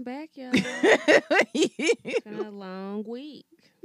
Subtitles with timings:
[0.00, 0.50] Welcome back, y'all.
[1.52, 3.44] It's been a long week.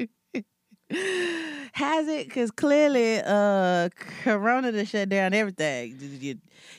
[1.73, 2.27] Has it?
[2.27, 3.89] Because clearly, uh,
[4.23, 5.97] Corona to shut down everything.
[6.21, 6.35] Your,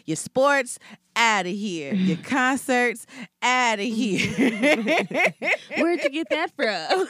[0.07, 0.79] your sports
[1.17, 1.93] out of here.
[1.93, 3.07] Your concerts
[3.43, 4.27] out of here.
[5.77, 7.07] Where'd you get that from?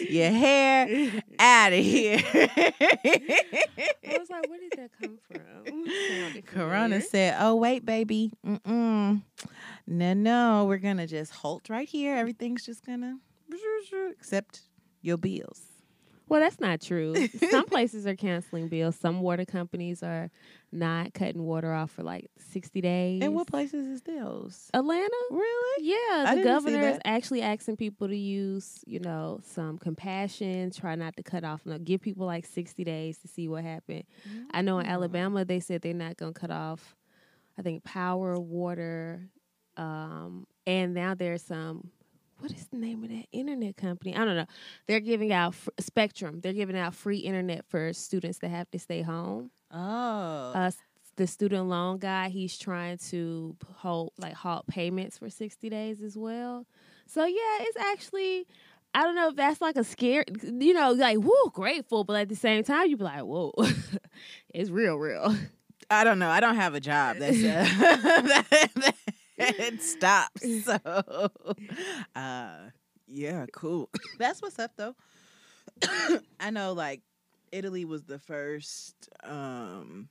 [0.00, 2.20] your hair out of here.
[2.34, 6.42] I was like, where did that come from?
[6.42, 7.00] Corona familiar.
[7.00, 9.22] said, "Oh wait, baby, mm-mm.
[9.86, 12.14] No, no, we're gonna just halt right here.
[12.16, 13.18] Everything's just gonna
[14.10, 14.62] except
[15.00, 15.62] your bills."
[16.28, 17.14] Well, that's not true.
[17.50, 18.96] Some places are canceling bills.
[18.96, 20.30] Some water companies are
[20.70, 23.22] not cutting water off for like 60 days.
[23.22, 24.70] And what places is those?
[24.72, 25.10] Atlanta?
[25.30, 25.84] Really?
[25.84, 30.94] Yeah, I the governor is actually asking people to use, you know, some compassion, try
[30.94, 34.04] not to cut off, no, give people like 60 days to see what happened.
[34.52, 34.90] I know in Mm.
[34.90, 36.96] Alabama, they said they're not going to cut off,
[37.58, 39.28] I think, power, water,
[39.76, 41.90] um, and now there's some.
[42.38, 44.16] What is the name of that internet company?
[44.16, 44.46] I don't know.
[44.88, 46.40] They're giving out fr- Spectrum.
[46.40, 50.70] They're giving out free internet for students that have to stay home Oh, uh,
[51.16, 56.16] the student loan guy, he's trying to hold like halt payments for sixty days as
[56.16, 56.66] well.
[57.06, 58.46] So yeah, it's actually.
[58.94, 62.28] I don't know if that's like a scare, you know, like whoa, grateful, but at
[62.28, 63.54] the same time, you'd be like, whoa,
[64.52, 65.34] it's real, real.
[65.90, 66.28] I don't know.
[66.28, 67.64] I don't have a job that's uh,
[68.50, 68.96] that, that
[69.80, 70.64] stops.
[70.64, 70.78] So,
[72.16, 72.56] uh,
[73.06, 73.90] yeah, cool.
[74.18, 74.94] That's what's up, though.
[76.40, 77.02] I know, like
[77.52, 80.08] Italy was the first um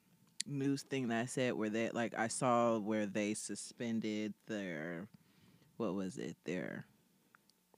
[0.48, 5.08] news thing that I said where that like I saw where they suspended their
[5.78, 6.86] what was it their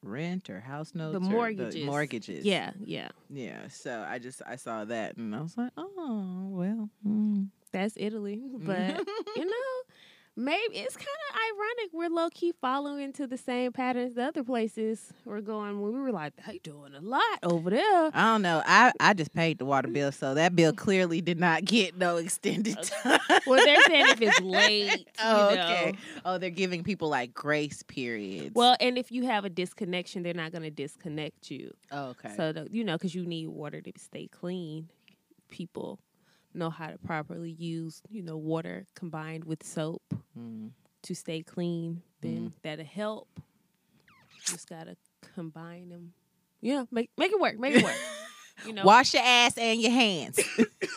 [0.02, 1.86] rent or house notes the mortgages.
[1.86, 6.48] mortgages Yeah, yeah, yeah so I just I saw that and I was like oh
[6.52, 7.48] well mm.
[7.72, 8.98] that's Italy, but
[9.36, 9.94] you know,
[10.36, 14.44] maybe it's kind of ironic we're low key following into the same patterns the other
[14.44, 15.82] places were going.
[15.82, 18.12] When we were like, they doing a lot over there.
[18.14, 18.62] I don't know.
[18.66, 22.18] I, I just paid the water bill, so that bill clearly did not get no
[22.24, 23.20] extended time.
[23.46, 25.64] Well, they're saying if it's late, oh, you know.
[25.64, 25.94] okay.
[26.26, 28.56] Oh, they're giving people like grace periods.
[28.56, 31.74] Well, and if you have a disconnection, they're not going to disconnect you.
[31.92, 32.34] oh, okay.
[32.36, 34.90] So, the, you know, because you need water to stay clean.
[35.50, 36.00] People
[36.56, 40.02] know how to properly use, you know, water combined with soap
[40.38, 40.72] Mm.
[41.04, 42.02] to stay clean.
[42.22, 43.28] Then that'll help.
[44.46, 44.96] Just got to
[45.36, 46.14] combine them.
[46.62, 47.58] Yeah, make make it work.
[47.60, 47.96] Make it work.
[48.68, 50.40] You know, Wash your ass and your hands.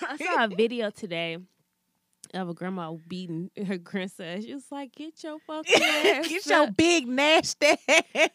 [0.02, 1.38] I saw a video today
[2.34, 4.42] of a grandma beating her grandson.
[4.42, 7.76] She was like, "Get your fucking ass Get your up." big nasty.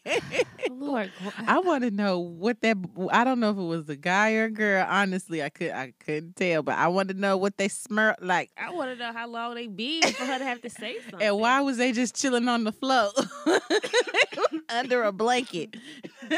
[0.70, 1.10] Lord,
[1.46, 2.76] I want to know what that.
[3.10, 4.86] I don't know if it was a guy or a girl.
[4.88, 8.50] Honestly, I could I couldn't tell, but I want to know what they smell like.
[8.56, 11.22] I want to know how long they be for her to have to say something.
[11.22, 13.10] And why was they just chilling on the floor
[14.68, 15.76] under a blanket?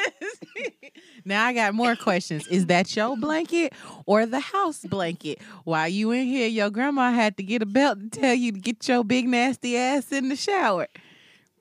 [1.24, 2.46] now I got more questions.
[2.48, 3.72] Is that your blanket
[4.06, 5.40] or the house blanket?
[5.64, 8.58] While you in here, your grandma had to get a belt to tell you to
[8.58, 10.88] get your big nasty ass in the shower.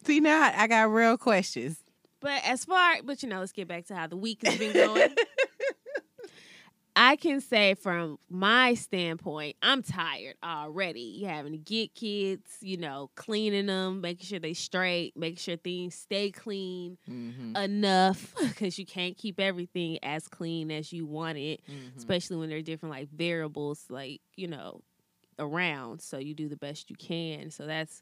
[0.06, 1.78] See now I I got real questions.
[2.20, 4.74] But as far, but you know, let's get back to how the week has been
[4.74, 5.14] going.
[6.96, 11.02] I can say from my standpoint, I'm tired already.
[11.02, 15.58] You having to get kids, you know, cleaning them, making sure they straight, making sure
[15.58, 17.56] things stay clean Mm-hmm.
[17.56, 21.98] enough because you can't keep everything as clean as you want it, Mm-hmm.
[21.98, 24.82] especially when there are different like variables, like you know,
[25.40, 26.02] around.
[26.02, 27.52] So you do the best you can.
[27.52, 28.02] So that's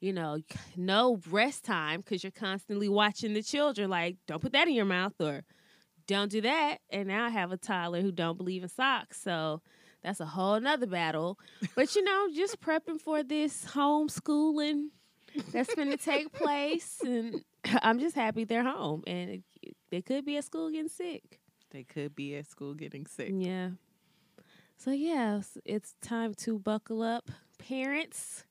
[0.00, 0.38] you know,
[0.76, 3.90] no rest time because you're constantly watching the children.
[3.90, 5.42] Like, don't put that in your mouth or
[6.08, 6.78] don't do that.
[6.90, 9.22] And now I have a toddler who don't believe in socks.
[9.22, 9.62] So
[10.02, 11.38] that's a whole nother battle.
[11.76, 14.88] But you know, just prepping for this homeschooling
[15.52, 16.98] that's going to take place.
[17.04, 17.44] And
[17.82, 19.04] I'm just happy they're home.
[19.06, 19.44] And
[19.90, 21.38] they could be at school getting sick.
[21.70, 23.30] They could be at school getting sick.
[23.32, 23.70] Yeah.
[24.78, 27.30] So, yeah, it's- it's time to buckle up.
[27.58, 28.44] Parents,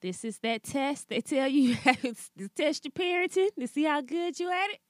[0.00, 1.08] this is that test.
[1.08, 4.80] They tell you to test your parenting to see how good you at it.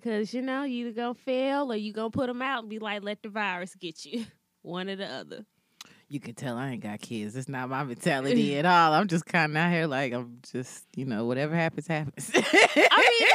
[0.00, 3.02] Because, you know, you to fail or you to put them out and be like,
[3.02, 4.24] let the virus get you.
[4.62, 5.44] One or the other.
[6.10, 7.36] You can tell I ain't got kids.
[7.36, 8.94] It's not my mentality at all.
[8.94, 12.30] I'm just kind of out here like I'm just, you know, whatever happens, happens.
[12.34, 12.38] I
[13.20, 13.28] mean,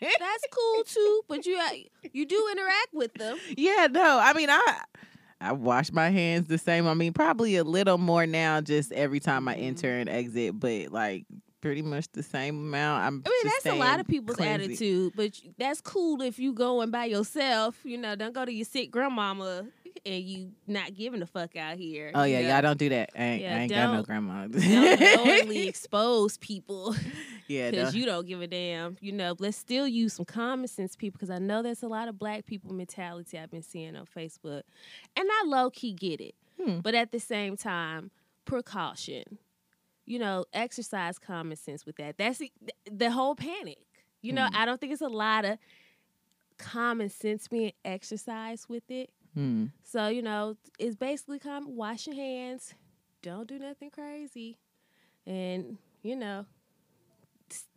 [0.00, 1.22] That's that's cool, too.
[1.28, 1.68] But you, uh,
[2.12, 3.36] you do interact with them.
[3.56, 4.18] yeah, no.
[4.18, 4.80] I mean, I
[5.40, 6.86] I wash my hands the same.
[6.86, 9.62] I mean, probably a little more now, just every time I Mhm.
[9.64, 11.26] enter and exit, but like
[11.66, 13.04] pretty much the same amount.
[13.04, 13.22] I'm.
[13.26, 17.06] I mean, that's a lot of people's attitude, but that's cool if you going by
[17.06, 17.78] yourself.
[17.84, 19.66] You know, don't go to your sick grandmama
[20.04, 22.12] and you not giving a fuck out here.
[22.14, 22.48] Oh you yeah, know?
[22.48, 23.10] y'all don't do that.
[23.16, 24.46] I ain't, Yeah, I ain't got no grandma.
[24.46, 26.94] don't knowingly expose people
[27.48, 28.96] yeah, because you don't give a damn.
[29.00, 32.08] You know, let's still use some common sense people because I know there's a lot
[32.08, 34.62] of black people mentality I've been seeing on Facebook,
[35.16, 36.34] and I low key get it.
[36.62, 36.78] Hmm.
[36.78, 38.10] But at the same time,
[38.44, 39.38] precaution.
[40.06, 42.16] You know, exercise common sense with that.
[42.16, 42.40] That's
[42.90, 43.78] the, whole panic.
[44.22, 44.56] You know, Hmm.
[44.56, 45.58] I don't think it's a lot of
[46.58, 49.10] common sense being exercised with it.
[49.34, 49.66] Hmm.
[49.82, 52.74] So, you know, it's basically come wash your hands,
[53.22, 54.56] don't do nothing crazy.
[55.26, 56.46] And, you know,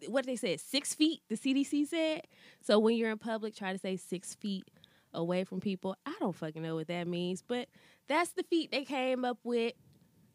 [0.08, 2.22] what they said, six feet, the CDC said.
[2.62, 4.64] So when you're in public, try to say six feet
[5.14, 5.96] away from people.
[6.06, 7.68] I don't fucking know what that means, but
[8.08, 9.74] that's the feet they came up with.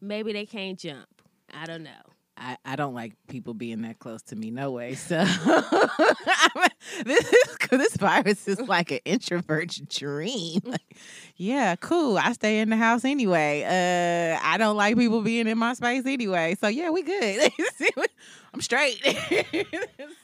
[0.01, 1.14] Maybe they can't jump.
[1.55, 1.91] I don't know.
[2.37, 4.95] I, I don't like people being that close to me, no way.
[4.95, 5.25] So
[7.05, 10.61] this is, this virus is like an introvert's dream.
[10.75, 10.97] Like,
[11.37, 12.17] yeah, cool.
[12.19, 13.63] I stay in the house anyway.
[13.65, 16.57] Uh, I don't like people being in my space anyway.
[16.59, 17.51] So yeah, we good.
[18.53, 19.01] I'm straight.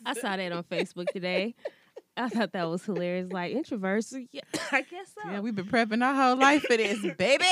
[0.05, 1.55] I saw that on Facebook today.
[2.17, 3.31] I thought that was hilarious.
[3.31, 4.41] Like introverts, yeah,
[4.73, 5.31] I guess so.
[5.31, 7.45] Yeah, we've been prepping our whole life for this, baby.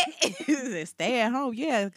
[0.84, 1.54] Stay at home.
[1.54, 1.90] Yeah.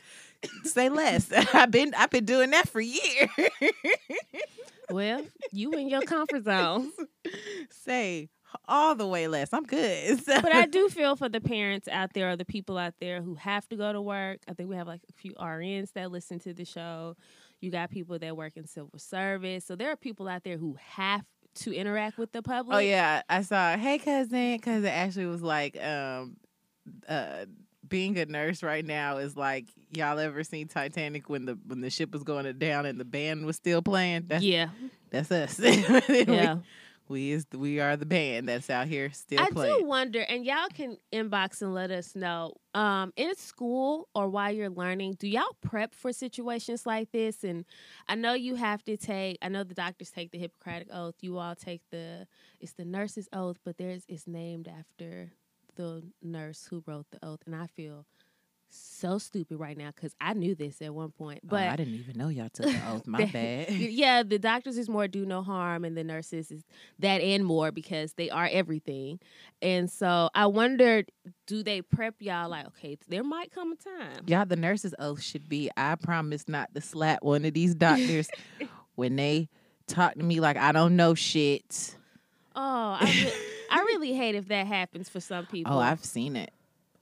[0.63, 1.31] Say less.
[1.53, 3.29] I've been I've been doing that for years.
[4.89, 6.91] well, you in your comfort zone.
[7.69, 8.29] Say
[8.67, 9.53] all the way less.
[9.53, 10.21] I'm good.
[10.25, 13.35] but I do feel for the parents out there or the people out there who
[13.35, 14.39] have to go to work.
[14.47, 17.15] I think we have like a few RNs that listen to the show.
[17.59, 19.65] You got people that work in civil service.
[19.65, 21.23] So there are people out there who have
[21.53, 22.75] to interact with the public.
[22.75, 23.77] Oh yeah, I saw.
[23.77, 26.37] Hey cousin, cousin Ashley was like, um,
[27.07, 27.45] uh,
[27.91, 31.91] being a nurse right now is like y'all ever seen Titanic when the when the
[31.91, 34.23] ship was going down and the band was still playing?
[34.27, 34.69] That's yeah.
[35.11, 35.59] that's us.
[36.09, 36.55] Yeah.
[36.55, 36.61] we,
[37.09, 39.79] we is we are the band that's out here still I playing.
[39.79, 42.55] do wonder, and y'all can inbox and let us know.
[42.73, 47.43] Um, in school or while you're learning, do y'all prep for situations like this?
[47.43, 47.65] And
[48.07, 49.37] I know you have to take.
[49.41, 51.15] I know the doctors take the Hippocratic oath.
[51.19, 52.25] You all take the.
[52.61, 55.33] It's the nurse's oath, but there's it's named after
[55.75, 58.05] the nurse who wrote the oath, and I feel
[58.73, 61.95] so stupid right now because I knew this at one point, Oh, but I didn't
[61.95, 63.05] even know y'all took the oath.
[63.05, 63.69] My the- bad.
[63.71, 66.63] yeah, the doctors is more do no harm, and the nurses is
[66.99, 69.19] that and more because they are everything.
[69.61, 71.11] And so I wondered,
[71.47, 74.23] do they prep y'all like, okay, there might come a time.
[74.27, 78.29] Y'all, the nurse's oath should be I promise not to slap one of these doctors
[78.95, 79.49] when they
[79.87, 81.97] talk to me like I don't know shit.
[82.55, 83.33] Oh, I,
[83.71, 85.73] I really hate if that happens for some people.
[85.73, 86.51] Oh, I've seen it.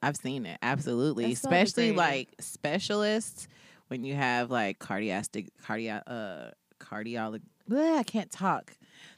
[0.02, 0.58] I've seen it.
[0.62, 1.26] Absolutely.
[1.26, 1.98] That's Especially degrading.
[1.98, 3.48] like specialists
[3.90, 8.74] when you have like cardiastic cardio uh cardiology I can't talk.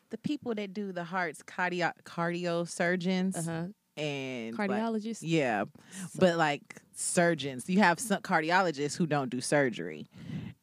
[0.10, 3.68] The people that do the hearts cardio cardio surgeons uh-huh.
[3.96, 5.20] and like- cardiologist.
[5.22, 5.66] yeah.
[6.18, 10.08] But like surgeons, you have some cardiologists who don't do surgery.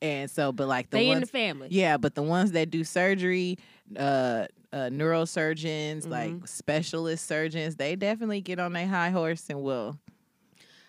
[0.03, 1.69] And so but like the they in the family.
[1.71, 3.59] yeah, but the ones that do surgery,
[3.97, 6.11] uh, uh neurosurgeons, Mm-hmm.
[6.11, 9.99] like specialist surgeons, they definitely get on their high horse and will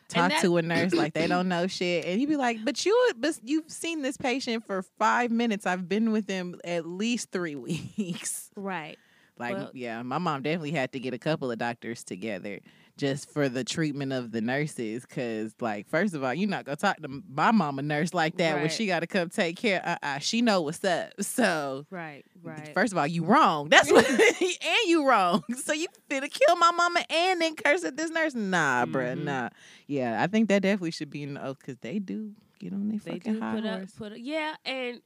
[0.10, 2.06] talk that- to a nurse like they don't know shit.
[2.06, 5.66] And he'd be like, But you but you've seen this patient for five minutes.
[5.66, 7.56] I've been with him at least three
[7.98, 8.50] weeks.
[8.56, 8.98] Right.
[9.38, 12.60] Like, Well- yeah, my mom definitely had to get a couple of doctors together
[13.00, 15.06] just for the treatment of the nurses.
[15.06, 18.56] Cause, like, first of all, you're not gonna talk to my mama nurse like that
[18.62, 19.82] when she got to come take care.
[19.84, 21.14] Uh, uh she know what's up.
[21.22, 22.24] So, Right.
[22.44, 22.74] Right.
[22.74, 23.70] first of all, you wrong.
[23.70, 24.08] That's what,
[24.42, 25.44] and you wrong.
[25.64, 28.36] So you finna kill my mama and then curse at this nurse?
[28.36, 29.24] Nah, bruh, Mhm.
[29.24, 29.50] nah.
[29.88, 32.90] Yeah, I think that definitely should be in the oath because they do get on
[32.90, 35.02] their they fucking do high put up, put up, yeah, and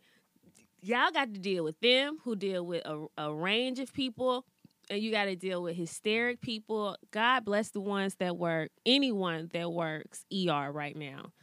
[0.82, 4.46] y'all got to deal with them who deal with a, a range of people,
[4.94, 6.96] and you got to deal with hysteric people.
[7.12, 11.34] God bless the ones that work, anyone that works ER right now,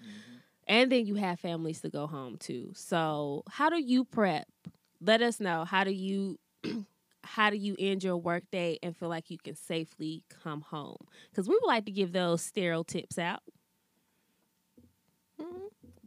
[0.67, 2.71] and then you have families to go home to.
[2.75, 4.47] So, how do you prep?
[5.01, 5.65] Let us know.
[5.65, 6.39] How do you?
[7.23, 10.97] How do you end your workday and feel like you can safely come home?
[11.31, 13.43] Because we would like to give those sterile tips out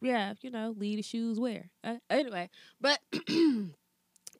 [0.03, 1.69] yeah, you know, lead the shoes where.
[1.83, 2.99] Uh, anyway, but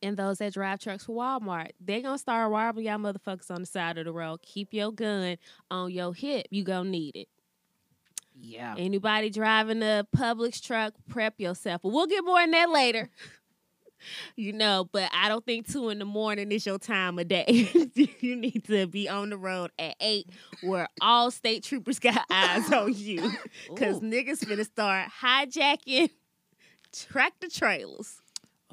[0.03, 3.65] and those that drive trucks for Walmart, they gonna start robbing y'all motherfuckers on the
[3.65, 4.41] side of the road.
[4.41, 5.37] Keep your gun
[5.71, 6.47] on your hip.
[6.51, 7.27] You gonna need it.
[8.35, 8.75] Yeah.
[8.77, 11.81] Anybody driving a Publix truck, prep yourself.
[11.81, 13.09] But we'll get more in that later.
[14.35, 17.69] You know, but I don't think two in the morning is your time of day.
[18.19, 20.29] you need to be on the road at eight,
[20.61, 23.31] where all state troopers got eyes on you.
[23.77, 24.01] Cause Ooh.
[24.01, 26.09] niggas finna start hijacking
[26.91, 28.22] tractor trailers.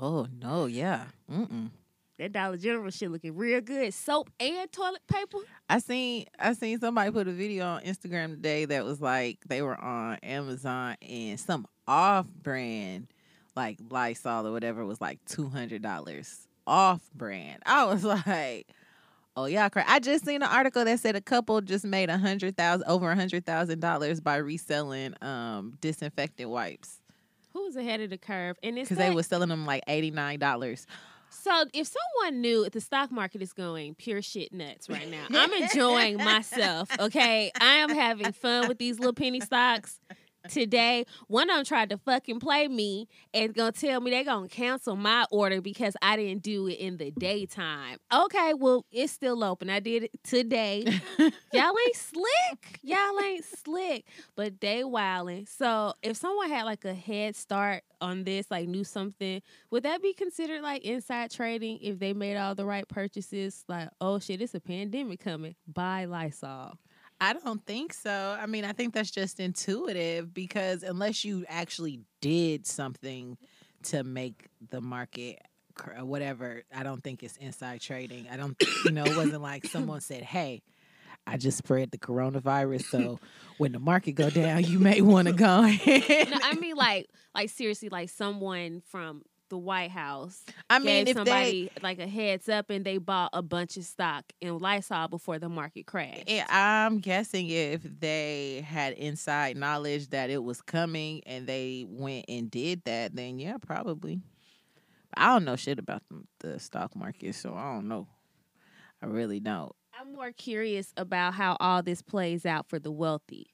[0.02, 1.04] Oh, no, yeah.
[1.30, 1.70] Mm-mm.
[2.18, 3.92] That Dollar General shit looking real good.
[3.94, 5.38] Soap and toilet paper.
[5.68, 9.62] I seen I seen somebody put a video on Instagram today that was like they
[9.62, 13.08] were on Amazon and some off brand
[13.56, 17.62] like Lysol or whatever was like two hundred dollars off brand.
[17.64, 18.68] I was like,
[19.34, 22.18] oh yeah, cra I just seen an article that said a couple just made a
[22.18, 26.99] hundred thousand over a hundred thousand dollars by reselling um disinfectant wipes
[27.52, 28.56] Who was ahead of the curve?
[28.62, 30.86] And it's because they were selling them like eighty nine dollars.
[31.32, 35.52] So if someone knew the stock market is going pure shit nuts right now, I'm
[35.62, 36.90] enjoying myself.
[36.98, 40.00] Okay, I am having fun with these little penny stocks
[40.50, 41.04] today.
[41.28, 44.96] One of them tried to fucking play me and gonna tell me they gonna cancel
[44.96, 47.98] my order because I didn't do it in the daytime.
[48.12, 49.70] Okay, well it's still open.
[49.70, 50.84] I did it today.
[51.52, 52.80] Y'all ain't slick.
[52.82, 54.04] Y'all ain't slick.
[54.36, 55.46] But they wilding.
[55.46, 60.02] So if someone had like a head start on this, like knew something, would that
[60.02, 63.64] be considered like inside trading if they made all the right purchases?
[63.68, 65.54] Like, oh shit, it's a pandemic coming.
[65.66, 66.78] Buy Lysol.
[67.20, 68.36] I don't think so.
[68.40, 73.36] I mean, I think that's just intuitive because unless you actually did something
[73.84, 75.40] to make the market
[75.74, 78.26] cr- uh, whatever, I don't think it's inside trading.
[78.30, 80.62] I don't, you know, it wasn't like someone said, "Hey,
[81.26, 83.20] I just spread the coronavirus, so
[83.58, 87.50] when the market go down, you may want to go." No, I mean like like
[87.50, 92.48] seriously, like someone from the White House I mean, if they, somebody like a heads
[92.48, 96.28] up and they bought a bunch of stock in Lysol before the market crashed.
[96.28, 102.26] Yeah, I'm guessing if they had inside knowledge that it was coming and they went
[102.28, 104.22] and did that, then yeah, probably.
[105.14, 108.06] I don't know shit about the, the stock market, so I don't know.
[109.02, 109.72] I really don't.
[109.98, 113.48] I'm more curious about how all this plays out for the wealthy.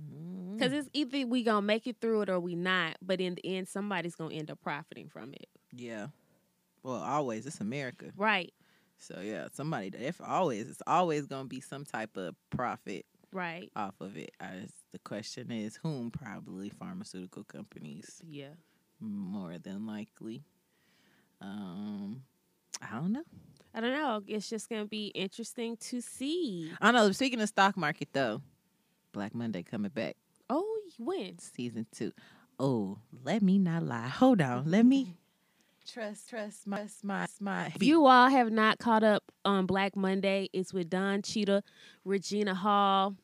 [0.00, 0.56] Mm.
[0.58, 2.96] Because it's either we gonna make it through it or we not.
[3.02, 5.48] But in the end, somebody's gonna end up profiting from it.
[5.72, 6.08] Yeah.
[6.82, 8.52] Well, always it's America, Right.
[8.98, 9.88] so yeah, somebody.
[9.98, 13.70] If always, it's always gonna be some type of profit Right.
[13.76, 14.32] off of it.
[14.40, 16.10] Just, the question is, whom?
[16.10, 18.54] Probably pharmaceutical companies, Yeah.
[18.98, 20.42] more than likely.
[21.40, 22.22] Um,
[22.82, 23.24] I don't know.
[23.74, 24.22] I don't know.
[24.26, 26.72] It's just gonna be interesting to see.
[26.80, 27.12] I know.
[27.12, 28.42] Speaking of stock market, though,
[29.12, 30.16] Black Monday coming back,
[30.48, 31.38] Oh, when?
[31.38, 32.12] season two.
[32.58, 34.08] Oh, let me not lie.
[34.08, 34.70] Hold on.
[34.70, 35.16] Let me
[35.90, 37.66] trust, trust my, my, my.
[37.74, 41.62] If you all have not caught up on Black Monday, it's with Don Cheadle,
[42.04, 43.14] Regina Hall.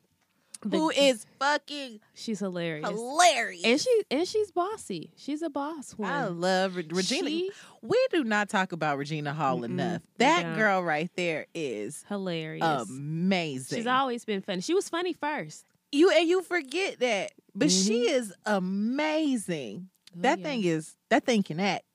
[0.63, 2.89] the- who is fucking she's hilarious.
[2.89, 3.63] hilarious.
[3.63, 5.11] And she and she's bossy.
[5.15, 7.29] She's a boss I love Re- Regina.
[7.29, 7.51] She-
[7.83, 10.01] we do not talk about Regina Hall enough.
[10.17, 12.89] That girl right there is hilarious.
[12.89, 13.77] amazing.
[13.77, 14.61] She's always been funny.
[14.61, 15.65] She was funny first.
[15.91, 18.11] You and you forget that, but she Mhm.
[18.11, 19.89] is amazing.
[20.15, 20.45] Oh, that yeah.
[20.45, 21.85] thing is that thing can act.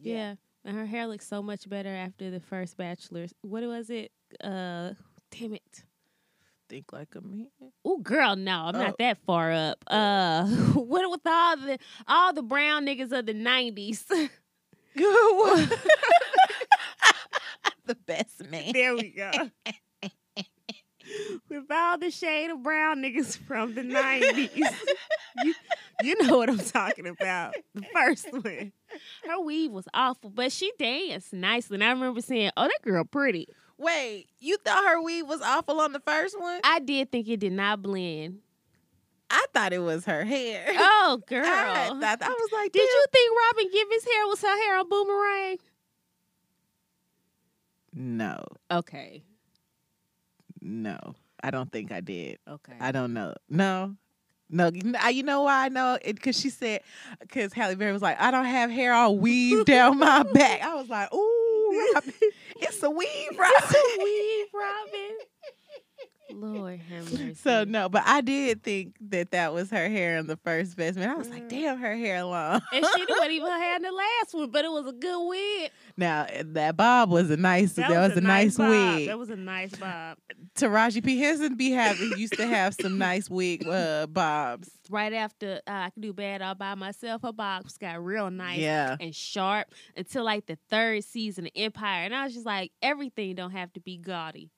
[0.00, 0.34] Yeah.
[0.64, 3.32] And her hair looks so much better after the first bachelor's.
[3.42, 4.10] What was it?
[4.42, 4.92] Uh
[5.30, 5.84] damn it.
[6.68, 7.48] Think like a man.
[7.84, 8.78] Oh girl, no, I'm Oh.
[8.80, 9.78] not that far up.
[9.86, 11.78] Uh what with all the
[12.08, 14.04] all the brown niggas of the nineties?
[17.86, 18.72] the best man.
[18.72, 19.30] there we go.
[21.48, 24.50] with all the shade of brown niggas from the nineties.
[25.44, 25.54] you,
[26.02, 27.54] you know what I'm talking about.
[27.74, 28.72] The first one.
[29.28, 31.74] Her weave was awful, but she danced nicely.
[31.76, 33.48] And I remember saying, Oh, that girl pretty.
[33.78, 36.60] Wait, you thought her weave was awful on the first one?
[36.64, 38.38] I did think it did not blend.
[39.28, 40.64] I thought it was her hair.
[40.78, 41.44] Oh, girl.
[41.44, 44.88] I, thought, I was like, Did you think Robin Givens' hair was her hair on
[44.88, 45.56] Boomerang?
[47.98, 49.22] No, Okay.
[50.66, 51.14] No.
[51.42, 52.38] I don't think I did.
[52.48, 52.72] Okay.
[52.80, 53.34] I don't know.
[53.48, 53.94] No.
[54.48, 56.14] No, you know- why I know it?
[56.14, 56.80] Because she said,
[57.20, 60.62] because Halle Berry was like, I don't have hair all weaved down my back.
[60.62, 62.12] I was like, ooh, Robin,
[62.56, 63.52] it's a weave, Robin.
[63.58, 65.16] It's a weave, Robin.
[66.32, 67.34] Lord have mercy.
[67.34, 70.98] So no, but I did think that that was her hair in the first Best
[70.98, 71.08] Man.
[71.10, 71.48] I was like, Mm.
[71.48, 72.60] damn, her hair long.
[72.72, 73.92] and she wasn't even in the
[74.22, 75.70] last one, but it was a good wig.
[75.96, 77.74] now that bob was a nice.
[77.74, 78.70] That, was, a nice, bob.
[78.70, 79.06] wig.
[79.08, 80.18] That was a nice bob.
[80.54, 84.70] Taraji P Henson be having used to have some nice wig uh, bobs.
[84.90, 88.58] Right after uh, I Can Do Bad All By Myself, her bobs got real nice
[88.58, 92.04] Yeah, and sharp until like the third season of Empire.
[92.04, 94.50] And I was just like, everything don't have to be gaudy.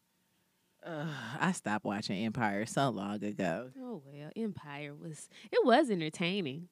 [0.88, 1.06] Ugh,
[1.40, 3.70] I stopped watching Empire so long ago.
[3.80, 6.68] Oh well, Empire was it was entertaining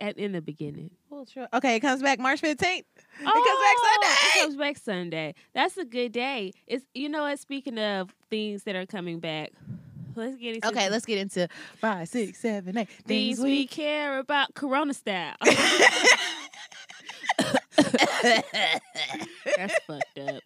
[0.00, 0.90] at in the beginning.
[1.10, 1.48] Well, sure.
[1.52, 2.86] Okay, it comes back March fifteenth.
[2.96, 4.14] It comes back oh, Sunday.
[4.14, 5.34] It comes back Sunday.
[5.54, 6.52] That's a good day.
[6.66, 7.38] It's you know what?
[7.38, 9.52] Speaking of things that are coming back,
[10.14, 14.54] let's get into Okay, let's get into five, six, seven, eight things we care about
[14.54, 15.34] Corona style.
[19.56, 20.42] That's fucked up.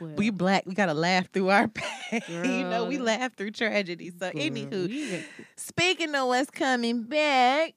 [0.00, 0.64] We black.
[0.66, 1.68] We gotta laugh through our
[2.10, 2.22] pain.
[2.28, 4.10] you know, we laugh through tragedy.
[4.10, 5.22] So, Girl, anywho,
[5.56, 7.74] speaking of what's coming back,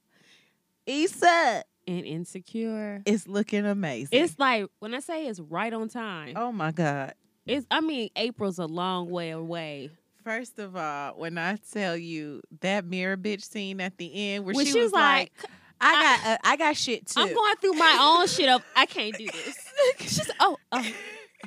[0.86, 3.02] Issa and insecure.
[3.06, 4.20] is looking amazing.
[4.22, 6.34] It's like when I say it's right on time.
[6.38, 7.14] oh my god.
[7.46, 9.90] It's I mean April's a long way away.
[10.24, 14.56] First of all, when I tell you that mirror bitch scene at the end, where
[14.56, 15.52] When she, she was was like, like,
[15.82, 18.62] "I got, uh, I got shit too." I'm going through my own shit up.
[18.74, 19.58] I can't do this.
[20.00, 20.92] She's oh, oh,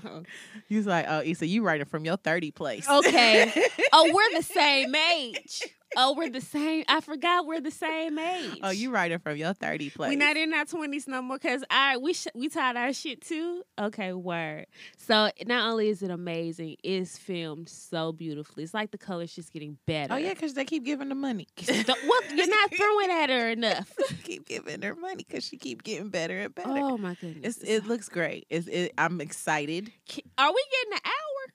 [0.05, 0.23] oh.
[0.69, 3.53] He was like, "Oh, Issa, you writing from your thirty place." Okay.
[3.93, 5.62] Oh, we're the same age.
[5.97, 6.85] Oh, we're the same.
[6.88, 8.59] I forgot we're the same age.
[8.62, 10.11] oh, you writing from your thirty place.
[10.11, 13.21] We're not in our twenties no more because I we sh- we tied our shit
[13.21, 13.62] too.
[13.78, 14.66] Okay, word.
[14.97, 18.64] So not only is it amazing, it's filmed so beautifully.
[18.64, 20.14] It's like the colors just getting better.
[20.14, 21.47] Oh yeah, because they keep giving the money.
[22.07, 23.93] What you're not throwing at her enough.
[24.25, 26.69] keep giving her money because she keep getting better and better.
[26.71, 27.59] Oh my goodness.
[27.59, 28.47] It's, it looks great.
[28.50, 29.90] It's, it, I'm excited.
[30.38, 31.52] Are we getting an hour?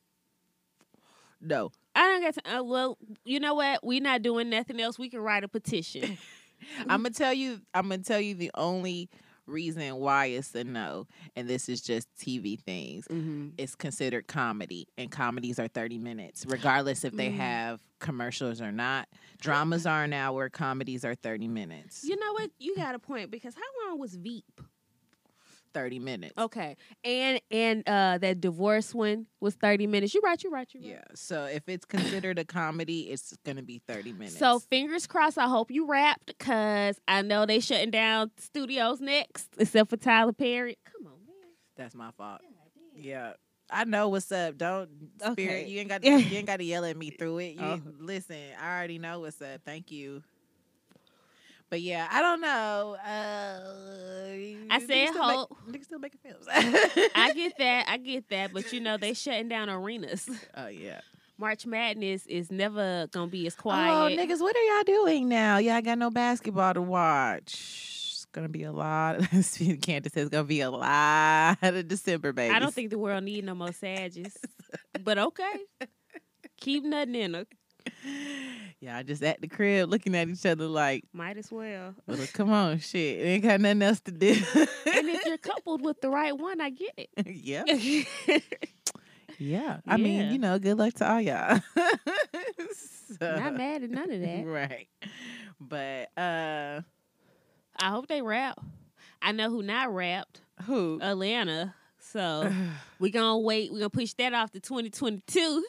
[1.41, 2.57] No, I don't get to.
[2.59, 3.83] Uh, well, you know what?
[3.83, 4.97] We're not doing nothing else.
[4.97, 6.17] We can write a petition.
[6.81, 7.61] I'm gonna tell you.
[7.73, 9.09] I'm gonna tell you the only
[9.47, 13.07] reason why it's a no, and this is just TV things.
[13.07, 13.49] mm-hmm.
[13.57, 17.37] It's considered comedy, and comedies are 30 minutes, regardless if they Mm.
[17.37, 19.09] have commercials or not.
[19.41, 20.47] Dramas are an hour.
[20.49, 22.03] Comedies are 30 minutes.
[22.05, 22.51] You know what?
[22.59, 24.61] You got a point because how long was Veep?
[25.73, 26.33] 30 minutes.
[26.37, 30.13] Okay, and and uh that divorce one was thirty minutes.
[30.13, 30.41] You right?
[30.43, 30.67] You right?
[30.73, 30.89] You right?
[30.89, 31.03] Yeah.
[31.15, 34.37] So if it's considered a comedy, it's gonna be 30 minutes.
[34.37, 35.37] So fingers crossed.
[35.37, 40.33] I hope you wrapped because I know they shutting down studios next, except for Tyler
[40.33, 40.77] Perry.
[40.85, 41.35] Come on, man.
[41.75, 42.41] that's my fault.
[42.95, 43.33] Yeah.
[43.73, 44.57] I know what's up.
[44.57, 44.89] Don't
[45.31, 45.39] spirit.
[45.39, 45.67] Okay.
[45.67, 47.55] You ain't got you ain't got to yell at me through it.
[47.55, 47.79] You Oh.
[47.99, 48.35] listen.
[48.61, 49.61] I already know what's up.
[49.63, 50.23] Thank you.
[51.71, 52.97] But yeah, I don't know.
[52.97, 55.55] Uh, I said hope.
[55.69, 56.45] niggas still making films.
[56.49, 57.85] I get that.
[57.87, 58.51] I get that.
[58.53, 60.29] But you know they shutting down arenas.
[60.53, 60.99] Oh yeah.
[61.37, 63.89] March Madness is never gonna be as quiet.
[63.89, 65.59] Oh niggas, what are y'all doing now?
[65.59, 67.53] Y'all got no basketball to watch.
[67.53, 69.19] It's gonna be a lot.
[69.81, 72.53] Candace says it's gonna be a lot of December babies.
[72.53, 74.37] I don't think the world need no more Sages.
[75.05, 75.53] but okay.
[76.59, 77.45] Keep nothing in her.
[78.79, 81.93] Yeah, I just at the crib looking at each other like, Might as well.
[82.07, 83.23] well, come on, shit.
[83.23, 84.29] Ain't got nothing else to do.
[84.29, 87.09] and if you're coupled with the right one, I get it.
[87.27, 87.63] yeah,
[89.37, 89.77] yeah.
[89.87, 91.59] I mean, you know, good luck to all y'all.
[93.19, 94.45] So- Not mad at none of that.
[94.45, 94.87] Right.
[95.59, 96.81] But uh
[97.77, 98.57] I hope they rap.
[99.21, 100.39] I know who not rapped.
[100.63, 100.97] who?
[101.01, 101.75] Atlanta.
[101.99, 102.49] So
[102.99, 103.71] we gonna wait.
[103.73, 105.63] we gonna push that off to 2022.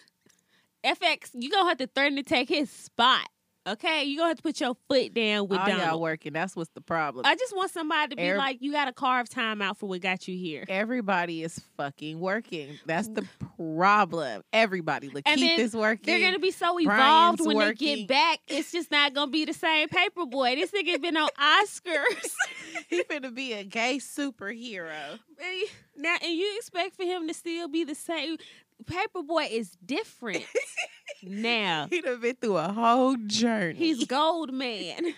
[0.85, 3.29] FX, you gonna have to threaten to take his spot.
[3.64, 4.03] Okay?
[4.03, 6.33] you gonna have to put your foot down with all y'all working.
[6.33, 7.25] That's what's the problem.
[7.25, 10.01] I just want somebody to be Every- like, you gotta carve time out for what
[10.01, 10.64] got you here.
[10.68, 12.81] Everybody is fucking working.
[12.87, 13.25] That's the
[13.57, 14.42] problem.
[14.53, 15.07] Everybody.
[15.14, 16.07] And Lakeith then is working.
[16.07, 17.99] They're gonna be so evolved Brian's when they working.
[17.99, 18.40] get back.
[18.49, 20.57] It's just not gonna be the same Paper Boi.
[20.57, 22.33] This nigga been on Oscars.
[22.88, 25.21] he finna be a gay superhero.
[25.40, 28.38] And now and you expect for him to still be the same
[28.83, 30.45] Paper Boi is different
[31.23, 31.87] now.
[31.90, 33.79] He done been through a whole journey.
[33.79, 35.14] He's gold man.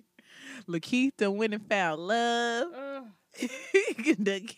[0.68, 2.68] Lakeith done went and found love.
[4.18, 4.54] The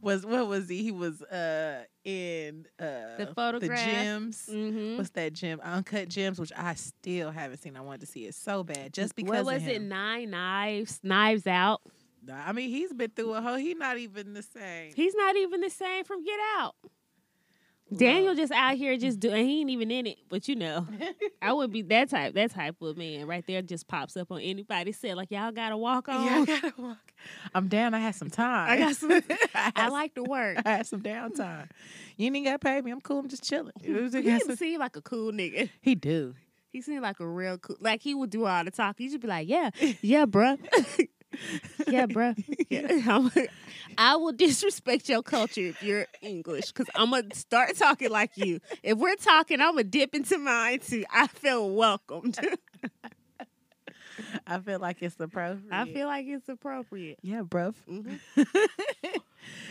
[0.00, 0.82] was what was he?
[0.84, 3.84] He was uh in uh The photograph.
[3.84, 4.48] gems.
[4.50, 4.96] Mm-hmm.
[4.96, 5.60] What's that gem?
[5.60, 7.76] Uncut gems, which I still haven't seen.
[7.76, 9.44] I wanted to see it so bad just because.
[9.44, 9.82] what was it?
[9.82, 11.80] Nine knives, knives out.
[12.32, 13.56] I mean, he's been through a whole.
[13.56, 14.92] He's not even the same.
[14.94, 16.74] He's not even the same from Get Out.
[17.94, 19.46] Daniel just out here just doing.
[19.46, 20.86] He ain't even in it, but you know,
[21.42, 22.34] I would be that type.
[22.34, 25.76] That type of man right there just pops up on anybody said like y'all gotta
[25.76, 26.24] walk on.
[26.24, 27.12] Yeah, I gotta walk.
[27.54, 27.94] I'm down.
[27.94, 28.70] I had some time.
[28.70, 29.12] I got some-
[29.54, 30.58] I, I like to work.
[30.64, 31.68] I had some downtime.
[32.16, 32.90] You ain't got to pay me.
[32.90, 33.20] I'm cool.
[33.20, 33.72] I'm just chilling.
[33.82, 35.70] It was- He I got didn't some- seem like a cool nigga.
[35.80, 36.34] he do.
[36.70, 37.76] He seemed like a real cool.
[37.80, 39.04] Like he would do all the talking.
[39.04, 39.70] You should be like, yeah,
[40.02, 40.58] yeah, bruh.
[41.88, 42.34] Yeah, bro.
[42.70, 42.88] Yeah.
[43.98, 48.60] I'm- will disrespect your culture if you're English because I'm gonna start talking like you.
[48.82, 51.04] If we're talking, I'm gonna dip into mine too.
[51.10, 52.38] I feel welcomed.
[54.46, 55.72] I feel like it's appropriate.
[55.72, 57.18] I feel like it's appropriate.
[57.22, 57.74] yeah, bruv.
[57.88, 58.18] Mhm.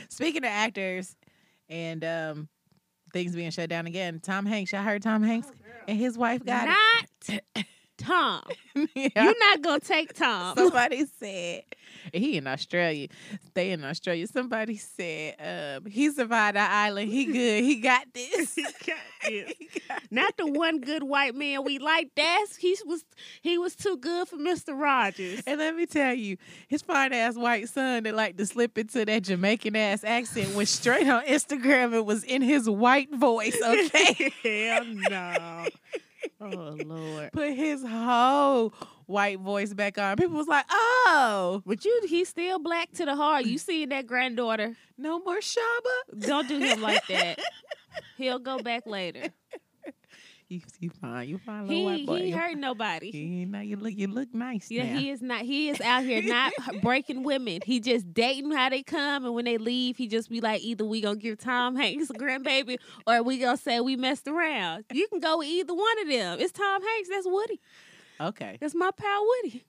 [0.10, 1.16] Speaking of actors
[1.68, 2.48] and um,
[3.12, 4.74] things being shut down again, Tom Hanks.
[4.74, 5.52] I heard Tom Hanks
[5.88, 7.40] and his wife got Not
[7.98, 8.42] Tom.
[8.94, 9.08] Yeah.
[9.16, 10.58] You're not gonna take Tom.
[10.58, 11.64] Somebody said
[12.14, 13.08] he in Australia.
[13.48, 14.28] Stay in Australia.
[14.28, 17.10] Somebody said um, he survived the island.
[17.10, 17.64] He good.
[17.64, 18.56] He got this.
[18.56, 19.54] He got this.
[20.12, 22.12] Not the one good white man we like.
[22.16, 23.06] That's he was
[23.42, 25.42] he was too good for Mister Rogers.
[25.48, 26.36] And let me tell you,
[26.68, 30.68] his fine ass white son that like to slip into that Jamaican ass accent went
[30.68, 33.58] straight on Instagram and was in his white voice.
[33.66, 35.68] Okay, Hell no.
[36.42, 37.32] Oh Lord.
[37.32, 38.74] put his whole
[39.06, 40.18] white voice back on.
[40.18, 43.46] People was like, "Oh, But you he's still black to the heart.
[43.46, 44.76] You see that granddaughter.
[44.98, 47.40] no more Shaba." Don't do him like that.
[48.18, 49.30] He'll go back later.
[50.48, 51.28] You, you fine.
[51.28, 52.20] You fine, little He white boy.
[52.20, 53.10] he You- hurt nobody.
[53.12, 53.94] He, now you look.
[53.96, 54.70] You look nice.
[54.70, 55.00] Yeah, now.
[55.00, 55.42] he is not.
[55.42, 56.54] He is out here not
[56.84, 57.62] breaking women.
[57.66, 60.86] He just dating how they come, and when they leave, he just be like, either
[60.86, 62.78] we gonna give Tom Hanks a grandbaby,
[63.08, 64.86] or we gonna say we messed around.
[64.94, 66.40] You can go with either one of them.
[66.40, 67.10] It's Tom Hanks.
[67.10, 67.60] That's Woody.
[68.22, 68.58] Okay.
[68.62, 69.64] That's my pal Woody.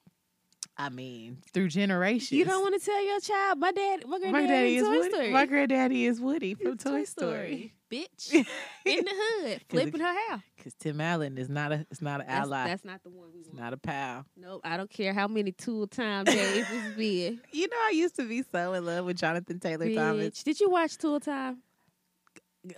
[0.78, 2.32] I mean, through generations.
[2.32, 4.90] You don't want to tell your child, my dad, my granddaddy, My daddy is Toy
[4.98, 5.10] Woody.
[5.10, 5.30] Story.
[5.30, 7.72] My granddaddy is Woody from Toy Story.
[7.90, 8.44] bitch, in
[8.84, 9.10] the
[9.42, 10.42] hood, flipping her hair.
[10.56, 11.86] Because Tim Allen is not a.
[11.90, 12.66] It's not an That's, ally.
[12.66, 13.60] that's not the one we it's want.
[13.60, 14.26] not a pal.
[14.36, 17.40] Nope, I don't care how many tool time days it's been.
[17.52, 20.42] You know, I used to be so in love with Jonathan Taylor Thomas.
[20.42, 21.62] Did you watch Tool Time?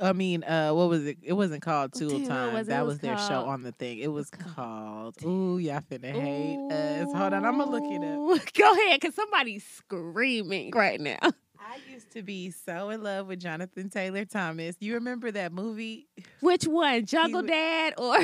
[0.01, 1.18] I mean, uh, what was it?
[1.22, 2.55] It wasn't called Tool damn, Time.
[2.55, 3.98] was that was was, their show on the thing.
[3.98, 5.22] It was called-.
[5.24, 7.09] Ooh, y'all finna hate us.
[7.14, 8.53] Hold on, I'm gonna look it up.
[8.55, 11.18] Go ahead, cause somebody's screaming right now.
[11.61, 14.77] I used to be so in love with Jonathan Taylor Thomas.
[14.81, 16.09] You remember that movie?
[16.40, 18.18] Which one, Jungle wa- Dad or?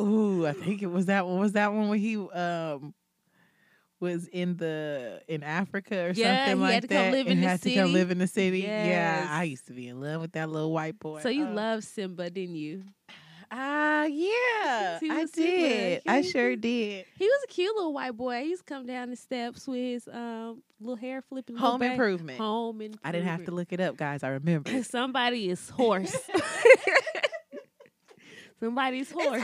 [0.00, 1.38] Ooh, I think it was that one.
[1.38, 2.94] Was that one where he um
[4.02, 7.12] was in the in Africa or Yeah, something he like had to come that?
[7.12, 8.58] live in and the had to come live in the city.
[8.60, 8.88] Yes.
[8.88, 11.20] Yeah, I used to be in love with that little white boy.
[11.22, 11.52] So you Oh.
[11.52, 12.82] love Simba, didn't you?
[13.54, 16.02] Ah, yeah, I did.
[16.06, 17.04] I sure did.
[17.18, 18.42] He was a cute little white boy.
[18.44, 21.56] He used to come down the steps with his um little hair flipping.
[21.56, 22.38] Home back- improvement.
[22.38, 23.00] Home improvement.
[23.04, 24.22] I didn't have to look it up, guys.
[24.22, 24.82] I remember.
[24.84, 26.16] Somebody is horse.
[28.60, 29.42] Somebody's horse.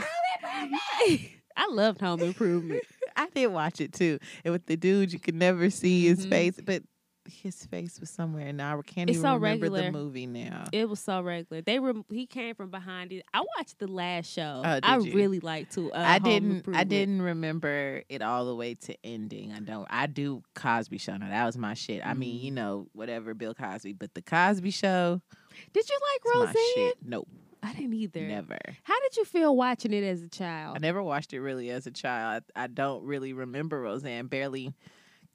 [1.55, 2.83] I loved Home Improvement.
[3.19, 4.19] I did watch it too.
[4.43, 6.29] And with the dude, you could never see his Mhm.
[6.29, 6.83] face, but
[7.25, 9.83] his face was somewhere, and I can't It's even so remember regular.
[9.83, 10.63] the movie now.
[10.71, 11.61] It was so regular.
[11.61, 13.23] They were he came from behind it.
[13.33, 14.63] I watched the last show.
[14.65, 15.13] Oh, I you?
[15.13, 15.91] really liked to.
[15.93, 16.65] Uh, I didn't.
[16.73, 19.51] I didn't remember it all the way to ending.
[19.51, 19.85] I don't.
[19.91, 21.17] I do Cosby Show.
[21.17, 22.03] Now that was my shit.
[22.03, 25.21] I mean, you know, whatever Bill Cosby, but the Cosby Show.
[25.73, 26.63] Did you like Roseanne?
[26.75, 26.97] shit.
[27.63, 28.21] I didn't either.
[28.21, 28.57] never.
[28.83, 30.77] How did you feel watching it as a child?
[30.77, 32.43] I never watched it really as a child.
[32.55, 34.27] I, I don't really remember Roseanne.
[34.27, 34.73] Barely.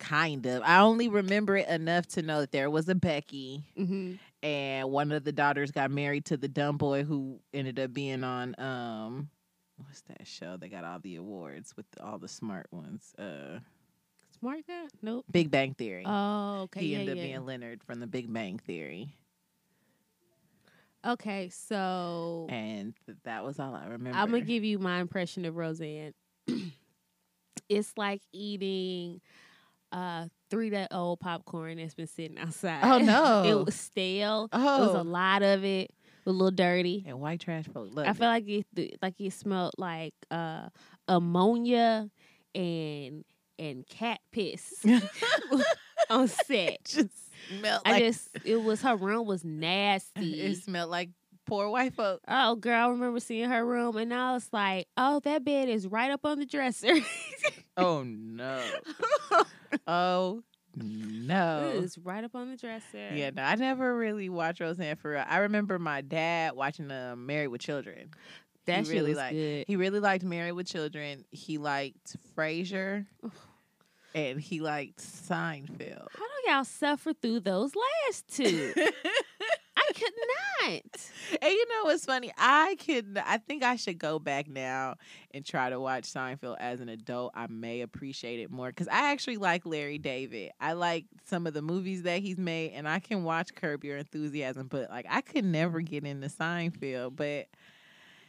[0.01, 0.63] Kind of.
[0.65, 3.63] I only remember it enough to know that there was a Becky.
[3.77, 7.95] hmm and one of the daughters got married to the dumb boy who ended up
[7.95, 9.31] being on um
[9.79, 13.59] what's that show they got all the awards with all the smart ones uh
[14.39, 14.85] Smart guy?
[15.01, 15.25] Nope.
[15.31, 16.81] big bang theory Oh, okay.
[16.81, 17.25] he yeah, ended up yeah.
[17.29, 19.15] being leonard from the big bang theory
[21.07, 25.57] Okay, so and that was all i remember I'm gonna give you my impression of
[25.57, 26.15] Roseanne.
[27.69, 29.21] it's like eating
[29.93, 32.81] uh three day old popcorn that's been sitting outside.
[32.83, 33.45] Oh, no.
[33.45, 34.49] it was stale.
[34.53, 35.91] oh It was a lot of it.
[36.27, 37.05] A little dirty.
[37.07, 40.69] and white trash folk love I feel like it like it smelled like uh
[41.07, 42.09] ammonia
[42.55, 43.25] and
[43.59, 44.85] and cat piss
[46.11, 46.85] on set.
[46.85, 50.41] just smelled I like just it was her room was nasty.
[50.41, 51.11] it smelled like
[51.47, 55.21] poor white folk Oh, girl, I remember seeing her room, and I was like, "Oh,
[55.21, 56.95] that bed is right up on the dresser."
[57.77, 58.63] oh no
[59.87, 60.43] oh
[60.77, 63.11] no It is right up on the dresser.
[63.15, 65.25] Yeah, no, I never really watched Roseanne for real.
[65.27, 68.11] I remember my dad watching uh, Married with Children.
[68.67, 69.65] that he really was liked- good.
[69.69, 71.25] He really liked Married with Children.
[71.31, 73.07] He liked Frasier,
[74.15, 76.07] and he liked Seinfeld.
[76.13, 78.73] How do y'all suffer through those last two?
[79.77, 80.13] I could
[80.63, 80.83] not.
[81.43, 82.33] And you know what's funny?
[82.39, 83.21] I could.
[83.25, 84.95] I think I should go back now
[85.33, 87.33] and try to watch Seinfeld as an adult.
[87.35, 90.53] I may appreciate it more because I actually like Larry David.
[90.61, 93.99] I like some of the movies that he's made, and I can watch Curb Your
[93.99, 94.69] Enthusiasm.
[94.69, 95.93] But like, I could never mm-hmm.
[95.93, 97.17] get into Seinfeld.
[97.17, 97.49] But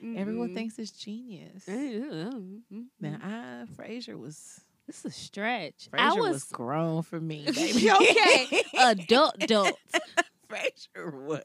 [0.02, 0.56] everyone Mm-mm.
[0.56, 1.65] thinks it's genius.
[1.67, 2.62] Mm-mm.
[3.00, 5.89] Now, I Frasier was This is a stretch.
[5.91, 7.45] Frasier I was, was, grown for me.
[7.56, 7.91] Baby.
[7.91, 8.63] okay.
[8.78, 9.74] Adult, adult.
[10.50, 11.41] Frasier was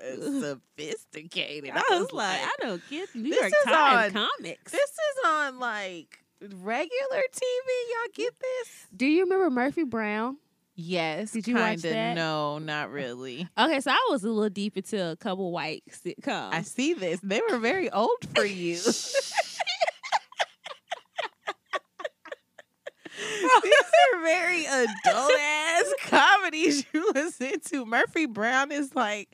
[0.77, 1.71] sophisticated.
[1.75, 4.73] I was like, I don't get New This York is Times on- comics.
[4.73, 7.69] This is on like regular TV.
[7.91, 8.87] Y'all get this?
[8.95, 10.37] Do you remember Murphy Brown?
[10.75, 11.33] Yes.
[11.33, 11.91] Did you watch kinda.
[11.91, 12.15] that?
[12.15, 13.47] No, not really.
[13.59, 16.55] Okay, so I was a little deep into a couple white sitcoms.
[16.55, 17.21] I see this.
[17.23, 18.79] They were very old for you.
[23.63, 27.85] These are very adult ass comedies you listen to.
[27.87, 29.29] Murphy Brown is like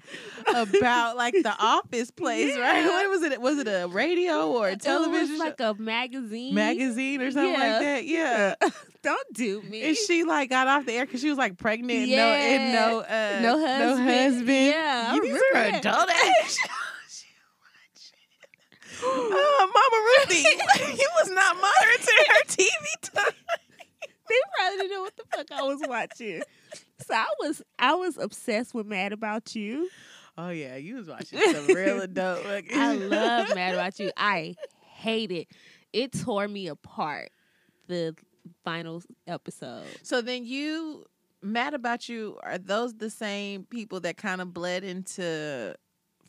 [0.55, 2.85] about like the office place, right?
[2.85, 3.41] What was it?
[3.41, 6.55] Was it a radio or a It television was like a magazine.
[6.55, 7.59] magazine or something Yeah.
[7.59, 8.05] like that?
[8.07, 8.55] Yeah.
[9.03, 9.83] Don't do me.
[9.83, 12.73] And she like got off the air because she was like pregnant and no and
[12.73, 14.09] no uh, No husband.
[14.09, 14.49] husband.
[14.49, 19.01] Yeah, You, these are adult ass shows you watching.
[19.03, 23.35] Oh, Mama Ruthie, you was not monitoring her TV time.
[24.29, 26.43] They probably didn't know what the fuck I was watching.
[27.07, 29.89] So I was I was obsessed with Mad About You.
[30.39, 32.41] Oh yeah, you was watching some real adult.
[32.45, 34.11] fucking- I love Mad About You.
[34.17, 35.49] I hate it.
[35.93, 37.31] It tore me apart.
[37.89, 38.15] The
[38.65, 39.87] final episode.
[40.03, 41.05] So then you
[41.43, 42.39] mad about you?
[42.43, 45.75] Are those the same people that kind of bled into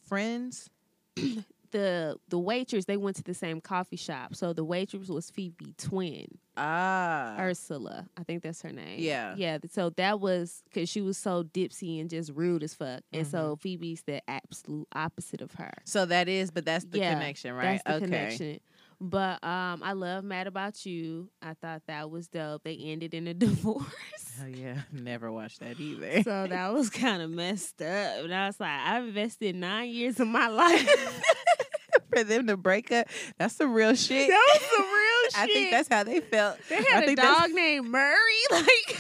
[0.08, 0.70] Friends?
[1.72, 4.36] The the waitress they went to the same coffee shop.
[4.36, 6.28] So the waitress was Phoebe Twin.
[6.60, 8.08] Ah, Ursula.
[8.18, 9.00] I think that's her name.
[9.00, 9.36] Yeah.
[9.38, 9.60] Yeah.
[9.72, 13.02] So that was because she was so dipsy and just rude as fuck.
[13.14, 13.60] And so Mm-hmm.
[13.62, 15.72] Phoebe's the absolute opposite of her.
[15.86, 17.80] so that is, but that's the Yeah, connection, right?
[17.86, 18.60] That's the connection.
[19.00, 21.30] But um, I love Mad About You.
[21.44, 22.64] I thought that was dope.
[22.64, 23.86] They ended in a divorce.
[24.44, 26.24] Oh yeah, never watched that either.
[26.24, 28.24] so that was kind of messed up.
[28.24, 31.24] And I was like, I invested nine years of my life.
[32.18, 34.28] For them to break up, that's some real shit.
[34.28, 35.38] that was some real shit.
[35.38, 36.58] I think that's how they felt.
[36.70, 38.16] they had a dog named Murray.
[38.52, 38.98] Like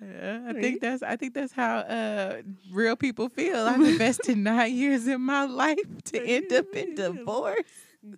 [0.00, 3.56] Yeah, I think that's I think that's how uh, real people feel.
[3.66, 7.62] I've invested nine years in my life to end up in divorce.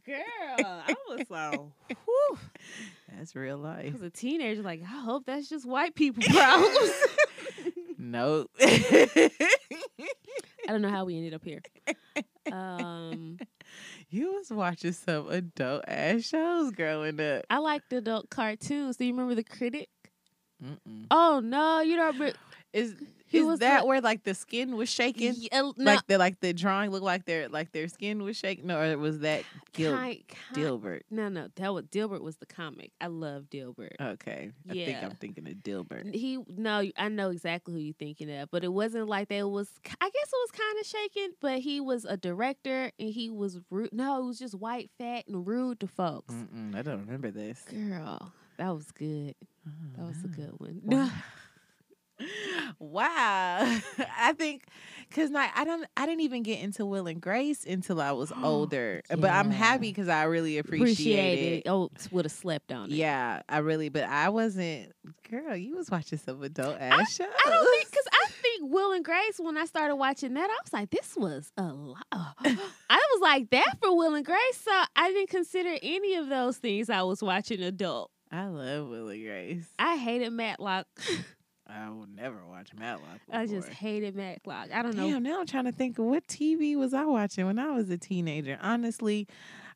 [0.07, 0.17] Girl,
[0.59, 1.59] I was like,
[2.07, 2.39] whew.
[3.15, 3.93] That's real life.
[3.93, 6.93] was a teenager, like, I hope that's just white people problems.
[7.99, 8.51] Nope.
[8.61, 9.31] I
[10.69, 11.61] don't know how we ended up here.
[12.51, 13.39] Um,
[14.09, 17.45] you was watching some adult ass shows growing up.
[17.51, 18.97] I liked adult cartoons.
[18.97, 19.89] Do you remember the critic?
[20.65, 21.07] Mm-mm.
[21.11, 22.39] Oh no, you don't remember.
[22.73, 22.95] Is
[23.41, 25.35] is was that the- where like the skin was shaking?
[25.37, 28.67] Yeah, no, Like the like the drawing looked like their like their skin was shaking,
[28.67, 31.01] no, or was that Gil- kind, kind, Dilbert?
[31.11, 32.93] No, no, that was Dilbert was the comic.
[33.01, 33.97] I love Dilbert.
[34.01, 34.83] Okay, yeah.
[34.83, 36.15] I think I'm thinking of Dilbert.
[36.15, 39.35] He no, I know exactly who you're thinking of, but it wasn't like that.
[39.39, 39.69] It was,
[40.01, 43.59] I guess it was kind of shaking, but he was a director and he was
[43.71, 43.93] rude.
[43.93, 46.33] No, it was just white, fat, and rude to folks.
[46.35, 47.65] Mm-mm, I don't remember this.
[47.71, 49.35] Girl, that was good.
[49.67, 51.11] Oh, that was a good one.
[52.79, 53.59] Wow.
[54.19, 54.65] I think
[55.09, 58.33] because I, I don't I didn't even get into Will and Grace until I was
[58.43, 59.03] older.
[59.09, 61.57] But I'm happy because I really appreciate, Appreciate it.
[61.67, 61.69] it.
[61.69, 62.97] Oh, would have slept on it.
[62.97, 63.89] Yeah, I really.
[63.89, 64.93] But I wasn't.
[65.31, 67.27] Girl, you was watching some adult ass shows.
[67.47, 70.57] I don't think because I think Will and Grace when I started watching that I
[70.65, 72.07] was like this was a lot.
[72.13, 72.57] I
[72.91, 76.91] was like that for Will and Grace, so I didn't consider any of those things
[76.91, 78.11] I was watching adult.
[78.31, 79.69] I love Will and Grace.
[79.79, 80.87] I hated Matlock.
[81.67, 83.21] I would never watch Matlock.
[83.33, 84.69] I just hated Matlock.
[84.73, 85.09] I don't know.
[85.09, 87.89] Damn, now I'm trying to think of what TV was I watching when I was
[87.89, 88.59] a teenager.
[88.61, 89.27] Honestly,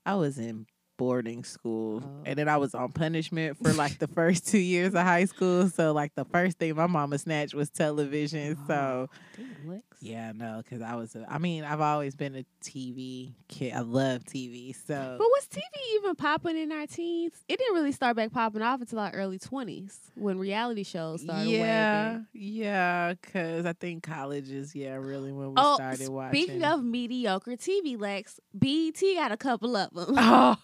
[0.04, 0.66] I was in
[0.98, 2.22] boarding school Oh.
[2.26, 2.60] and then I oh.
[2.60, 5.68] was on punishment for like the first two years of high school.
[5.70, 8.58] So like the first thing my mama snatched was television.
[8.60, 9.84] Oh, so Damn, Lex.
[10.00, 11.14] yeah, no, because I was.
[11.16, 13.72] A, I mean, I've always been a TV kid.
[13.72, 14.74] I love TV.
[14.74, 15.62] So But was TV
[15.94, 17.32] even popping in our teens?
[17.48, 21.48] It didn't really start back popping off until our early twenties when reality shows started.
[21.48, 26.42] yeah, yeah, because I think college is yeah really when we Oh, started watching.
[26.42, 30.14] speaking of mediocre TV, Lex, BET got a couple of them.
[30.18, 30.56] Oh.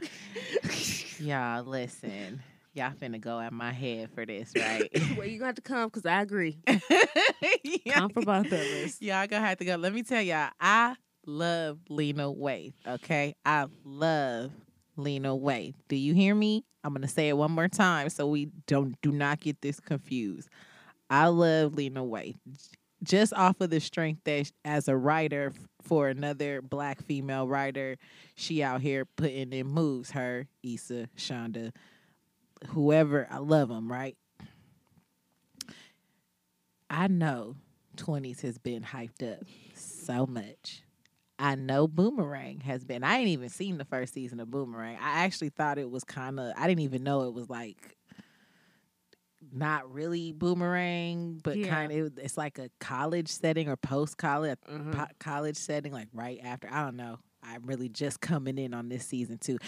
[1.18, 2.42] Y'all, listen.
[2.74, 4.88] Y'all finna go at my head for this, right?
[5.16, 6.58] well, you got to come because I agree.
[7.90, 9.00] Come for both of us.
[9.00, 9.76] y'all gonna have to go.
[9.76, 10.94] Let me tell y'all, I
[11.26, 13.34] love Lena Waithe, okay?
[13.44, 14.52] I love
[14.96, 15.74] Lena Waithe.
[15.88, 16.64] Do you hear me?
[16.84, 20.48] I'm gonna say it one more time so we don't do not get this confused.
[21.10, 22.36] I love Lena Waithe.
[23.02, 27.96] Just off of the strength that as a writer for another black female writer,
[28.34, 30.10] she out here putting in moves.
[30.10, 31.72] Her, Issa, Shonda,
[32.68, 34.16] whoever, I love them, right?
[36.90, 37.56] I know
[37.96, 40.82] 20s has been hyped up so much.
[41.38, 43.04] I know Boomerang has been.
[43.04, 44.96] I ain't even seen the first season of Boomerang.
[45.00, 47.96] I actually thought it was kind of, I didn't even know it was like
[49.52, 51.68] not really Boomerang, but Yeah.
[51.68, 54.92] kind of, it's like a college setting or post college, Mhm.
[54.92, 56.68] po- college setting, like right after.
[56.70, 57.18] I don't know.
[57.42, 59.58] I'm really just coming in on this season too.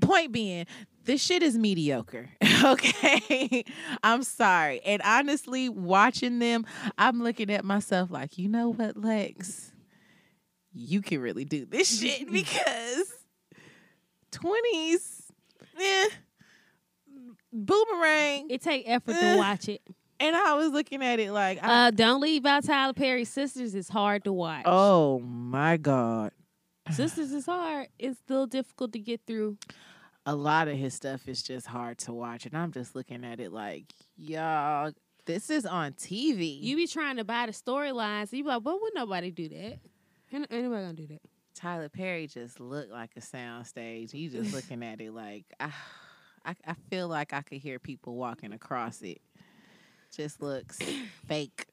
[0.00, 0.66] Point being,
[1.04, 2.30] this shit is mediocre.
[2.64, 3.62] Okay.
[4.02, 4.80] I'm sorry.
[4.86, 6.64] And honestly, watching them,
[6.96, 9.70] I'm looking at myself like, you know what, Lex?
[10.72, 13.12] You can really do this shit because
[14.32, 15.22] 20s,
[15.78, 16.08] eh,
[17.54, 19.80] Boomerang, It take effort to watch it.
[20.20, 23.74] and I was looking at it like, I, Uh, don't leave out Tyler Perry's Sisters.
[23.74, 24.64] It's hard to watch.
[24.66, 26.32] oh my god.
[26.92, 27.88] Sisters is hard.
[27.98, 29.56] It's still difficult to get through.
[30.26, 33.40] a lot of his stuff is just hard to watch, and I'm just looking at
[33.40, 33.84] it like,
[34.16, 34.92] y'all,
[35.26, 36.60] this is on TV.
[36.62, 38.32] You be trying to buy the storylines.
[38.32, 39.78] You be like, well, would nobody do that?
[40.32, 41.20] Ain't anybody gonna do that?
[41.54, 44.12] Tyler Perry just looked like a soundstage.
[44.12, 45.70] You just looking at it like, I,
[46.44, 49.20] I, I feel like I could hear people walking across it.
[50.14, 50.78] Just looks
[51.26, 51.66] fake.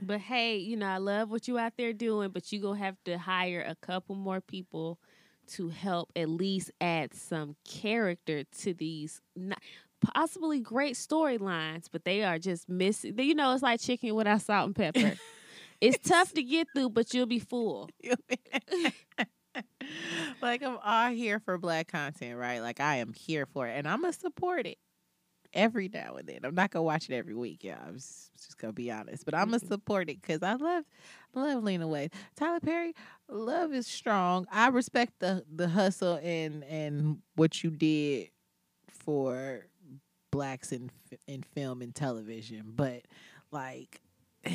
[0.00, 2.96] But hey, you know, I love what you out there doing, but you gonna have
[3.04, 4.98] to hire a couple more people
[5.48, 9.58] to help at least add some character to these not,
[10.00, 13.18] possibly great storylines, but they are just missing.
[13.18, 15.14] You know, it's like chicken without salt and pepper.
[15.80, 17.88] it's tough to get through, but you'll be full.
[20.42, 22.60] like I'm all here for black content, right?
[22.60, 24.78] Like I am here for it, and I'm gonna support it
[25.52, 26.40] every now and then.
[26.44, 27.78] I'm not gonna watch it every week, yeah.
[27.86, 29.68] I'm just, just gonna be honest, but I'm gonna Mhm.
[29.68, 30.84] support it because I love,
[31.34, 32.12] I love Lena Waithe.
[32.36, 32.94] Tyler Perry,
[33.28, 34.46] love is strong.
[34.50, 38.30] I respect the the hustle and and what you did
[38.88, 39.66] for
[40.30, 40.90] blacks in
[41.26, 43.02] in film and television, but
[43.50, 44.00] like.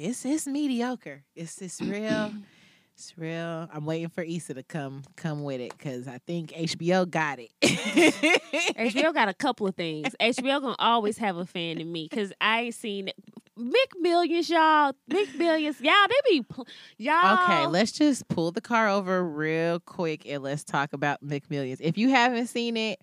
[0.00, 1.24] It's it's mediocre.
[1.34, 2.32] It's it's real.
[2.98, 3.68] It's real.
[3.72, 7.52] I'm waiting for Issa to come come with it because I think HBO got it.
[7.62, 10.16] HBO got a couple of things.
[10.18, 13.10] HBO gonna always have a fan in me because I ain't seen.
[13.56, 14.94] McMillions, y'all.
[15.08, 16.08] McMillions, y'all.
[16.08, 16.44] They be
[16.96, 17.44] y'all.
[17.44, 21.76] Okay, let's just pull the car over real quick and let's talk about McMillions.
[21.80, 23.00] If you haven't seen it,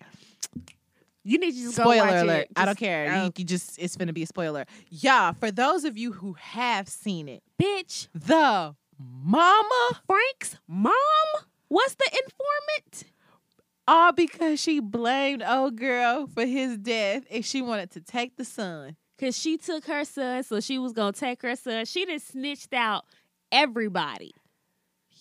[1.24, 2.40] you need to just go spoiler watch alert.
[2.42, 2.48] It.
[2.54, 3.14] I don't care.
[3.14, 4.66] oh, You, you just it's gonna be a spoiler.
[4.90, 10.92] Yeah, for those of you who have seen it, bitch, the mama Frank's mom.
[11.68, 13.12] What's the informant?
[13.88, 18.44] all because she blamed old girl for his death and she wanted to take the
[18.44, 18.96] son.
[19.18, 21.86] Cause she took her son, so she was gonna take her son.
[21.86, 23.06] She just snitched out
[23.50, 24.34] everybody.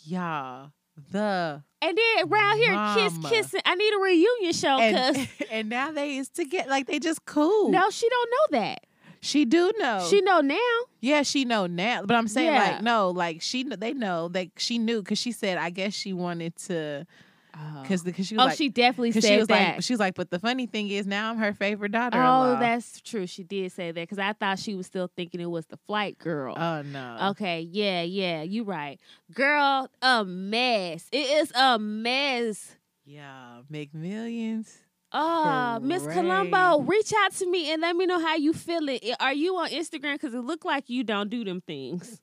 [0.04, 0.72] Y'all,
[1.12, 3.62] the And then around here, kiss kissing.
[3.64, 7.00] I need a reunion show, and, cause and now they is to get like they
[7.00, 7.72] just cool.
[7.72, 8.86] no, she don't know that.
[9.26, 10.06] She do know.
[10.08, 10.58] She know now.
[11.02, 12.04] yeah, she know now.
[12.06, 12.60] But I'm saying Yeah.
[12.60, 16.14] like no, like she they know that she knew because she said I guess she
[16.14, 17.08] wanted to
[17.56, 17.82] oh.
[17.82, 19.76] because because she was oh, like she definitely said she was that.
[19.76, 22.22] like she was like but the funny thing is now I'm her favorite daughter.
[22.22, 23.26] oh, that's true.
[23.26, 26.20] She did say that because I thought she was still thinking it was the flight
[26.20, 26.54] girl.
[26.56, 29.00] oh no Okay, yeah, yeah, you right.
[29.34, 31.08] Girl, a mess.
[31.12, 32.76] It is a mess.
[33.06, 34.85] yeah McMillions.
[35.18, 39.02] Oh, Miss Colombo, reach out to me and let me know how you feel it.
[39.20, 40.14] Are you on Instagram?
[40.16, 42.22] Because it look like you don't do them things.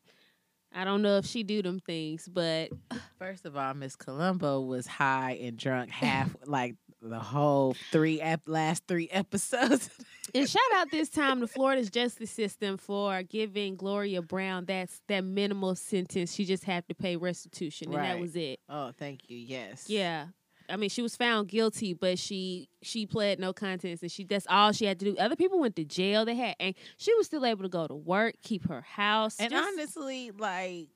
[0.74, 2.70] I don't know if she do them things, but
[3.18, 8.42] First of all, Miss Colombo was high and drunk half like the whole three ep-
[8.46, 9.90] last three episodes.
[10.34, 15.24] and shout out this time to Florida's justice system for giving Gloria Brown that's that
[15.24, 16.32] minimal sentence.
[16.34, 18.60] She just had to pay restitution, and that was it.
[18.68, 19.36] oh, thank you.
[19.36, 19.90] Yes.
[19.90, 20.26] Yeah.
[20.68, 24.46] I mean, she was found guilty, but she she pled no contest, and she that's
[24.48, 25.16] all she had to do.
[25.18, 26.24] Other people went to jail.
[26.24, 29.38] They had, and she was still able to go to work, keep her house.
[29.38, 30.88] And just- honestly, like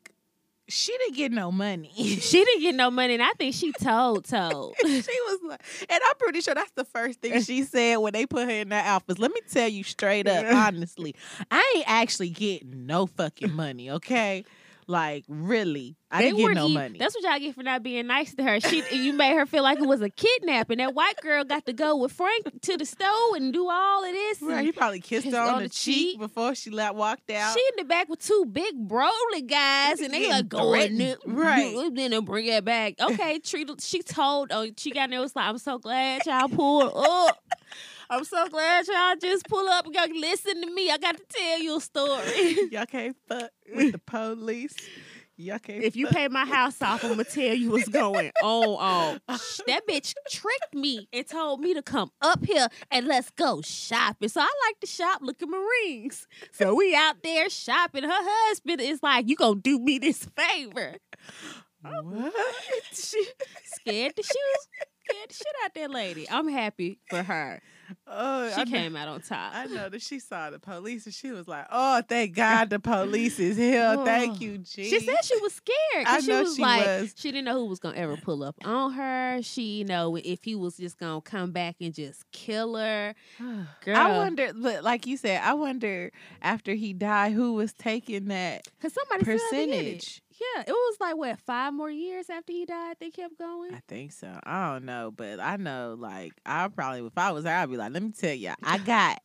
[0.69, 1.93] she didn't get no money.
[1.97, 4.75] she didn't get no money, and I think she told told.
[4.83, 8.27] she was like, and I'm pretty sure that's the first thing she said when they
[8.27, 9.19] put her in that office.
[9.19, 11.15] Let me tell you straight up, honestly,
[11.51, 13.91] I ain't actually getting no fucking money.
[13.93, 14.45] Okay,
[14.89, 16.99] like really, I didn't get no even- money.
[16.99, 18.61] That's what y'all get for not being nice to her.
[18.61, 20.79] She you made her feel like it was a kidnapping.
[20.79, 24.13] That white girl got to go with Frank to the stove and do all of
[24.13, 24.41] this.
[24.43, 26.19] Right, he probably kissed her on, on the, the cheek, cheek.
[26.21, 27.55] before she let walked out.
[27.55, 31.17] She in the back with two big broly guys, and they like going threatened.
[31.27, 31.91] Right.
[31.95, 32.95] Then they bring it back.
[33.07, 33.69] Okay, treat.
[33.81, 34.51] She told.
[34.53, 35.21] Oh, she got there.
[35.21, 37.43] Was like, I'm so glad y'all pulled up.
[38.11, 40.91] I'm so glad y'all just pull up and go listen to me.
[40.91, 42.57] I got to tell you a story.
[42.71, 44.75] Y'all can't fuck with the police.
[45.39, 45.83] Y'all can't.
[45.85, 46.17] if you fuck.
[46.17, 48.79] pay my house off, I'm gonna tell you what's going on.
[48.79, 49.21] on.
[49.67, 54.31] That bitch tricked me and told me to come up here and let's go shopping.
[54.31, 56.27] So I like to shop, look at my rings.
[56.53, 58.05] So we out there shopping.
[58.05, 60.95] Her husband is like, "You gonna do me this favor?"
[61.83, 62.33] what?
[62.93, 64.69] Scared the shoes,
[65.05, 66.27] scared the shit out that lady.
[66.31, 67.61] I'm happy for her.
[68.07, 69.53] Oh, She I know- came out on top.
[69.55, 72.79] I know that she saw the police and she was like, "Oh, thank God the
[72.79, 73.97] police is here.
[74.05, 74.41] Thank Oh.
[74.41, 76.07] you, G." She said she was scared.
[76.07, 77.15] 'cause I she know was she like, was.
[77.17, 79.41] she didn't know who was gonna ever pull up on her.
[79.43, 83.15] She, you know, if he was just gonna come back and just kill her.
[83.39, 86.11] Girl, I wonder, but like you said, I wonder
[86.43, 89.95] after he died, who was taking that because somebody still had to get it.
[89.99, 90.23] percentage?
[90.39, 92.97] Yeah, it was like what five more years after he died.
[93.01, 93.75] They kept going.
[93.75, 94.29] I think so.
[94.45, 97.77] I don't know, but I know like I probably if I was her, I'd be
[97.77, 99.19] like, let me tell you, I got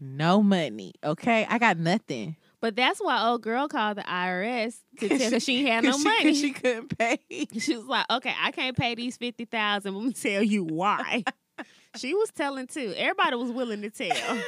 [0.00, 0.92] no money.
[1.04, 2.36] Okay, I got nothing.
[2.60, 6.04] But that's why old girl called the IRS to tell her she had no 'Cause
[6.04, 6.34] money.
[6.34, 7.18] she couldn't pay.
[7.58, 9.94] She was like, "Okay, I can't pay these fifty thousand.
[9.94, 11.22] Let me tell you why."
[11.96, 12.92] she was telling too.
[12.96, 14.42] Everybody was willing to tell.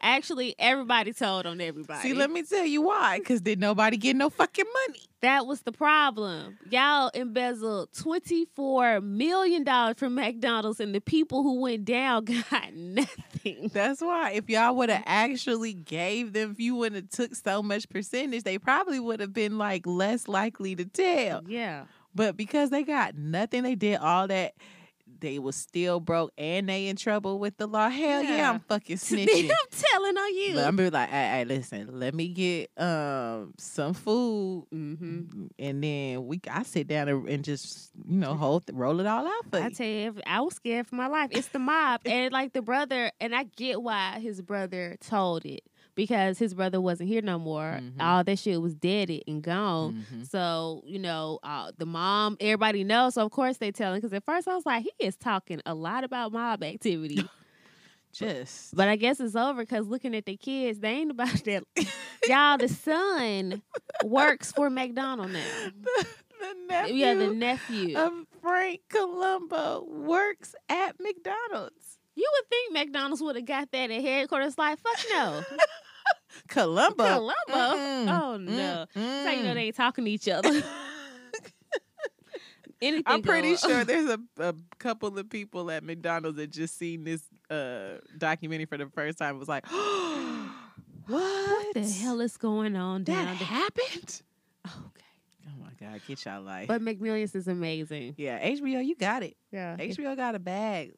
[0.00, 2.00] Actually, everybody told on everybody.
[2.00, 3.18] See, let me tell you why.
[3.18, 5.00] Because did nobody get no fucking money.
[5.22, 6.56] that was the problem.
[6.70, 12.72] Y'all embezzled twenty four million dollars from McDonald's, and the people who went down got
[12.74, 13.70] nothing.
[13.72, 17.62] That's why if y'all would have actually gave them, if you wouldn't have took so
[17.62, 21.42] much percentage, they probably would have been like less likely to tell.
[21.46, 21.84] Yeah,
[22.14, 24.54] But because they got nothing, they did all that.
[25.20, 27.88] They was still broke and they in trouble with the law.
[27.88, 28.50] Hell yeah, Yeah.
[28.50, 29.50] I'm fucking snitching.
[29.50, 30.54] I'm telling on you.
[30.54, 35.46] But I'm be like, hey, hey, listen, let me get um some food, mm-hmm.
[35.58, 39.26] and then we I sit down and, and just you know hold roll it all
[39.26, 39.74] out for I you.
[39.74, 41.30] tell you, I was scared for my life.
[41.32, 45.62] It's the mob, and like the brother, and I get why his brother told it
[45.98, 47.80] because his brother wasn't here no more.
[47.82, 48.00] Mhm.
[48.00, 50.06] All that shit was deaded and gone.
[50.12, 50.30] Mhm.
[50.30, 53.14] So you know, uh, the mom, everybody knows.
[53.14, 55.60] So of course they tell him because at first I was like, he is talking
[55.66, 57.22] a lot about mob activity,
[58.12, 61.64] Just but I guess it's over because looking at the kids, they ain't about that.
[62.28, 63.60] Y'all, the son
[64.04, 65.44] works for McDonald now.
[65.82, 66.06] the,
[66.40, 67.98] the nephew, Yeah, the nephew.
[67.98, 71.98] of Frank Colombo works at McDonald's.
[72.16, 74.58] You would think McDonald's would have got that at headquarters.
[74.58, 75.42] Like, fuck no.
[76.48, 77.04] Colombo.
[77.04, 77.34] Columbo?
[77.48, 78.20] Mm-mm.
[78.20, 78.52] Oh no.
[78.52, 78.86] Mm-mm.
[78.94, 80.62] That's how you know they ain't talking to each other.
[82.80, 87.02] Anything I'm pretty sure there's a, a couple of people at McDonald's that just seen
[87.02, 89.34] this uh, documentary for the first time.
[89.34, 90.48] It Was like, what?
[91.06, 93.34] what the hell is going on that down there?
[93.46, 94.22] happened?
[94.64, 95.04] Okay.
[95.48, 96.68] Oh my god, get y'all life.
[96.68, 98.14] But McMillions is amazing.
[98.16, 99.36] yeah, HBO, you got it.
[99.50, 99.76] Yeah.
[99.76, 100.94] HBO got a bag.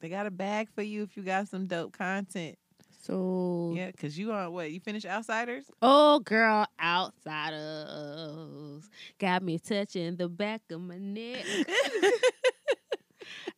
[0.00, 2.58] They got a bag for you if you got some dope content.
[3.04, 4.70] So Yeah, cause you on what?
[4.70, 5.64] You finished Outsiders?
[5.82, 7.58] Oh girl, outsiders
[9.18, 11.44] got me touching the back of my neck.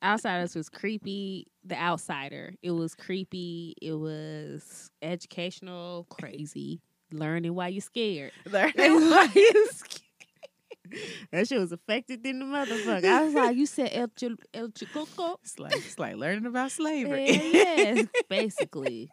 [0.02, 1.46] Outsiders was creepy.
[1.64, 2.54] The Outsider.
[2.62, 3.74] It was creepy.
[3.80, 6.80] It was educational, crazy.
[7.12, 8.32] Learning why you're scared.
[8.46, 10.02] Learning why you're scared.
[11.32, 13.04] That shit was affected in the motherfucker.
[13.04, 15.36] I was like, you said El, Ch- El Chicoco?
[15.42, 17.32] It's like it's like learning about slavery.
[17.32, 19.10] Hell yes, basically.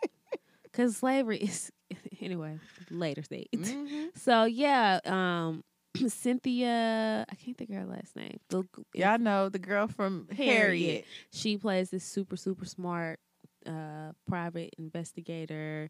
[0.73, 1.71] Because slavery is,
[2.21, 2.59] anyway,
[2.89, 3.47] later stage.
[3.53, 4.09] Mhm.
[4.17, 5.63] So yeah, um,
[6.07, 8.39] Cynthia, I can't think of her last name.
[8.49, 8.63] The,
[8.95, 10.47] Y'all know the girl from Harriet.
[10.57, 11.05] Harriet.
[11.31, 13.19] she plays this super super smart
[13.67, 15.89] uh, private investigator,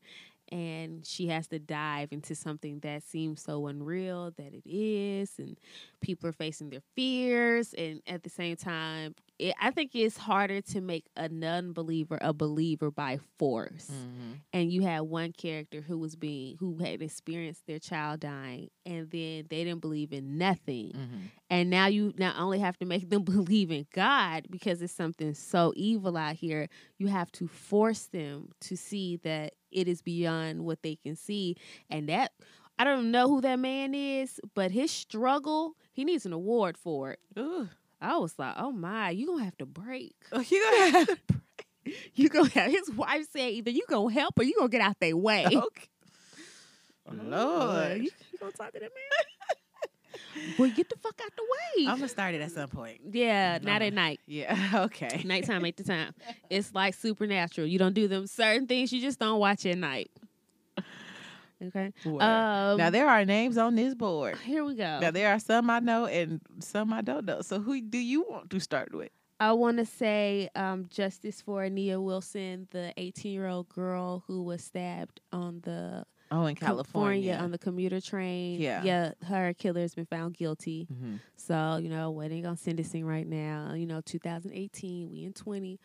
[0.51, 5.57] and she has to dive into something that seems so unreal that it is, and
[6.01, 9.15] people are facing their fears, and at the same time,
[9.49, 14.39] it, I think it's harder to make a non-believer a believer by force Mhm.
[14.53, 19.09] and you had one character who was being who had experienced their child dying and
[19.11, 21.19] then they didn't believe in nothing Mhm.
[21.49, 25.33] and now you not only have to make them believe in god because it's something
[25.33, 26.67] so evil out here
[26.97, 31.55] you have to force them to see that it is beyond what they can see
[31.89, 32.31] and that
[32.79, 37.11] i don't know who that man is but his struggle he needs an award for
[37.11, 37.69] it Ooh.
[38.03, 41.17] I was like oh my you gonna have to break Oh, you gonna have to
[41.27, 42.11] break.
[42.15, 44.99] you gonna have his wife said either you gonna help or you gonna get out
[44.99, 45.57] their way okay.
[47.05, 47.97] Oh, oh, Lord.
[47.97, 50.53] you, you gonna talk to that man?
[50.57, 51.85] well, get the fuck out the way.
[51.87, 53.01] I'm gonna start it at some point.
[53.11, 54.21] yeah, not at night.
[54.25, 54.57] Yeah.
[54.85, 55.21] Okay.
[55.25, 56.13] Nighttime ain't the time.
[56.49, 57.67] It's like supernatural.
[57.67, 58.93] You don't do them certain things.
[58.93, 60.11] You just don't watch at night.
[61.67, 61.93] Okay.
[62.05, 64.37] Um, now there are names on this board.
[64.37, 64.99] here we go.
[64.99, 67.41] Now there are some I know and some I don't know.
[67.41, 69.09] So who do you want to start with?
[69.39, 74.43] I want to say um, justice for Nia Wilson, the 18 year old girl who
[74.43, 77.35] was stabbed on the Oh, in California.
[77.35, 78.59] on the commuter train.
[78.59, 78.81] Yeah.
[78.83, 79.11] Yeah.
[79.27, 80.87] Her killer has been found guilty.
[80.91, 81.19] Mhm.
[81.35, 83.73] So, you know, waiting on sentencing right now.
[83.75, 85.79] You know, 2018, we in 20.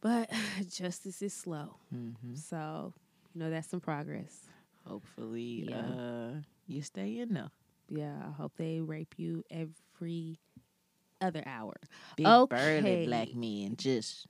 [0.00, 0.30] But
[0.70, 1.76] justice is slow.
[1.94, 2.38] Mhm.
[2.38, 2.94] So,
[3.34, 4.46] you know, that's some progress.
[4.86, 5.80] Hopefully, Yeah.
[5.80, 6.30] uh,
[6.66, 7.50] you stay in there.
[7.88, 10.38] Yeah, I hope they rape you every
[11.20, 11.74] other hour.
[12.16, 12.80] Big Okay.
[12.80, 14.26] burly black men, just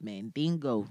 [0.00, 0.86] mandingo.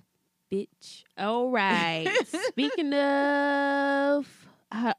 [0.52, 1.04] Bitch.
[1.18, 2.08] All right.
[2.26, 4.28] Speaking of
[4.72, 4.94] uh,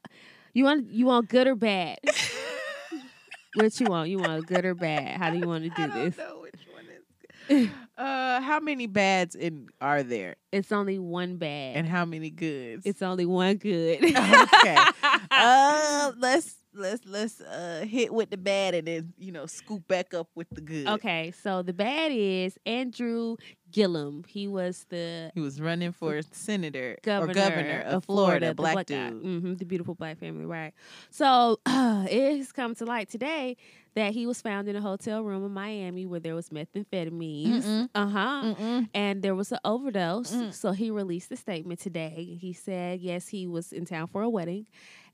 [0.53, 1.99] you want you want good or bad?
[3.53, 4.09] what you want?
[4.09, 5.17] You want good or bad?
[5.17, 6.17] How do you want to do I don't this?
[6.17, 7.03] know which one is.
[7.21, 7.31] good.
[7.97, 11.75] uh, how many bads in are there, It's only one bad.
[11.77, 12.85] and how many goods?
[12.85, 14.03] it's only one good.
[14.03, 14.77] okay.
[15.31, 20.13] uh, let's let's let's uh hit with the bad and then you know scoop back
[20.13, 20.87] up with the good.
[20.87, 23.35] Okay, so the bad is Andrew
[23.71, 24.23] Gillum.
[24.27, 28.75] He was the He was running for senator governor, or governor of, Florida, the black,
[28.87, 29.09] guy.
[29.09, 29.23] dude.
[29.23, 30.73] Mhm, the beautiful black family, right?
[31.09, 33.57] So it has come to light today
[33.95, 37.89] that he was found in a hotel room in Miami where there was methamphetamines.
[37.93, 38.83] Uh huh.
[38.93, 40.33] And there was an overdose.
[40.33, 40.53] Mm.
[40.53, 42.37] So he released a statement today.
[42.39, 44.65] He said, yes, he was in town for a wedding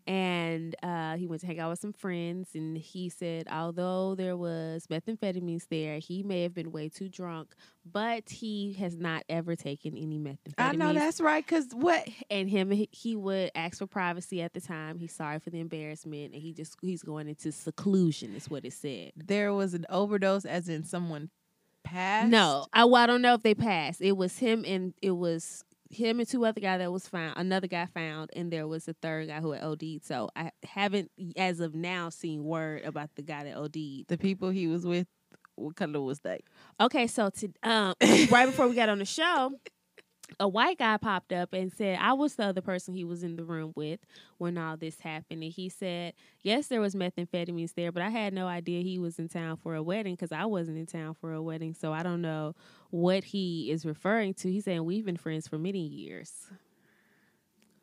[0.08, 2.50] and uh, he went to hang out with some friends.
[2.56, 7.54] And he said, although there was methamphetamines there, he may have been way too drunk,
[7.86, 10.54] but he has not ever taken any methamphetamines.
[10.58, 11.46] I know that's right.
[11.46, 12.08] Cause what?
[12.32, 14.98] And him, he- he would ask for privacy at the time.
[14.98, 18.74] He's sorry for the embarrassment, and he just he's going into seclusion, is what it
[18.74, 19.12] said.
[19.16, 21.30] There was an overdose, as in someone
[21.84, 22.30] passed.
[22.30, 24.02] No, I, well, I don't know if they passed.
[24.02, 27.34] It was him and it was him and two other guy that was found.
[27.38, 30.04] Another guy found, and there was a third guy who had OD'd.
[30.04, 34.08] So I haven't, as of now, seen word about the guy that OD'd.
[34.08, 35.08] the people he was with.
[35.56, 36.42] What color was they?
[36.80, 37.96] Okay, so to um,
[38.30, 39.52] right before we got on the show,
[40.40, 43.36] a white guy popped up and said, I was the other person he was in
[43.36, 44.00] the room with
[44.38, 45.44] when all this happened.
[45.44, 49.20] And he said, Yes, there was methamphetamines there, but I had no idea he was
[49.20, 51.74] in town for a wedding because I wasn't in town for a wedding.
[51.74, 52.56] So I don't know
[52.90, 54.52] what he is referring to.
[54.52, 56.32] He's saying, We've been friends for many years.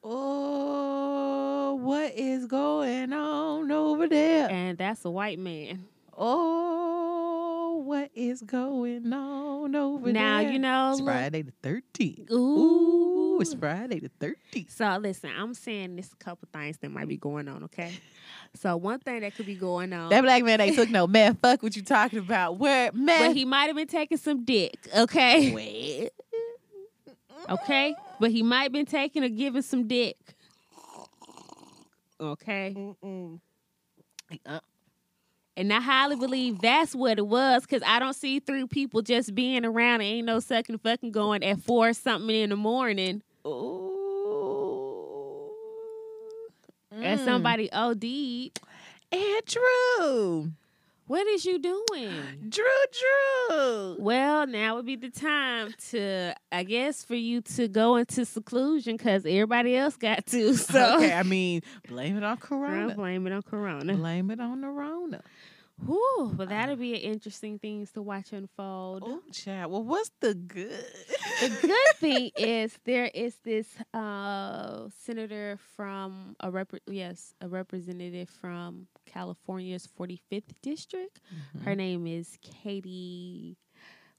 [0.02, 4.50] Oh, what is going on over there?
[4.50, 5.86] And that's a white man.
[6.16, 7.43] Oh,
[7.76, 10.52] what is going on over now, there?
[10.52, 12.30] you know, it's Friday the thirteenth.
[12.30, 13.34] Ooh.
[13.34, 14.70] Ooh, it's Friday the thirteenth.
[14.70, 17.92] So listen, I'm saying this a couple things that might be going on, okay?
[18.56, 21.34] So one thing that could be going on That black man ain't took no man.
[21.34, 22.56] Fuck what you talking about.
[22.56, 23.28] Where man?
[23.28, 25.52] but he might have been taking some dick, okay?
[25.52, 26.10] Wait.
[27.48, 27.94] Okay?
[28.20, 30.16] But he might have been taking or giving some dick.
[32.20, 32.74] Okay?
[32.76, 33.40] Mm-mm.
[34.46, 34.60] Uh,
[35.56, 39.34] And I highly believe that's what it was because I don't see three people just
[39.34, 43.90] being around and ain't no sucking fucking going at four something in the morning Ooh.
[46.90, 47.24] and Mm.
[47.24, 48.60] somebody OD'd.
[49.12, 50.50] And Drew.
[51.06, 52.12] What is you doing?
[52.48, 52.64] Drew,
[53.50, 53.96] Drew.
[53.98, 58.96] Well, now would be the time to, I guess, for you to go into seclusion
[58.96, 60.54] because everybody else got to.
[60.64, 62.94] So okay, I mean, blame it on Corona.
[62.94, 63.94] blame it on Corona.
[63.94, 65.22] Blame it on the Rona.
[65.84, 69.02] Whew, but that'll be an interesting things to watch unfold.
[69.06, 69.72] Oh, child.
[69.72, 70.70] Well, what's the good?
[71.40, 78.30] The good thing is there is this uh, senator from a rep- yes a representative
[78.30, 81.20] from California's 45th district.
[81.64, 83.56] Her name is Katie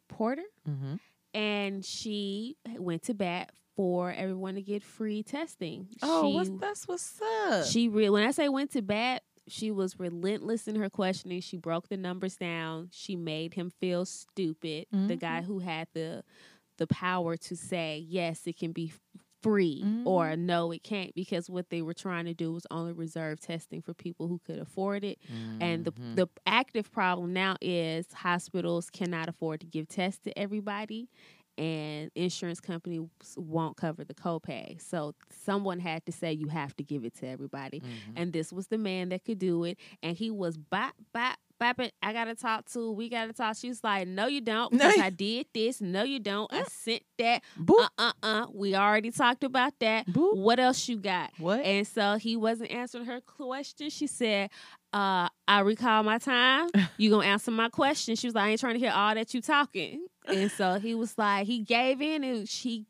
[0.09, 0.95] Porter, Mm-hmm.
[1.33, 5.87] and she went to bat for everyone to get free testing.
[6.01, 7.65] Oh, she, what's, that's what's up.
[7.65, 11.41] she re- when I say went to bat, she was relentless in her questioning.
[11.41, 12.89] She broke the numbers down.
[12.91, 14.87] She made him feel stupid.
[15.07, 16.23] The guy who had the
[16.77, 18.93] the power to say yes, it can be
[19.41, 23.39] free or no, it can't because what they were trying to do was only reserve
[23.39, 25.19] testing for people who could afford it.
[25.59, 26.15] And the Mm-hmm.
[26.15, 31.09] the active problem now is hospitals cannot afford to give tests to everybody
[31.57, 34.81] and insurance companies won't cover the copay.
[34.81, 35.13] So
[35.45, 37.79] someone had to say you have to give it to everybody.
[37.79, 38.17] Mm-hmm.
[38.17, 39.77] And this was the man that could do it.
[40.03, 41.91] And he was bop, bop, bopping.
[42.01, 43.55] I gotta talk to, we gotta talk.
[43.57, 45.81] She was like, No, you don't, because I did this.
[45.81, 46.51] No, you don't.
[46.53, 47.43] I sent that.
[47.67, 48.45] Uh uh uh.
[48.53, 50.07] We already talked about that.
[50.07, 50.37] Boop.
[50.37, 51.31] What else you got?
[51.37, 51.61] What?
[51.61, 53.89] And so he wasn't answering her question.
[53.89, 54.49] She said,
[54.95, 56.69] uh, I recall my time.
[56.97, 58.15] You gonna answer my question.
[58.15, 60.07] She was like, I ain't trying to hear all that you talking.
[60.27, 62.85] And so he was like, he gave in and she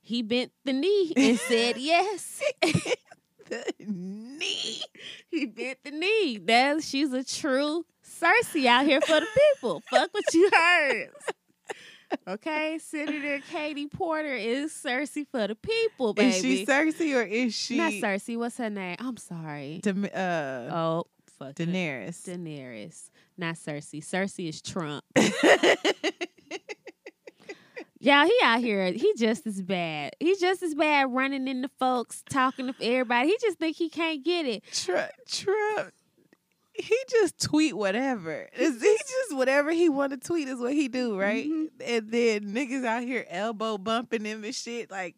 [0.00, 2.42] he bent the knee and said yes.
[2.62, 4.80] the knee.
[5.28, 6.38] he bent the knee.
[6.38, 9.82] That she's a true Cersei out here for the people.
[9.90, 11.10] Fuck what you heard.
[12.26, 16.30] Okay, Senator Katie Porter is Cersei for the people, baby.
[16.30, 18.36] Is she Cersei or is she Not Cersei.
[18.36, 18.96] What's her name?
[18.98, 19.78] I'm sorry.
[19.82, 21.06] Dem- uh, Oh,
[21.40, 21.58] fuck.
[21.60, 21.68] it.
[21.68, 22.22] Daenerys?
[22.28, 24.00] Daenerys, not Cersei.
[24.04, 25.04] Cersei is Trump.
[28.02, 28.90] Yeah, he out here.
[28.92, 30.16] He just as bad.
[30.20, 33.28] He just as bad running into folks, talking to everybody.
[33.28, 34.64] He just think he can't get it.
[34.72, 35.92] Trump, Trump,
[36.72, 38.48] he just tweet whatever.
[38.54, 41.46] It's- he just whatever he want to tweet is what he do, right?
[41.46, 41.66] Mhm.
[41.84, 44.90] And then niggas out here elbow bumping him and shit.
[44.90, 45.16] Like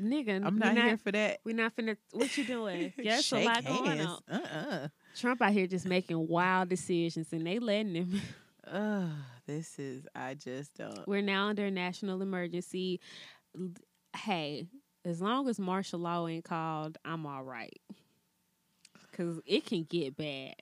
[0.00, 1.38] Nigga, I'm we not, here for that.
[1.44, 1.96] We're not finna.
[2.12, 2.92] What you doing?
[2.98, 4.20] Yes, a lot going hands.
[4.28, 4.40] on.
[4.40, 4.88] Uh
[5.18, 8.20] Trump out here just making wild decisions, and they letting him.
[8.66, 9.10] uh Oh,
[9.46, 11.06] this is I just don't.
[11.06, 13.00] We're now under a national emergency.
[14.16, 14.66] Hey,
[15.04, 17.80] as long as martial law ain't called, I'm all right.
[19.10, 20.54] because it can get bad.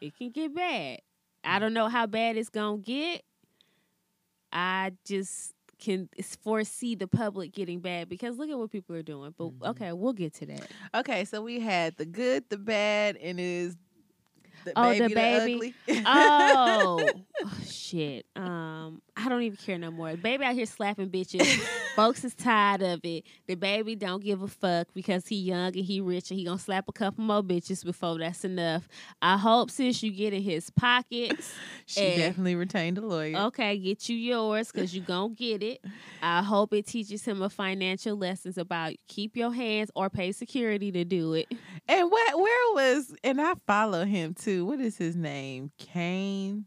[0.00, 1.00] It can get bad.
[1.44, 3.22] I don't know how bad it's gonna get.
[4.52, 6.08] I just can
[6.42, 9.34] foresee the public getting bad because look at what people are doing.
[9.36, 9.68] But Mhm.
[9.70, 10.70] okay, we'll get to that.
[10.94, 13.76] Okay, so we had the good, the bad, and is
[14.64, 15.54] the Oh, the baby, baby.
[15.54, 15.74] ugly.
[16.06, 18.26] Oh, oh, shit.
[18.36, 20.10] Um, I don't even care no more.
[20.10, 21.46] The baby out here slapping bitches.
[21.96, 23.24] Folks is tired of it.
[23.46, 26.58] The baby don't give a fuck because he young and he rich and he gonna
[26.58, 28.86] slap a couple more bitches before that's enough.
[29.22, 31.54] I hope sis you get in his pockets.
[31.86, 33.36] she and- definitely retained a lawyer.
[33.46, 35.82] Okay, get you yours because you gonna get it.
[36.20, 40.92] I hope it teaches him a financial lessons about keep your hands or pay security
[40.92, 41.46] to do it.
[41.88, 42.38] And what?
[42.38, 43.14] Where was?
[43.24, 44.66] And I follow him too.
[44.66, 45.70] What is his name?
[45.78, 46.66] Kane.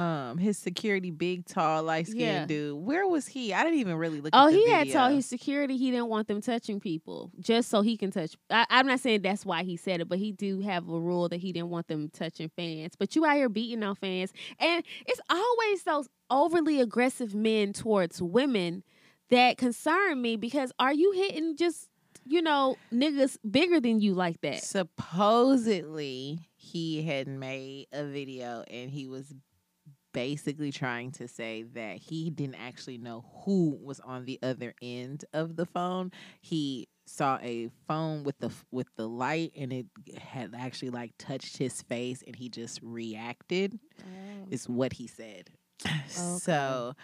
[0.00, 2.46] Um, his security, big, tall, light skinned Yeah.
[2.46, 2.76] dude.
[2.84, 3.52] Where was he?
[3.52, 4.30] I didn't even really look.
[4.32, 5.00] Oh, at the he had video.
[5.00, 8.34] told his security he didn't want them touching people just so he can touch.
[8.48, 11.28] I, I'm not saying that's why he said it, but he do have a rule
[11.28, 12.94] that he didn't want them touching fans.
[12.98, 18.22] But you out here beating on fans, and it's always those overly aggressive men towards
[18.22, 18.82] women
[19.28, 21.88] that concern me because are you hitting just
[22.26, 24.62] you know niggas bigger than you like that?
[24.62, 29.34] Supposedly, he had made a video and he was
[30.12, 35.24] basically trying to say that he didn't actually know who was on the other end
[35.32, 36.12] of the phone.
[36.40, 39.86] He saw a phone with the with the light and it
[40.16, 43.78] had actually like touched his face and he just reacted
[44.50, 45.50] is what he said.
[46.08, 46.94] So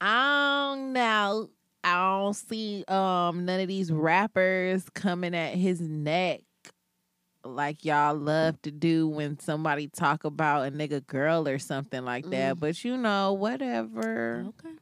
[0.00, 1.50] I don't know.
[1.84, 6.40] I don't see um none of these rappers coming at his neck
[7.44, 12.28] like y'all love to do when somebody talk about a nigga girl or something like
[12.30, 12.56] that.
[12.56, 12.60] Mm.
[12.60, 14.46] But you know, whatever.
[14.48, 14.76] Okay.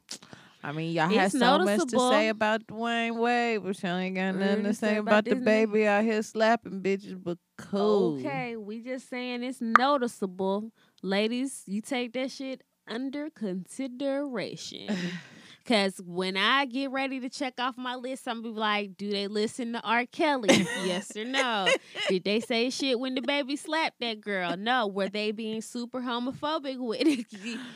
[0.63, 4.17] I mean, y'all had It's so much to say about Dwyane Wade, but y'all ain't
[4.17, 5.45] got nothing to say about, about the nigga.
[5.45, 7.23] baby out here slapping bitches.
[7.23, 8.19] But cool.
[8.19, 10.73] Okay, we just saying it's noticeable.
[11.03, 14.89] Ladies, you take that shit under consideration.
[15.67, 19.27] Cause when I get ready to check off my list, some people like, do they
[19.27, 20.07] listen to R.
[20.07, 20.49] Kelly?
[20.85, 21.69] yes or no?
[22.09, 24.57] Did they say shit when the baby slapped that girl?
[24.57, 24.87] No.
[24.87, 27.27] Were they being super homophobic with it?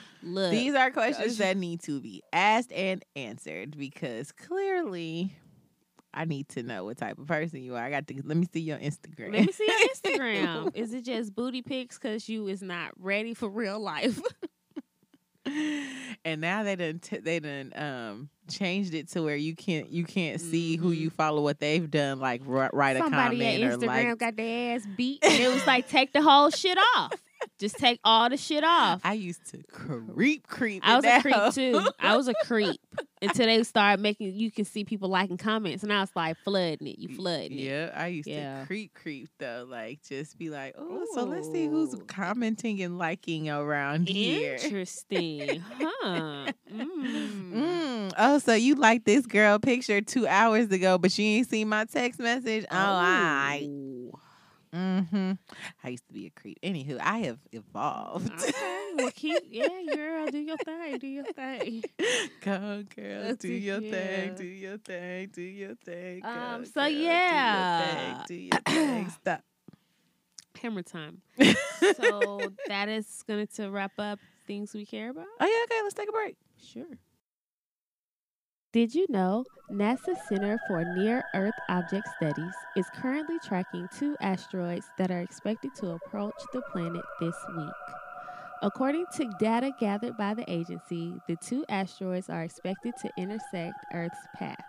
[0.23, 0.51] Look.
[0.51, 5.37] These are questions that need to be asked and answered because clearly
[6.15, 7.83] I need to know what type of person you are.
[7.85, 9.33] I got to let me see your Instagram.
[9.33, 10.75] Let me see your Instagram.
[10.75, 14.21] is it just booty pics because you is not ready for real life?
[15.47, 20.05] and now they done t- they done um changed it to where you can't you
[20.05, 23.77] can't see who you follow what they've done like ri- write a comment at or
[23.79, 27.13] Instagram like got their ass beat, and it was like, take the whole shit off.
[27.59, 29.01] Just take all the shit off.
[29.05, 30.83] I used to creep creep.
[30.85, 31.81] I was a creep too.
[32.01, 32.81] I was a creep
[33.23, 34.35] until they started making.
[34.35, 36.99] You can see people liking comments, and I was like, flooding it.
[36.99, 37.63] You flooding it.
[37.63, 38.61] Yeah, I used Yeah.
[38.61, 42.99] to creep creep though, like just be like, oh, so let's see who's commenting and
[42.99, 44.55] liking around here.
[44.55, 46.53] Interesting, huh?
[46.73, 47.53] Mm.
[47.53, 48.13] Mm.
[48.19, 51.85] Oh, so you like this girl picture two hours ago, but you ain't seen my
[51.85, 52.65] text message?
[52.71, 53.69] Oh, I.
[54.75, 55.33] Mm-hmm.
[55.85, 56.59] I used to be a creep.
[56.63, 58.33] Anywho, I have evolved.
[58.33, 61.85] Okay, well, keep yeah, girl, do your thing, do your thing.
[62.41, 63.91] Go, girl, do do- your yeah.
[63.91, 66.21] thing, do your thing, do your thing.
[66.21, 68.23] Go, Um, so girl, yeah.
[68.27, 69.11] do your thing, do your thing.
[69.21, 69.41] Stop.
[70.61, 71.21] Hammer time.
[71.97, 75.27] so that is going to wrap up things we care about.
[75.41, 75.83] Oh yeah, okay.
[75.83, 76.37] Let's take a break.
[76.63, 76.87] Sure.
[78.75, 84.91] Did you know NASA Center for Near Earth Object Studies is currently tracking two asteroids
[84.99, 87.69] that are expected to approach the planet this week?
[88.63, 94.27] According to data gathered by the agency, the two asteroids are expected to intersect Earth's
[94.35, 94.65] path,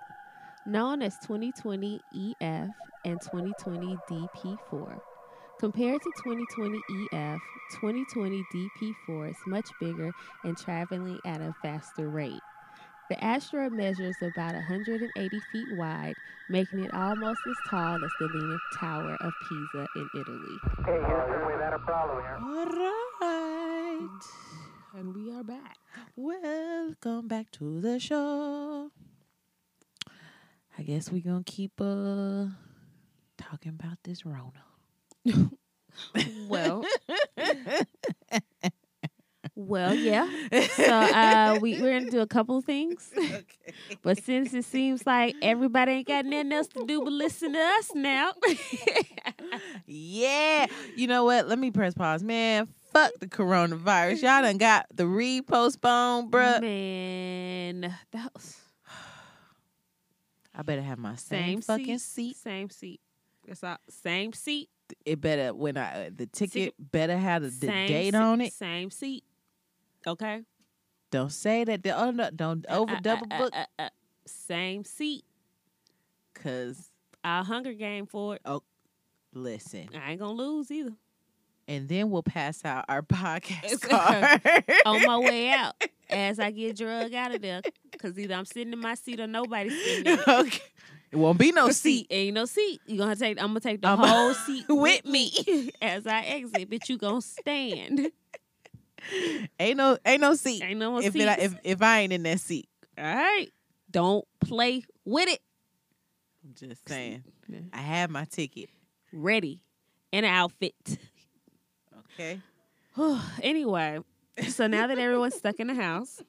[0.68, 2.70] known as 2020 EF
[3.06, 5.00] and 2020 DP4.
[5.60, 6.78] Compared to 2020
[7.12, 7.40] EF,
[7.82, 10.12] 2020 DP4 is much bigger
[10.44, 12.40] and traveling at a faster rate.
[13.10, 16.16] The asteroid measures about 180 feet wide,
[16.50, 20.58] making it almost as tall as the Leaning Tower of Pisa in Italy.
[20.80, 22.38] Okay, Houston, we've had a problem here.
[22.42, 22.66] All
[23.22, 24.20] right.
[24.98, 25.78] And we are back.
[26.16, 28.90] Welcome back to the show.
[30.78, 32.48] I guess we're gonna keep uh
[33.38, 34.64] talking about this Rona.
[36.50, 36.84] Well,
[39.56, 40.30] well, yeah.
[40.76, 43.10] So uh, we, we're going to do a couple of things.
[43.18, 43.44] okay.
[44.02, 47.60] But since it seems like everybody ain't got nothing else to do but listen to
[47.60, 48.34] us now.
[49.86, 50.66] Yeah.
[50.96, 51.48] You know what?
[51.48, 52.24] Let me press pause.
[52.24, 54.24] Man, fuck the coronavirus.
[54.24, 56.60] Y'all done got the re postponed, bruh.
[56.60, 57.82] Man,
[58.12, 58.58] that was
[60.54, 62.38] I better have my same, same fucking seat, seat.
[62.38, 63.02] Same seat.
[63.48, 63.78] That's all.
[63.90, 64.70] Same seat.
[65.06, 68.54] It better when I uh, the ticket better have the, the date se- on it.
[68.54, 69.24] Same seat.
[70.08, 70.42] Okay.
[71.12, 71.84] Don't say that.
[71.84, 73.90] The, no, don't over Uh, uh, double uh, book uh, uh,
[74.26, 75.24] Same seat.
[76.34, 76.90] because
[77.24, 78.42] I'll hunger game for it.
[78.46, 78.64] Oh,
[79.34, 80.94] listen, I ain't gonna lose either.
[81.68, 84.42] and then we'll pass out our podcast card
[84.86, 85.74] On my way out,
[86.10, 89.28] as I get drug out of there, because either I'm sitting in my seat or
[89.28, 90.28] nobody's sitting in it.
[90.28, 90.62] okay,
[91.12, 91.74] it won't be no seat.
[91.74, 92.08] seat.
[92.12, 92.82] Ain't no seat.
[92.86, 96.22] You gonna take I'm gonna take the I'ma- whole seat with with me as I
[96.22, 98.12] exit, but you gonna stand.
[99.60, 100.64] Ain't no, ain't no seat.
[100.64, 103.48] Ain't no if, it, if if I ain't in that seat, All right.
[103.92, 105.40] Don't play with it.
[106.44, 107.24] I'm just saying.
[107.48, 107.60] Yeah.
[107.72, 108.70] I have my ticket.
[109.14, 109.62] Ready.
[110.12, 110.98] In an outfit.
[112.14, 112.40] Okay.
[113.42, 114.00] anyway,
[114.48, 116.22] so now that everyone's stuck in the house,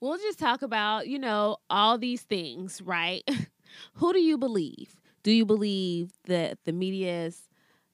[0.00, 3.22] we'll just talk about, you know, all these things, right?
[3.94, 4.96] Who do you believe?
[5.22, 7.26] Do you believe that the media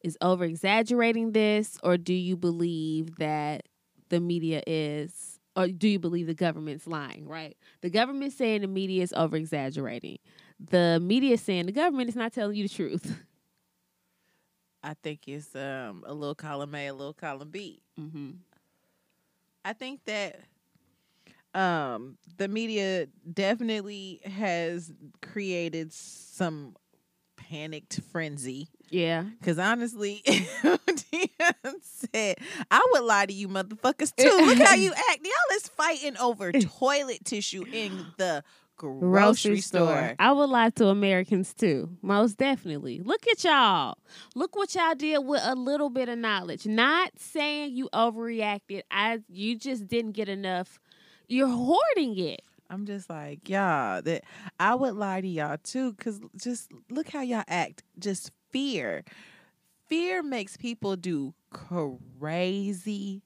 [0.03, 3.69] is, over exaggerating this, or do you believe that
[4.09, 7.57] the media is, or do you believe the government's lying, right?
[7.81, 10.19] The government's saying the media is over exaggerating.
[10.61, 13.17] The media is saying the government is not telling you the truth.
[14.83, 17.81] I think it's um a little column A, a little column B.
[17.99, 18.31] Mm-hmm.
[19.65, 20.41] I think that
[21.55, 26.75] um the media definitely has created some
[27.53, 29.25] panicked frenzy Yeah.
[29.39, 30.23] because honestly
[31.83, 32.39] said
[32.71, 36.51] i would lie to you motherfuckers too look how you act y'all is fighting over
[36.79, 38.43] toilet tissue in the
[38.79, 40.15] grocery, store.
[40.19, 42.99] I would lie to Americans too, most definitely.
[43.01, 43.97] Look at y'all.
[44.35, 46.67] Look what y'all did with a little bit of knowledge.
[46.67, 48.83] Not saying you overreacted.
[48.91, 50.81] I you just didn't get enough.
[51.29, 52.43] You're hoarding it.
[52.73, 54.25] I'm just like y'all that
[54.59, 59.05] i would lie to y'all too because just look how y'all act just fear.
[59.89, 63.23] Fear makes people do crazy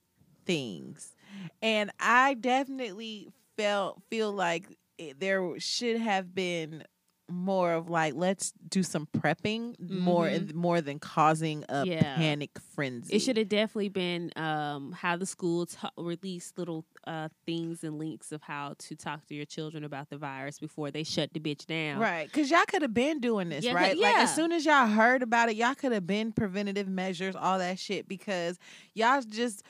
[0.46, 1.14] things.
[1.60, 6.84] And i definitely felt feel like it, there should have been
[7.28, 12.16] more of like let's do some prepping more and more than causing a Yeah.
[12.16, 17.28] panic frenzy It should have definitely been um, how the school ta- released little uh,
[17.44, 21.02] things and links of how to talk to your children about the virus before they
[21.04, 21.98] shut the bitch down.
[22.00, 23.96] Right, because y'all could have been doing this, Yeah, right?
[23.98, 27.58] Like as soon as y'all heard about it, y'all could have been preventative measures, all
[27.58, 28.58] that shit, because
[28.94, 29.62] y'all just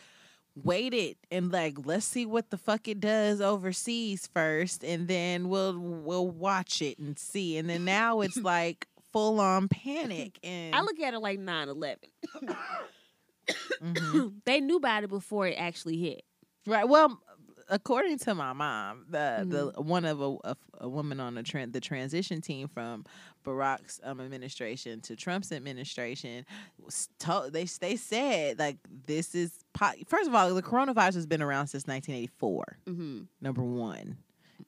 [0.63, 5.79] waited and like let's see what the fuck it does overseas first, and then we'll
[5.79, 7.57] we'll watch it and see.
[7.59, 11.69] And then now it's like full on panic and I look at it like 9
[11.69, 11.99] 11.
[13.83, 14.33] Mhm.
[14.45, 16.23] they knew about it before it actually hit.
[16.67, 16.89] right.
[16.89, 17.21] Well,
[17.69, 19.51] according to my mom, the Mm-hmm.
[19.51, 23.05] the one of a, a, a woman on the tran the transition team from
[23.45, 26.45] Barack's um, administration to Trump's administration,
[26.85, 31.27] was told, they they said like this is po- first of all the coronavirus has
[31.27, 32.79] been around since 1984.
[32.87, 34.17] hmm Number one,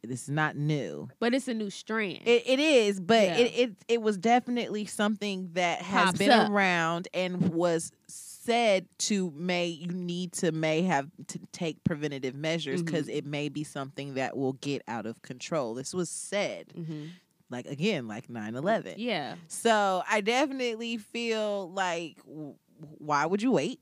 [0.04, 1.08] this is not new.
[1.18, 2.20] But it's a new strand.
[2.24, 3.36] It, it is, but Yeah.
[3.38, 6.50] it, it it was definitely something that has Pops been up.
[6.50, 7.92] around and was
[8.40, 13.16] said to may you need to may have to take preventative measures because Mm-hmm.
[13.18, 15.74] it may be something that will get out of control.
[15.74, 17.06] This was said hmm
[17.50, 18.94] like again like 9/11.
[18.98, 19.36] Yeah.
[19.48, 22.54] So I definitely feel like w-
[22.98, 23.80] why would you wait?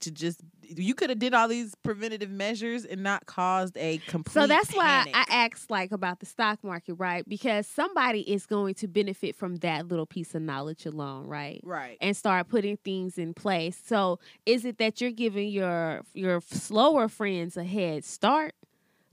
[0.00, 4.34] To just you could have did all these preventative measures and not caused a complete.
[4.34, 5.06] So that's why.
[5.12, 7.28] I asked like about the stock market, right?
[7.28, 11.60] Because somebody is going to benefit from that little piece of knowledge alone, right?
[11.64, 11.98] right.
[12.00, 13.78] and start putting things in place.
[13.84, 18.54] So, is it that you're giving your your slower friends a head start?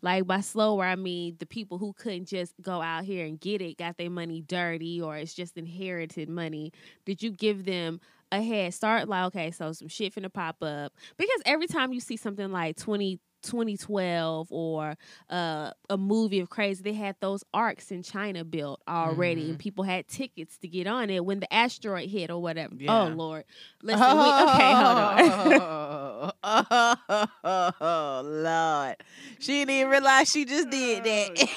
[0.01, 3.61] Like by slower, I mean the people who couldn't just go out here and get
[3.61, 6.71] it, got their money dirty, or it's just inherited money.
[7.05, 7.99] Did you give them
[8.31, 9.07] a head start?
[9.07, 10.93] Like, okay, so some shit finna pop up.
[11.17, 14.95] Because every time you see something like 20, 2012 or
[15.29, 19.83] uh, a movie of crazy, they had those arks in China built already, and people
[19.83, 22.75] had tickets to get on it when the asteroid hit or whatever.
[22.77, 23.03] Yeah.
[23.03, 23.45] Oh Lord,
[23.81, 26.31] listen, we, okay, hold on.
[26.43, 28.95] Oh, Lord.
[29.39, 31.49] She didn't even realize she just did that.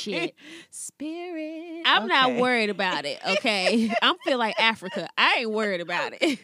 [0.00, 0.34] shit.
[0.70, 1.82] Spirit.
[1.86, 3.18] I'm not worried about it.
[3.26, 5.08] Okay, I'm feel like Africa.
[5.16, 6.38] I ain't worried about it.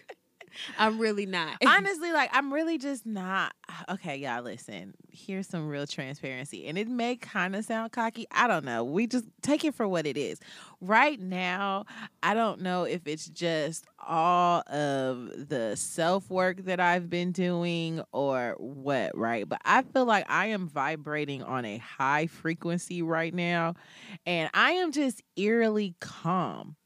[0.79, 1.57] I'm really not.
[1.67, 3.53] Honestly, like I'm really just not
[3.91, 4.95] okay, y'all listen.
[5.11, 6.67] Here's some real transparency.
[6.67, 8.27] And it may kind of sound cocky.
[8.31, 8.85] I don't know.
[8.85, 10.41] We just take it for what it is.
[10.81, 11.87] Right now,
[12.23, 18.57] I don't know if it's just all of the self-work that I've been doing or
[18.59, 19.49] what, right?
[19.49, 23.75] But I feel like I am vibrating on a high frequency right now,
[24.27, 26.77] and I am just eerily calm.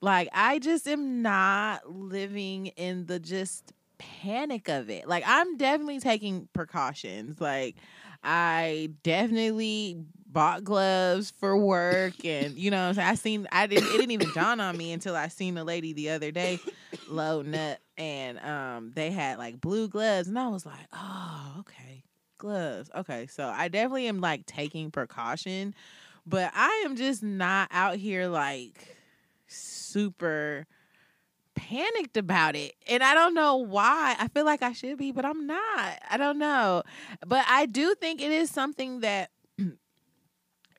[0.00, 5.08] Like I just am not living in the just panic of it.
[5.08, 7.40] Like I'm definitely taking precautions.
[7.40, 7.76] Like
[8.22, 12.92] I definitely bought gloves for work and you know?
[12.96, 15.92] I seen I didn't it didn't even dawn on me until I seen a lady
[15.92, 16.60] the other day
[17.06, 22.04] loading up and um they had like blue gloves and I was like, "Oh, okay.
[22.38, 22.90] Gloves.
[22.94, 25.74] Okay." So I definitely am like taking precaution,
[26.24, 28.97] but I am just not out here like
[29.48, 30.66] super
[31.54, 32.74] panicked about it.
[32.88, 34.14] And I don't know why.
[34.18, 35.98] I feel like I should be, but I'm not.
[36.10, 36.82] I don't know.
[37.26, 39.30] But I do think it is something that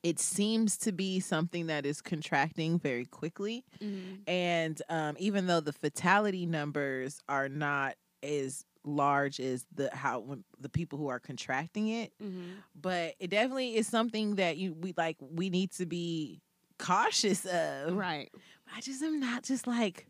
[0.03, 3.65] it seems to be something that is contracting very quickly.
[3.81, 4.15] Mm-hmm.
[4.29, 10.43] And um, even though the fatality numbers are not as large as the how when
[10.59, 12.51] the people who are contracting it, Mm-hmm.
[12.79, 16.41] but it definitely is something that you we like we need to be
[16.77, 17.93] cautious of.
[17.93, 18.31] Right.
[18.75, 20.07] I just am not just like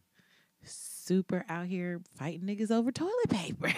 [0.64, 3.72] super out here fighting niggas over toilet paper.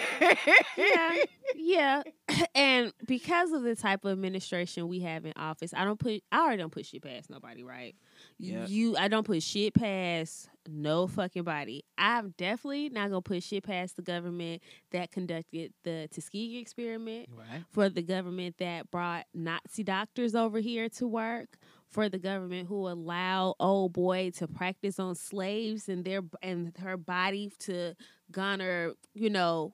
[0.78, 1.16] Yeah.
[1.54, 2.02] Yeah.
[2.56, 6.40] and because of the type of administration we have in office, I don't put I
[6.40, 7.94] already don't put shit past nobody, right?
[8.40, 8.66] Yeah.
[8.66, 11.84] You I don't put shit past no fucking body.
[11.98, 17.30] I'm definitely not gonna put shit past the government that conducted the Tuskegee experiment.
[17.38, 17.64] Right.
[17.70, 21.58] for the government that brought Nazi doctors over here to work,
[21.92, 26.98] for the government who allow old boy to practice on slaves and their and her
[26.98, 27.94] body to
[28.32, 29.74] garner, you know,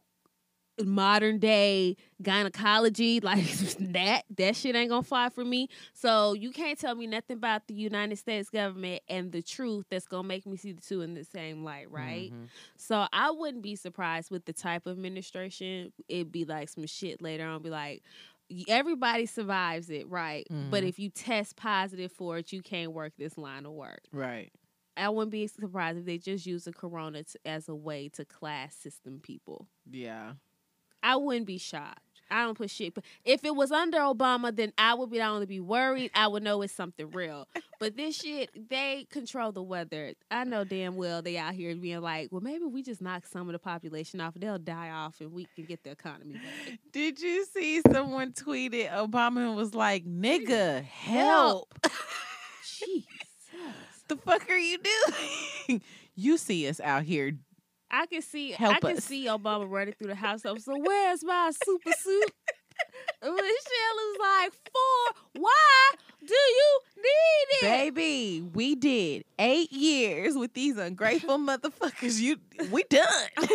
[0.85, 3.43] modern day gynecology like
[3.79, 7.65] that that shit ain't gonna fly for me so you can't tell me nothing about
[7.67, 11.15] the united states government and the truth that's gonna make me see the two in
[11.15, 12.47] the same light right Mhm.
[12.75, 15.91] so I wouldn't be surprised with the type of administration.
[16.07, 17.63] It'd be like some shit later on.
[17.63, 18.03] Be like,
[18.67, 20.45] everybody survives it, right?
[20.49, 20.87] But Mhm.
[20.89, 24.01] if you test positive for it, you can't work this line of work.
[24.11, 24.51] Right.
[24.95, 28.25] I wouldn't be surprised if they just use the corona t- as a way to
[28.25, 29.67] class system people.
[29.89, 30.33] Yeah.
[31.03, 32.01] I wouldn't be shocked.
[32.29, 32.93] I don't put shit.
[32.93, 36.11] But if it was under Obama, then I would be not only be worried.
[36.13, 37.47] I would know it's something real.
[37.79, 40.13] But this shit, they control the weather.
[40.31, 43.47] I know damn well they out here being like, well, maybe we just knock some
[43.47, 44.33] of the population off.
[44.35, 46.79] They'll die off, and we can get the economy back.
[46.91, 51.73] Did you see someone tweeted Obama and was like, nigga, help.
[52.79, 53.07] Jesus.
[54.07, 54.77] the fuck are you
[55.67, 55.81] doing?
[56.15, 57.33] you see us out here.
[57.89, 58.51] I can see.
[58.51, 59.03] Help I can us.
[59.03, 60.41] see Obama running through the house.
[60.43, 62.31] So, so where's my super suit?
[63.23, 65.91] Michelle is like, for why
[66.25, 67.61] do you need it?
[67.61, 72.19] Baby, we did eight years with these ungrateful motherfuckers.
[72.19, 72.37] You
[72.71, 73.07] we done.
[73.37, 73.49] Fuck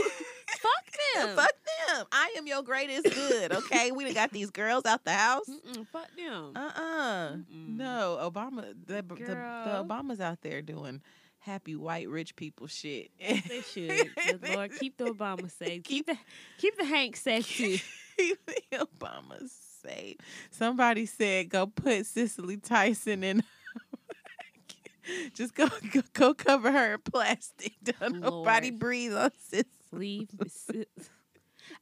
[1.15, 1.37] them.
[1.37, 1.53] Fuck
[1.89, 2.07] them.
[2.13, 3.93] I am your greatest good, okay?
[3.93, 5.49] we done got these girls out the house.
[5.49, 6.53] Mm-mm, fuck them.
[6.57, 7.33] Uh-uh.
[7.33, 7.77] Mm-mm.
[7.77, 11.01] No, Obama the, the, the Obama's out there doing
[11.43, 13.11] happy white rich people shit.
[13.19, 14.15] They should.
[14.17, 15.83] Good Lord, keep the Obama safe.
[15.85, 16.17] Keep the
[16.59, 17.79] keep the Hank safe too.
[18.17, 19.49] Keep the Obama
[19.83, 20.17] safe.
[20.51, 23.43] Somebody said go put Cicely Tyson in
[25.35, 27.73] just go, go go cover her in plastic.
[27.83, 29.67] Don't nobody breathe on Cicely.
[29.93, 30.31] Leave.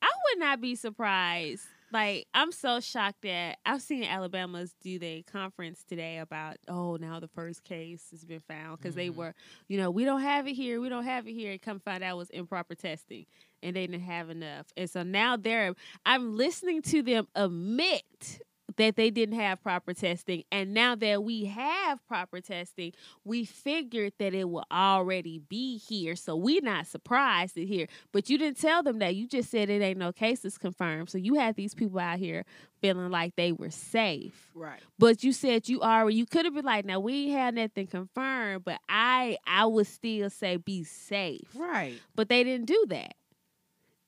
[0.02, 1.62] I would not be surprised.
[1.92, 7.18] Like I'm so shocked that I've seen Alabama's do their conference today about oh now
[7.20, 9.16] the first case has been found because they Mhm.
[9.16, 9.34] were
[9.68, 12.04] you know we don't have it here we don't have it here and come find
[12.04, 13.26] out it was improper testing
[13.62, 15.74] and they didn't have enough and so now they're
[16.06, 18.40] I'm listening to them admit
[18.76, 20.44] that they didn't have proper testing.
[20.52, 22.92] And now that we have proper testing
[23.24, 26.16] we figured that it will already be here.
[26.16, 27.86] So we're not surprised it here.
[28.12, 29.14] But you didn't tell them that.
[29.14, 31.10] You just said it ain't no cases confirmed.
[31.10, 32.44] So you had these people out here
[32.80, 34.48] feeling like they were safe.
[34.54, 34.80] Right.
[34.98, 37.86] but you said you already you could have been like now we ain't had nothing
[37.86, 41.48] confirmed but i i would still say be safe.
[41.54, 42.00] Right.
[42.14, 43.14] but they didn't do that.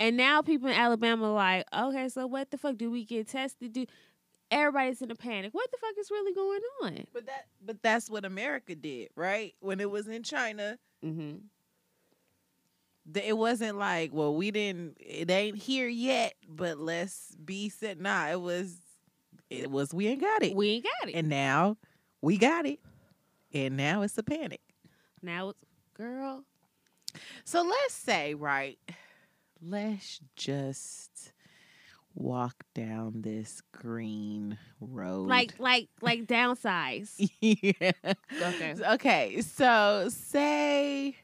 [0.00, 2.76] And now people in alabama are like okay so what the fuck?
[2.76, 3.72] Do we get tested?
[3.72, 3.86] Do
[4.52, 8.08] everybody's in a panic what the fuck is really going on But that but that's
[8.08, 9.54] what America did, right?
[9.60, 11.38] When it was in China, mm-hmm.
[13.12, 17.98] th- it wasn't like, well, we didn't it ain't here yet, but let's be set.
[18.00, 18.76] Nah, it was
[19.50, 20.54] it was we ain't got it.
[20.54, 21.76] we ain't got it and now
[22.20, 22.78] we got it.
[23.54, 24.60] And now it's a panic.
[25.22, 25.58] now it's
[25.94, 26.44] girl
[27.44, 28.78] So let's say, right,
[29.60, 31.31] let's just
[32.14, 35.28] walk down this green road.
[35.28, 37.92] like like like downsize yeah.
[38.40, 38.74] Okay.
[38.94, 39.40] Okay.
[39.42, 41.16] So say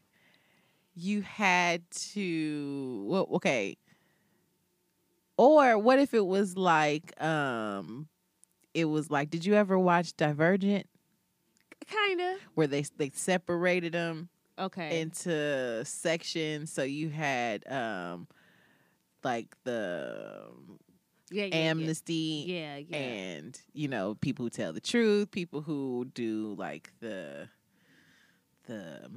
[0.95, 3.77] you had to well, okay.
[5.37, 8.09] Or what if it was like um
[8.75, 10.87] it was like did you ever watch Divergent
[11.91, 14.29] kind of where they they separated them
[14.59, 15.01] Okay.
[15.01, 16.73] into sections.
[16.73, 18.27] So you had um
[19.25, 20.45] like the
[21.31, 22.85] yeah, yeah, amnesty Yeah, yeah.
[22.89, 22.97] yeah.
[22.97, 27.49] and you know people who tell the truth, people who do like the
[28.67, 29.11] the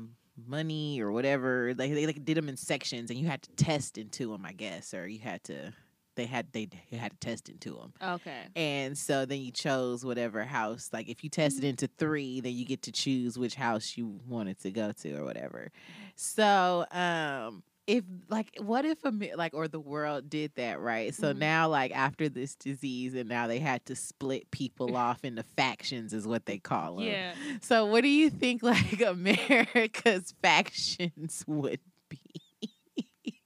[0.47, 1.74] money or whatever.
[1.78, 4.54] Like they like did them in sections, and you had to test into them, I
[4.54, 5.74] guess, or you had to
[6.16, 7.93] they had they had to test into them.
[8.02, 8.43] okay.
[8.56, 10.89] And so then you chose whatever house.
[10.91, 14.60] Like if you tested into three, then you get to choose which house you wanted
[14.62, 15.72] to go to or whatever.
[16.16, 21.34] So um if like what if a like or the world did that right so
[21.34, 21.38] Mhm.
[21.39, 26.13] now like after this disease and now they had to split people off into factions
[26.13, 27.34] is what they call them Yeah.
[27.61, 32.19] so what do you think like america's factions would be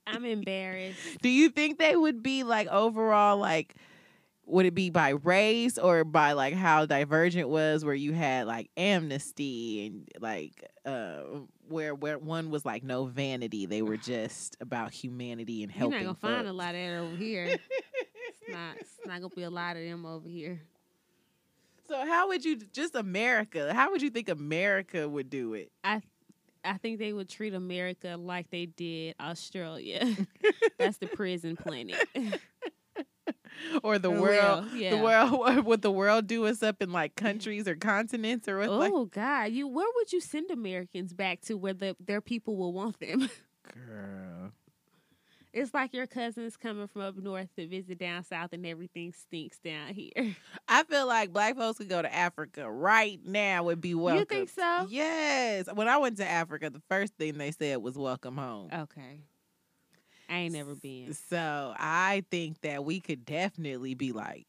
[0.06, 0.98] I'm embarrassed.
[1.22, 3.74] do you think they would be like overall like
[4.46, 8.70] would it be by race or by like how divergent was where you had like
[8.76, 11.20] amnesty and like uh
[11.68, 16.04] where where one was like no vanity they were just about humanity and You're helping
[16.04, 17.58] not gonna find a lot of that over here.
[18.48, 18.76] It's not.
[18.78, 20.60] It's not gonna be a lot of them over here.
[21.88, 26.00] so how would you just america how would you think america would do it i
[26.64, 30.04] I think they would treat America like they did Australia.
[30.78, 31.94] That's the prison planet.
[33.82, 34.90] or the For world real, yeah.
[34.90, 37.22] the world would the world do us up in like mm.
[37.22, 41.40] countries or continents or what like Oh God, you where would you send Americans back
[41.42, 43.28] to where the, their people will want them?
[43.74, 44.52] girl
[45.56, 49.58] It's like your cousins coming from up north to visit down south, and everything stinks
[49.58, 50.36] down here.
[50.68, 54.18] I feel like black folks could go to Africa right now would be welcome.
[54.18, 54.86] You think so?
[54.90, 55.66] Yes.
[55.72, 58.68] When I went to Africa, the first thing they said was welcome home.
[58.70, 59.20] Okay,
[60.28, 61.14] I ain't never been.
[61.14, 64.46] So I think that we could definitely be like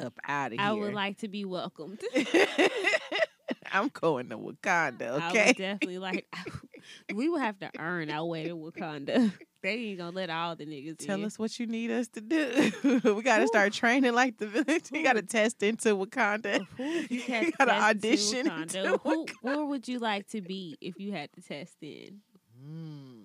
[0.00, 0.68] up out of here.
[0.68, 2.02] I would like to be welcomed.
[3.72, 5.46] I'm going to Wakanda, I okay?
[5.48, 6.26] would definitely like.
[7.14, 9.32] we would have to earn our way to Wakanda.
[9.62, 11.24] They ain't gonna let all the niggas Tell in.
[11.24, 12.70] us what you need us to do.
[12.84, 13.46] we got to Ooh.
[13.48, 14.84] start training like the village.
[14.92, 16.64] We got to test into Wakanda.
[16.76, 20.40] Who, you You to gotta test to audition Wakanda, who, where would you like to
[20.40, 22.20] be if you had to test in?
[22.62, 23.15] Hmm.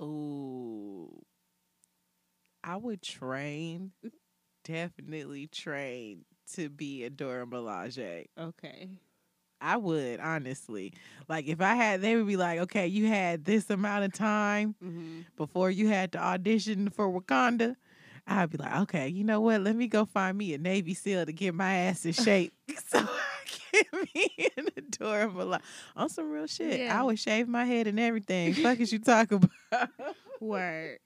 [0.00, 1.22] Ooh.
[2.62, 3.92] I would train,
[4.64, 6.24] definitely train
[6.54, 8.26] to be a Dora Milaje.
[8.38, 8.88] Okay.
[9.60, 10.92] I would, honestly.
[11.28, 14.74] Like, if I had, they would be like, okay, you had this amount of time
[14.84, 15.20] Mm-hmm.
[15.36, 17.74] before you had to audition for Wakanda.
[18.26, 19.62] I'd be like, okay, you know what?
[19.62, 22.52] Let me go find me a Navy SEAL to get my ass in shape.
[22.86, 23.08] so
[23.72, 25.56] I can be an adorable.
[25.96, 26.80] On some real shit.
[26.80, 26.98] Yeah.
[26.98, 28.54] I would shave my head and everything.
[28.54, 29.50] Fuck is you talk about?
[30.40, 30.98] Word.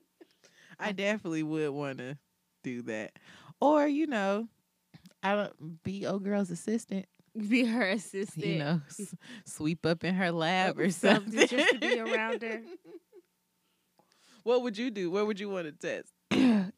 [0.78, 2.16] I definitely would want to
[2.62, 3.12] do that.
[3.60, 4.48] Or, you know,
[5.22, 7.06] I don't be old girl's assistant.
[7.36, 8.46] Be her assistant.
[8.46, 11.58] You know, s- sweep up in her lab or Something something.
[11.58, 12.62] just to be around her.
[14.44, 15.10] What would you do?
[15.10, 16.10] What would you want to test?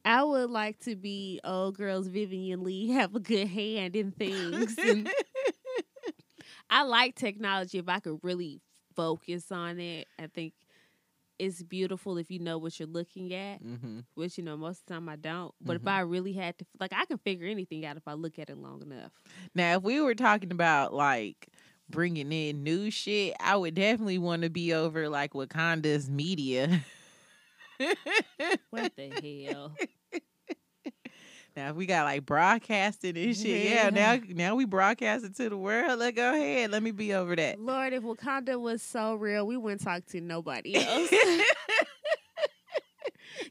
[0.04, 4.78] I would like to be old girls Vivian Lee, have a good hand in things.
[6.70, 8.60] I like technology if I could really
[8.94, 10.08] focus on it.
[10.18, 10.54] I think
[11.38, 14.86] it's beautiful if you know what you're looking at, hmm which you know most of
[14.86, 15.54] the time I don't.
[15.60, 15.80] But Mhm.
[15.82, 18.50] if I really had to like I can figure anything out if I look at
[18.50, 19.12] it long enough.
[19.54, 21.48] Now, if we were talking about like
[21.88, 26.80] bringing in new shit, I would definitely want to be over like Wakanda's media.
[28.70, 29.74] What the hell?
[31.56, 33.84] now, if we got like broadcasting and shit, yeah.
[33.84, 33.90] Yeah.
[33.90, 35.98] Now, now we broadcasting to the world.
[35.98, 36.70] Let go ahead.
[36.70, 37.60] Let me be over that.
[37.60, 41.10] Lord, if Wakanda was so real, we wouldn't talk to nobody else.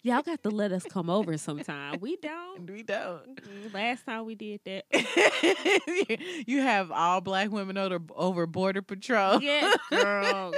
[0.04, 1.98] Y'all got to let us come over sometime.
[2.00, 2.70] We don't.
[2.70, 3.40] we don't.
[3.74, 4.86] Last time we did that.
[6.48, 9.42] you have all black women over, over border patrol.
[9.42, 10.54] Yeah, girl.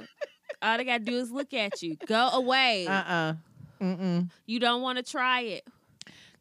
[0.61, 1.95] All they gotta do is look at you.
[2.05, 2.85] Go away.
[2.85, 3.33] Uh uh
[3.81, 4.29] Mm-mm.
[4.45, 5.63] You don't want to try it.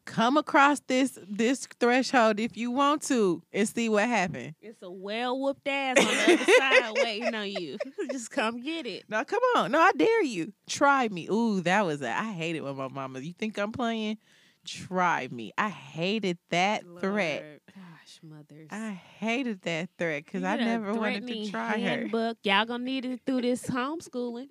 [0.05, 4.55] Come across this this threshold if you want to and see what happens.
[4.61, 7.77] It's a well whooped ass on the other side waiting on you.
[8.11, 9.03] Just come get it.
[9.09, 9.71] No, come on.
[9.71, 10.53] No, I dare you.
[10.67, 11.27] Try me.
[11.29, 12.09] Ooh, that was a.
[12.09, 13.19] I hate it when my mama.
[13.19, 14.17] You think I'm playing?
[14.65, 15.53] Try me.
[15.57, 17.61] I hated that threat.
[17.67, 18.67] Gosh, mothers.
[18.71, 22.33] I hated that threat because I never wanted to try her.
[22.43, 24.47] Y'all gonna need it through this homeschooling.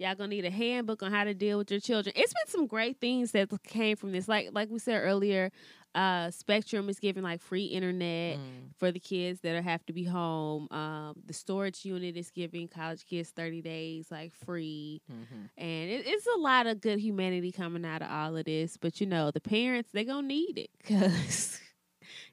[0.00, 2.14] Y'all gonna need a handbook on how to deal with your children.
[2.16, 4.26] It's been some great things that came from this.
[4.28, 5.52] Like like we said earlier,
[5.94, 8.70] uh, Spectrum is giving like free internet Mm.
[8.78, 10.68] for the kids that are, have to be home.
[10.70, 15.50] Um, the storage unit is giving college kids thirty days like free, Mhm.
[15.58, 18.78] and it, it's a lot of good humanity coming out of all of this.
[18.78, 21.60] But you know, the parents they gonna need it because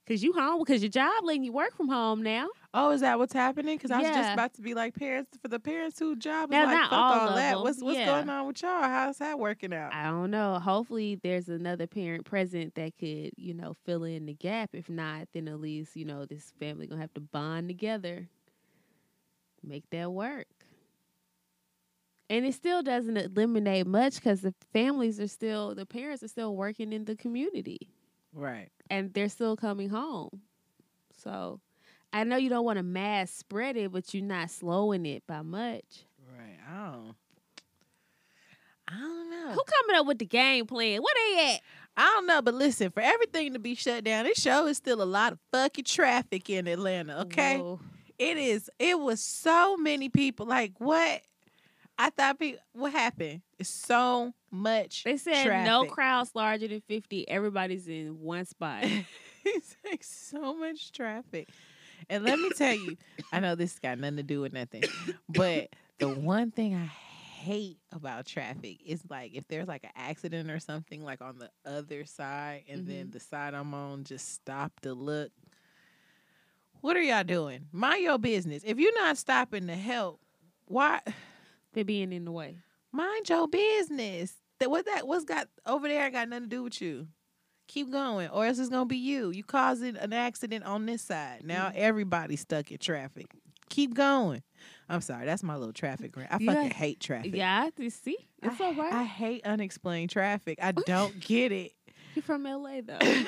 [0.07, 2.47] Cause you home because your job letting you work from home now.
[2.73, 3.75] Oh, is that what's happening?
[3.75, 6.51] Because I was just about to be like parents for the parents who job is
[6.51, 7.59] Now, like not fuck all all that.
[7.59, 8.05] What's what's Yeah.
[8.05, 8.83] going on with y'all?
[8.83, 9.93] How's that working out?
[9.93, 10.59] I don't know.
[10.59, 14.69] Hopefully, there's another parent present that could, you know, fill in the gap.
[14.73, 18.29] If not, then at least you know this family gonna have to bond together,
[19.61, 20.47] make that work.
[22.29, 26.55] And it still doesn't eliminate much because the families are still, the parents are still
[26.55, 27.89] working in the community,
[28.33, 28.69] right.
[28.89, 30.41] And they're still coming home.
[31.23, 31.59] So,
[32.13, 35.41] I know you don't want to mass spread it, but you're not slowing it by
[35.41, 36.05] much.
[36.37, 36.57] Right.
[36.69, 37.15] I don't.
[38.87, 39.51] I don't know.
[39.51, 41.01] Who coming up with the game plan?
[41.01, 41.61] What they at?
[41.97, 45.01] I don't know, but listen, for everything to be shut down, this show is still
[45.01, 47.21] a lot of fucking traffic in Atlanta.
[47.21, 47.57] Okay.
[47.57, 47.79] Whoa.
[48.17, 48.69] It is.
[48.79, 50.45] It was so many people.
[50.45, 51.21] Like what?
[51.97, 52.61] I thought people.
[52.73, 53.41] What happened?
[53.57, 55.03] It's so much.
[55.03, 57.27] They said no crowds larger than 50.
[57.29, 58.83] Everybody's in one spot.
[59.45, 61.49] it's like so much traffic.
[62.09, 62.97] And let me tell you,
[63.31, 64.83] I know this got nothing to do with nothing,
[65.29, 65.69] but
[65.99, 70.59] the one thing I hate about traffic is like if there's like an accident or
[70.59, 73.11] something like on the other side and then mm-hmm.
[73.11, 75.31] the side I'm on just stop to look.
[76.81, 77.67] What are y'all doing?
[77.71, 78.63] Mind your business.
[78.65, 80.19] If you're not stopping to help,
[80.65, 81.01] why
[81.77, 82.57] they being in the way.
[82.91, 84.33] mind your business?
[84.59, 87.07] That what that what's got over there got nothing to do with you.
[87.67, 89.29] Keep going, or else it's gonna be you.
[89.29, 91.41] You causing an accident on this side.
[91.43, 91.75] Now mm.
[91.75, 93.27] everybody's stuck in traffic.
[93.69, 94.41] Keep going.
[94.89, 96.31] I'm sorry, that's my little traffic rant.
[96.31, 97.35] I fucking hate traffic.
[97.35, 98.17] Yeah, I see.
[98.41, 98.93] It's I, all right.
[98.93, 100.57] I hate unexplained traffic.
[100.61, 101.73] I don't get it.
[102.15, 102.99] You're from LA though.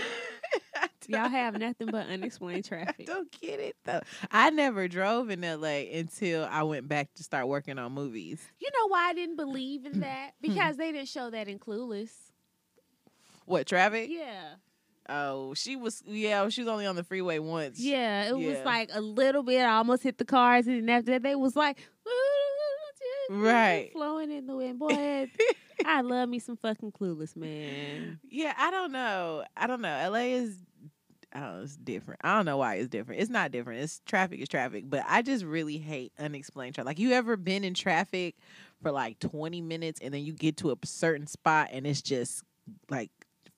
[1.07, 3.05] I Y'all have nothing but unexplained I traffic.
[3.05, 4.01] don't get it though.
[4.31, 8.41] I never drove in LA until I went back to start working on movies.
[8.59, 10.01] You know why I didn't believe in mm-hmm.
[10.01, 10.31] that?
[10.41, 12.11] Because they didn't show that in Clueless.
[13.45, 14.09] What traffic?
[14.11, 14.55] Yeah.
[15.07, 17.79] Oh, she was yeah, she was only on the freeway once.
[17.79, 18.29] Yeah.
[18.29, 19.61] It was like a little bit.
[19.61, 21.79] I almost hit the cars, and then after that, they was like,
[23.29, 23.91] Right.
[23.93, 24.79] flowing in the wind.
[24.79, 25.29] Boy,
[25.85, 28.19] I love me some fucking Clueless, man.
[28.27, 29.43] Yeah, I don't know.
[29.55, 30.09] I don't know.
[30.09, 30.57] LA is
[31.33, 32.21] I don't know, it's different.
[32.23, 33.21] I don't know why it's different.
[33.21, 33.81] It's not different.
[33.83, 36.87] It's traffic is traffic, but I just really hate unexplained traffic.
[36.87, 38.35] Like you ever been in traffic
[38.81, 42.43] for like 20 minutes and then you get to a certain spot and it's just
[42.89, 43.11] like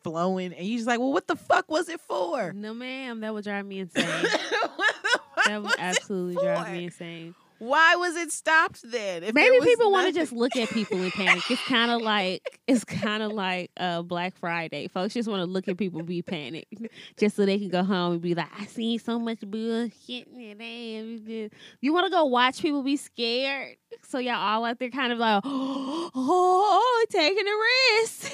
[0.04, 3.34] flowing and you just like, "Well, what the fuck was it for?" No, ma'am, that
[3.34, 4.06] would drive me insane.
[4.06, 7.36] what the fuck That would absolutely drive me insane.
[7.62, 9.22] Why was it stopped then?
[9.22, 11.44] If Maybe people want to just look at people in panic.
[11.52, 14.88] It's kind of like it's kind of like uh, Black Friday.
[14.88, 16.74] Folks just want to look at people be panicked,
[17.20, 20.58] just so they can go home and be like, "I seen so much bullshit." and
[20.58, 21.50] damn."
[21.82, 23.78] You want to go watch people be scared,
[24.10, 28.34] so y'all all out there kind of like, "Oh, taking a risk."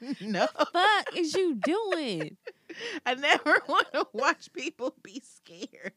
[0.20, 0.46] no.
[0.72, 2.36] Fuck is you doing?
[3.04, 5.92] I never want to watch people be scared.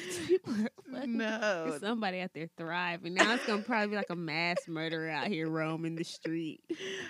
[0.26, 1.66] People are No.
[1.68, 3.14] There's somebody out there thriving.
[3.14, 6.60] Now it's gonna probably be like a mass murderer out here roaming the street.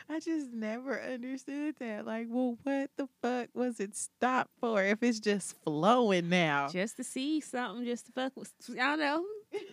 [0.08, 2.06] I just never understood that.
[2.06, 6.68] Like, well, what the fuck was it stopped for if it's just flowing now?
[6.68, 8.52] Just to see something, just to fuck with.
[8.70, 9.24] I don't know.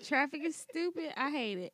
[0.05, 1.13] Traffic is stupid.
[1.15, 1.73] I hate it.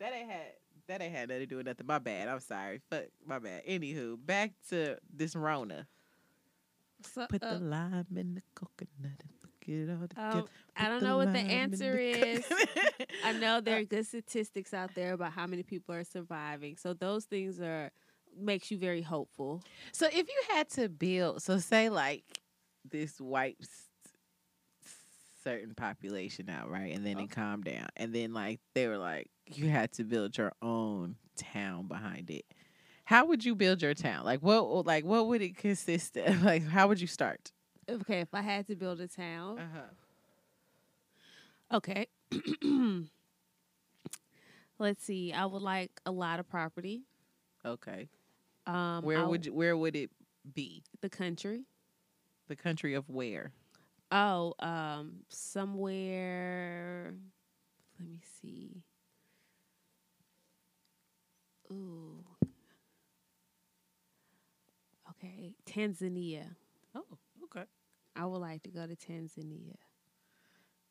[0.00, 0.52] That ain't had
[0.88, 1.86] that ain't had nothing to do with nothing.
[1.86, 2.28] My bad.
[2.28, 2.80] I'm sorry.
[2.90, 3.64] Fuck my bad.
[3.66, 5.86] Anywho, back to this Rona.
[7.02, 8.88] So, Put uh, the lime in the coconut
[9.22, 10.38] and forget it all together.
[10.38, 12.44] um, I don't know what the answer the is.
[13.24, 16.76] I know there are good statistics out there about how many people are surviving.
[16.76, 17.90] So those things are
[18.38, 19.62] makes you very hopeful.
[19.92, 22.24] So if you had to build, so say like
[22.90, 23.88] this wipes
[25.42, 29.30] certain population out, right, and then it calmed down, and then like they were like
[29.46, 32.44] you had to build your own town behind it.
[33.10, 34.24] How would you build your town?
[34.24, 34.86] Like what?
[34.86, 36.44] Like what would it consist of?
[36.50, 37.50] Like how would you start?
[37.90, 39.90] Okay, if I had to build a town, Uh-huh.
[41.78, 42.06] okay.
[44.78, 45.32] Let's see.
[45.32, 47.02] I would like a lot of property.
[47.66, 48.08] Okay.
[48.68, 50.10] Um, Where would you, where would it
[50.54, 50.84] be?
[51.00, 51.64] the country?
[52.46, 53.50] The country of where?
[54.12, 57.12] Oh, um, somewhere.
[57.98, 58.84] Let me see.
[61.72, 62.24] Ooh.
[65.22, 66.44] Okay, Tanzania.
[66.94, 67.04] Oh,
[67.44, 67.64] okay.
[68.16, 69.76] I would like to go to Tanzania.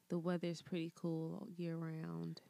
[0.09, 2.41] The weather's pretty cool year round.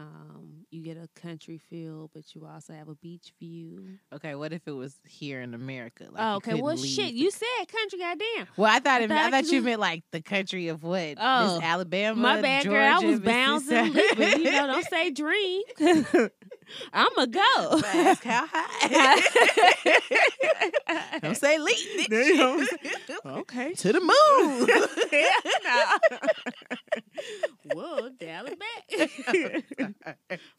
[0.00, 3.98] Um, you get a country feel, but you also have a beach view.
[4.14, 4.34] Okay.
[4.34, 6.06] What if it was here in America?
[6.10, 6.54] Like oh, okay.
[6.54, 8.46] Well, leave shit, you said country, goddamn.
[8.56, 11.16] Well, I thought it, I thought thought you meant like the country of what?
[11.18, 12.18] Oh, Miss Alabama.
[12.18, 12.82] My bad, girl.
[12.82, 13.94] I was bouncing.
[13.94, 15.62] You know, don't say dream.
[16.92, 17.80] I'ma go.
[17.84, 19.20] Ask how high.
[21.22, 22.12] Don't say leap.
[23.26, 23.74] okay.
[23.74, 24.68] to the moon.
[27.74, 29.89] Whoa, dial it back.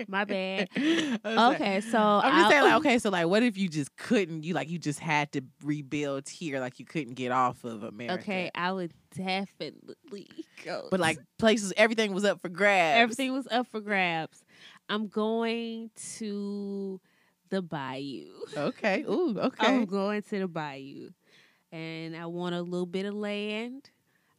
[0.08, 0.70] My bad.
[0.78, 1.52] Okay.
[1.56, 4.44] Okay, so I'm just I'll- saying, like, okay, so like, what if you just couldn't?
[4.44, 8.22] You like, you just had to rebuild here, like you couldn't get off of America.
[8.22, 10.30] Okay, I would definitely
[10.66, 10.88] go.
[10.90, 12.99] but like places, everything was up for grabs.
[12.99, 14.44] everything was up for grabs.
[14.90, 16.99] I'm going to
[17.49, 18.28] the bayou.
[18.56, 19.03] Okay.
[19.08, 19.38] Ooh.
[19.40, 19.68] Okay.
[19.68, 21.10] I'm going to the bayou.
[21.72, 23.90] And I want a little bit of land.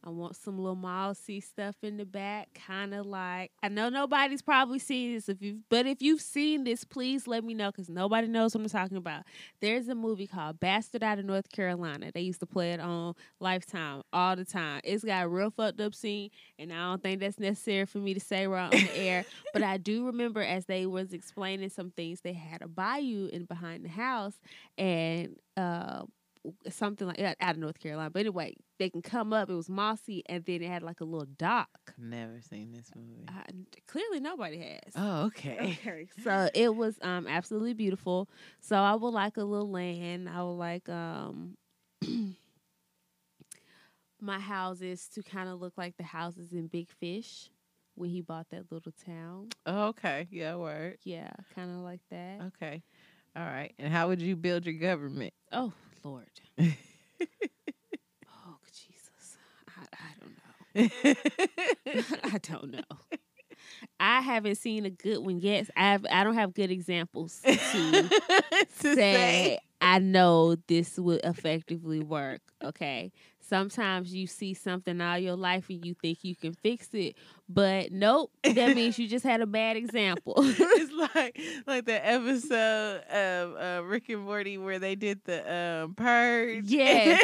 [0.05, 4.41] I want some little mossy stuff in the back, kind of like I know nobody's
[4.41, 5.29] probably seen this.
[5.29, 8.61] If you, but if you've seen this, please let me know because nobody knows what
[8.61, 9.23] I'm talking about.
[9.61, 12.11] There's a movie called Bastard Out of North Carolina.
[12.13, 14.81] They used to play it on Lifetime all the time.
[14.83, 18.13] It's got a real fucked up scene, and I don't think that's necessary for me
[18.13, 19.25] to say right on the air.
[19.53, 23.45] But I do remember as they was explaining some things, they had a bayou in
[23.45, 24.33] behind the house,
[24.79, 26.03] and uh,
[26.69, 28.09] something like that out of North Carolina.
[28.09, 29.49] But anyway, they can come up.
[29.49, 31.93] It was mossy, and then it had like a little dock.
[31.97, 33.25] Never seen this movie.
[33.27, 33.43] Uh,
[33.87, 34.93] clearly, nobody has.
[34.95, 35.77] Oh, okay.
[35.83, 38.29] Okay, so it was um absolutely beautiful.
[38.61, 40.29] So I would like a little land.
[40.29, 41.57] I would like um
[44.21, 47.49] my houses to kind of look like the houses in Big Fish
[47.95, 49.49] when he bought that little town.
[49.65, 50.27] Oh, okay.
[50.31, 50.55] Yeah.
[50.55, 50.97] Word.
[51.03, 52.41] Yeah, kind of like that.
[52.55, 52.81] Okay.
[53.35, 53.73] All right.
[53.79, 55.33] And how would you build your government?
[55.51, 56.27] Oh Lord.
[56.59, 56.73] oh
[58.73, 59.37] Jesus.
[59.67, 61.13] I, I don't know.
[62.33, 62.97] I don't know.
[63.99, 65.69] I haven't seen a good one yet.
[65.77, 68.09] I have, I don't have good examples to
[68.81, 72.41] To say I know this would effectively work.
[72.63, 73.11] Okay.
[73.45, 77.15] Sometimes you see something all your life and you think you can fix it,
[77.49, 80.33] but nope, that means you just had a bad example.
[80.37, 81.37] it's like
[81.67, 86.63] like the episode of uh, Rick and Morty where they did the um, purge.
[86.73, 87.19] Yeah,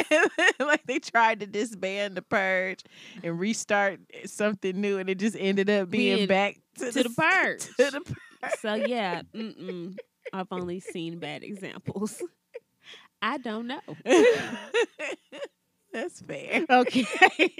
[0.60, 2.84] like they tried to disband the purge
[3.22, 7.10] and restart something new, and it just ended up being, Being back to, to the
[7.10, 7.62] purge.
[7.76, 8.52] To the purge.
[8.60, 9.96] so yeah, mm-mm,
[10.32, 12.22] I've only seen bad examples.
[13.22, 13.80] I don't know.
[15.92, 16.64] That's fair.
[16.70, 17.04] Okay.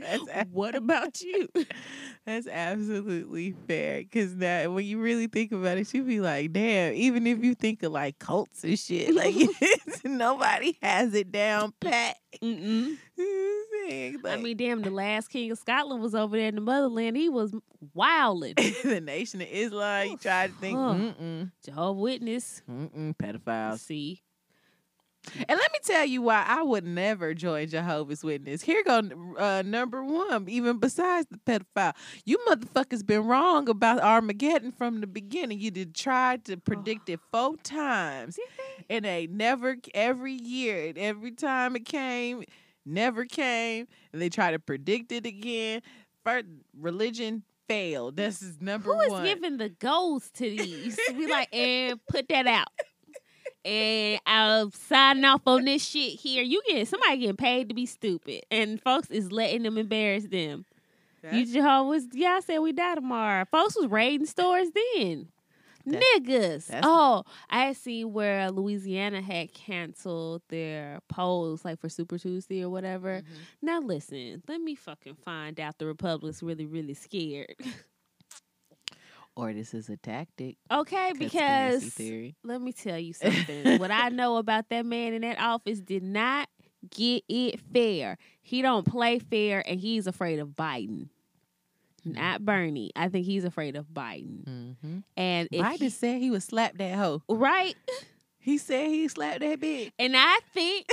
[0.00, 1.46] That's what about you?
[2.26, 4.02] That's absolutely fair.
[4.10, 7.54] Cause now when you really think about it, you be like, damn, even if you
[7.54, 9.34] think of like cults and shit, like
[10.04, 12.16] nobody has it down pat.
[12.42, 12.96] Mm-mm.
[13.18, 17.16] I mean, damn, the last king of Scotland was over there in the motherland.
[17.16, 17.54] He was
[17.92, 18.54] wilding.
[18.84, 21.44] the Nation of Islam, you try to think, Huh.
[21.64, 22.62] Jehovah Witness.
[22.70, 23.80] mm-mm, pedophiles.
[23.80, 24.22] See,
[25.36, 28.62] And let me tell you why I would never join Jehovah's Witness.
[28.62, 29.02] Here go
[29.38, 31.94] uh, number one, even besides the pedophile.
[32.24, 35.60] You motherfuckers been wrong about Armageddon from the beginning.
[35.60, 38.38] You did try to predict it four times.
[38.88, 42.44] And they never, every year, and every time it came,
[42.86, 43.86] never came.
[44.12, 45.82] And they try to predict it again.
[46.24, 46.46] First,
[46.78, 48.16] religion failed.
[48.16, 48.98] This is number one.
[48.98, 49.24] who is one.
[49.24, 50.98] giving the goals to these?
[51.14, 52.68] We like, and put that out.
[53.64, 56.42] And I'll sign off on this shit here.
[56.42, 60.64] You get somebody getting paid to be stupid, and folks is letting them embarrass them.
[61.22, 63.44] You That's- Jehovah's, yeah, I said we die tomorrow.
[63.50, 65.28] Folks was raiding stores then.
[65.86, 66.66] Niggas.
[66.68, 72.70] that's- Oh, I seen where Louisiana had canceled their polls, like for Super Tuesday or
[72.70, 73.20] whatever.
[73.20, 73.34] Mm-hmm.
[73.66, 77.54] Now listen, let me fucking find out the Republic's really, really scared.
[79.36, 80.56] or this is a tactic.
[80.70, 82.36] okay, because theory.
[82.44, 83.78] let me tell you something.
[83.78, 86.48] what I know about that man in that office did not
[86.94, 88.18] get it fair.
[88.42, 91.08] He don't play fair, and he's afraid of Biden.
[92.04, 92.90] Not Bernie.
[92.96, 94.44] I think he's afraid of Biden.
[94.48, 94.98] Mm-hmm.
[95.18, 97.22] And Biden he- said he would slap that hoe.
[97.28, 97.74] right,
[98.38, 99.92] He said he slapped that bitch.
[99.98, 100.86] and I think,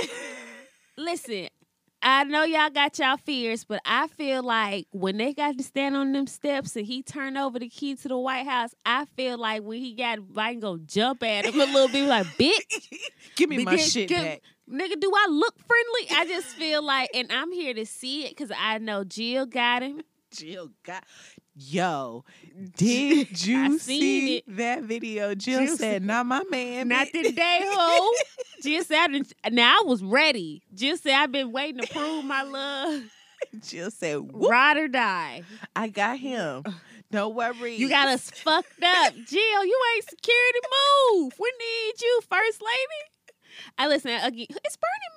[0.98, 1.48] listen,
[2.00, 5.96] I know y'all got y'all fears, but I feel like when they got to stand
[5.96, 9.36] on them steps and he turned over the key to the White House, I feel
[9.36, 12.88] like when he got Biden go jump at him a little bit, like bitch.
[13.36, 14.42] Give me my shit give- back.
[14.70, 16.16] Nigga, do I look friendly?
[16.18, 19.82] I just feel like, and I'm here to see it because I know Jill got
[19.82, 20.02] him.
[20.30, 21.04] Jill got
[21.58, 22.24] yo.
[22.76, 24.44] Did you I see it.
[24.56, 25.34] that video?
[25.34, 28.12] Jill, Jill said, "Not my man." Not bitch." today, ho.
[28.62, 29.08] Jill said,
[29.44, 30.62] I now I was ready.
[30.74, 33.02] Jill said, I've been waiting to prove my love.
[33.60, 35.42] Jill said, Whoop, Ride or die.
[35.76, 36.64] "I got him.
[37.10, 37.76] Don't worry.
[37.76, 39.14] You got us fucked up.
[39.14, 40.58] Jill, you ain't security
[41.14, 41.32] move.
[41.38, 43.28] We need you, first lady.
[43.78, 44.46] I listen again.
[44.66, 45.08] Is Bernie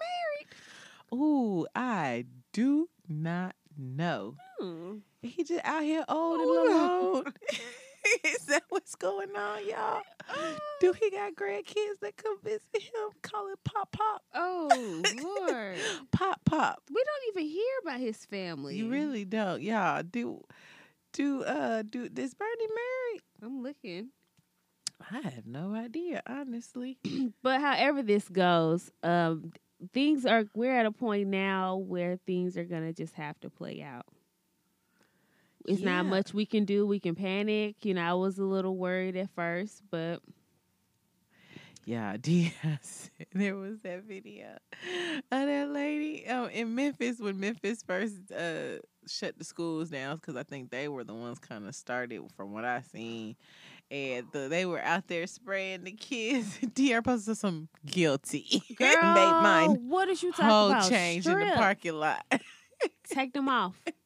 [1.14, 4.36] Ooh, I do not know.
[4.60, 4.98] Hmm.
[5.22, 7.34] He just out here old and alone.
[8.24, 10.02] Is that what's What's going on, y'all?
[10.82, 13.10] Do he got grandkids that come visit him?
[13.22, 14.22] Call it Pop Pop.
[14.34, 15.78] Oh Lord,
[16.12, 16.82] Pop Pop.
[16.90, 18.76] we don't even hear about his family.
[18.76, 19.62] You really don't.
[19.62, 20.42] Y'all do
[21.14, 23.22] do uh do is Bernie married?
[23.42, 24.10] I'm looking.
[25.10, 26.98] I have no idea, honestly.
[27.44, 29.54] But however this goes, um,
[29.94, 33.82] things are we're at a point now where things are gonna just have to play
[33.82, 34.06] out.
[35.66, 36.86] It's not much we can do.
[36.86, 37.76] We can panic.
[37.84, 40.22] You know, I was a little worried at first, but
[41.86, 43.10] Yeah, Diaz.
[43.34, 44.58] There was that video
[45.32, 50.36] of that lady um, in Memphis when Memphis first uh, shut the schools down because
[50.36, 53.36] I think they were the ones kind of started from what I seen,
[53.90, 56.60] and the, they were out there spraying the kids.
[56.74, 58.62] DR posted some guilty.
[58.76, 60.90] girl, made mine what did you talk whole about?
[60.90, 62.24] change in the parking lot.
[63.10, 63.76] Take them off.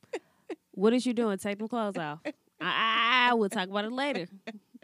[0.76, 1.38] what is you doing?
[1.38, 2.20] Take them clothes off.
[2.62, 4.28] I, I we'll talk about it later.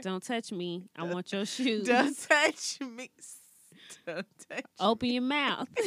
[0.02, 0.86] Don't touch me.
[0.96, 1.88] I want your shoes.
[1.88, 3.12] Don't touch me.
[4.06, 4.66] Don't touch.
[4.80, 5.68] Open your mouth.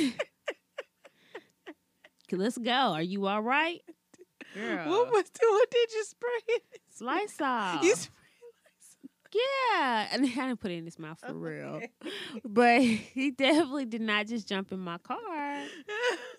[2.32, 2.70] Let's go.
[2.70, 3.80] Are you all right?
[4.54, 4.88] Girl.
[4.88, 6.58] What was what did you spray?
[7.00, 7.82] Lysol.
[7.82, 8.23] You spray
[9.34, 10.08] yeah.
[10.12, 11.80] And I didn't put it in his mouth for real.
[12.44, 15.56] But he definitely did not just jump in my car.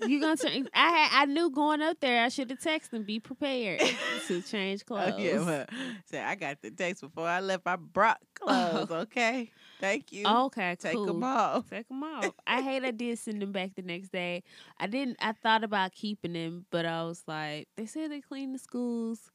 [0.06, 3.04] You gonna turn I had, I knew going up there I should have texted him,
[3.04, 3.82] be prepared
[4.28, 5.14] to change clothes.
[5.16, 5.66] Oh, yeah, well,
[6.06, 7.64] say I got the text before I left.
[7.66, 8.92] I brought clothes.
[8.92, 10.26] Okay, thank you.
[10.28, 11.06] okay, Take cool.
[11.06, 11.70] them off.
[11.70, 12.32] Take them off.
[12.46, 14.44] I hate I did send them back the next day.
[14.80, 15.18] I didn't.
[15.22, 19.32] I thought about keeping them, but I was like, they said they clean the schools.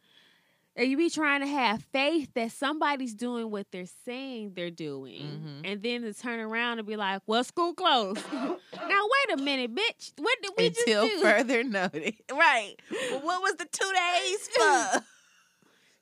[0.76, 5.22] And you be trying to have faith that somebody's doing what they're saying they're doing,
[5.64, 5.70] Mhm.
[5.72, 9.74] and then to turn around and be like, "Well, school closed." now wait a minute,
[9.74, 10.12] bitch.
[10.16, 10.80] What did we do?
[10.80, 11.22] Until just do?
[11.22, 12.14] further notice.
[12.32, 12.76] Right.
[12.90, 15.04] Well, what was the two days for?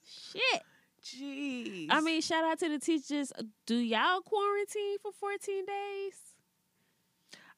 [0.33, 0.63] Shit.
[1.03, 1.87] Jeez.
[1.91, 3.33] I mean, shout out to the teachers.
[3.65, 6.28] Do y'all quarantine for 14 days?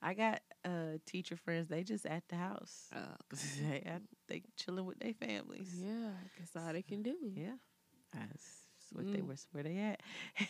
[0.03, 1.69] I got uh teacher friends.
[1.69, 2.89] They just at the house.
[2.95, 2.99] Oh,
[3.61, 3.85] they
[4.29, 5.71] they chilling with their families.
[5.77, 7.17] yeah, that's all they can do.
[7.35, 7.53] Yeah.
[8.13, 8.45] That's
[8.93, 9.29] what they Mm.
[9.29, 10.01] were where they at.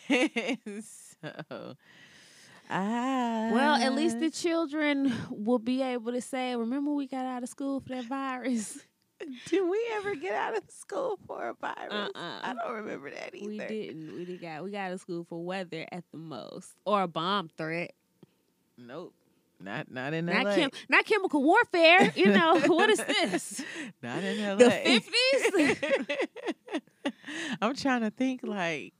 [1.21, 1.75] so
[2.69, 7.43] I Well, at least the children will be able to say, "Remember, we got out
[7.43, 8.79] of school for that virus."
[9.45, 12.09] Did we ever get out of school for a virus?
[12.15, 12.39] Uh-uh.
[12.41, 13.45] I don't remember that either.
[13.47, 14.15] we didn't.
[14.15, 17.07] We did got we got out of school for weather at the most, or a
[17.07, 17.91] bomb threat.
[18.77, 19.13] Nope.
[19.63, 20.55] Not not in Not LA.
[20.55, 22.11] chem- not chemical warfare.
[22.15, 23.63] You know what is this?
[24.03, 24.55] not in LA.
[24.55, 25.01] The
[25.51, 26.17] 50s?
[27.61, 28.93] I'm trying to think like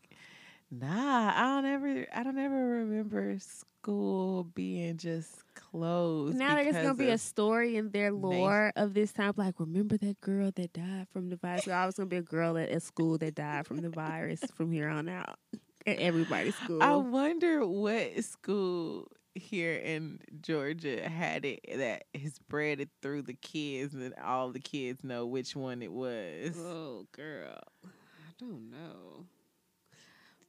[0.70, 6.38] nah, I don't ever I don't ever remember school being just closed.
[6.38, 9.34] now there's gonna be a story in their lore of this time.
[9.36, 11.68] Like, remember that girl that died from the virus?
[11.68, 14.72] I was gonna be a girl at, at school that died from the virus from
[14.72, 15.38] here on out
[15.86, 16.82] at everybody's school.
[16.82, 23.34] I wonder what school here in Georgia had it that has spread it through the
[23.34, 26.58] kids and all the kids know which one it was.
[26.58, 27.60] Oh, girl.
[27.86, 29.26] I don't know.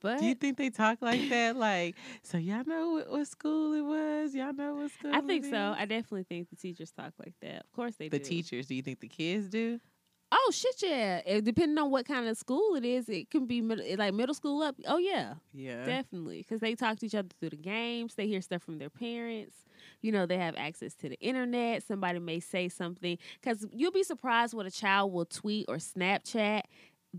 [0.01, 1.57] But Do you think they talk like that?
[1.57, 1.95] Like,
[2.25, 4.35] so y'all know what, what school it was?
[4.35, 5.51] Y'all know what school I think so.
[5.51, 5.77] is?
[5.79, 7.61] I definitely think the teachers talk like that.
[7.61, 8.25] Of course they the do.
[8.25, 8.67] teachers.
[8.67, 9.79] Do you think the kids do?
[10.35, 11.21] Oh shit, yeah.
[11.27, 14.15] It, depending on what kind of school it is, it can be mid- eh, like
[14.15, 14.75] middle school up.
[14.87, 15.85] Oh yeah, Yeah.
[15.85, 16.39] definitely.
[16.39, 18.15] Because they talk to each other through the games.
[18.15, 19.57] They hear stuff from their parents.
[20.01, 21.83] You know, they have access to the internet.
[21.83, 23.19] Somebody may say something.
[23.43, 26.63] Because you'll be surprised what a child will tweet or Snapchat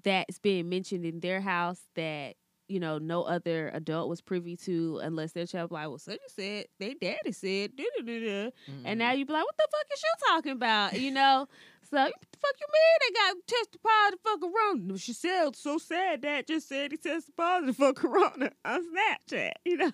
[0.03, 2.35] that's being mentioned in their house that
[2.67, 6.65] you know no other adult was privy to unless their child like, well, and said,
[6.79, 8.45] they daddy said, da-da-da-da.
[8.45, 8.53] And
[8.85, 8.97] mm-hmm.
[8.97, 10.99] now you be like, what the fuck is you talking about?
[10.99, 11.47] You know?
[11.93, 14.97] So what the fuck you mean they got tested positive for corona?
[14.97, 19.77] She said so sad that just said he tested positive for corona on Snapchat, you
[19.77, 19.91] know.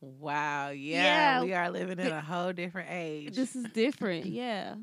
[0.00, 0.70] Wow.
[0.70, 1.42] Yeah, Yeah.
[1.42, 3.34] We are living in a whole different age.
[3.34, 4.76] This is different, yeah.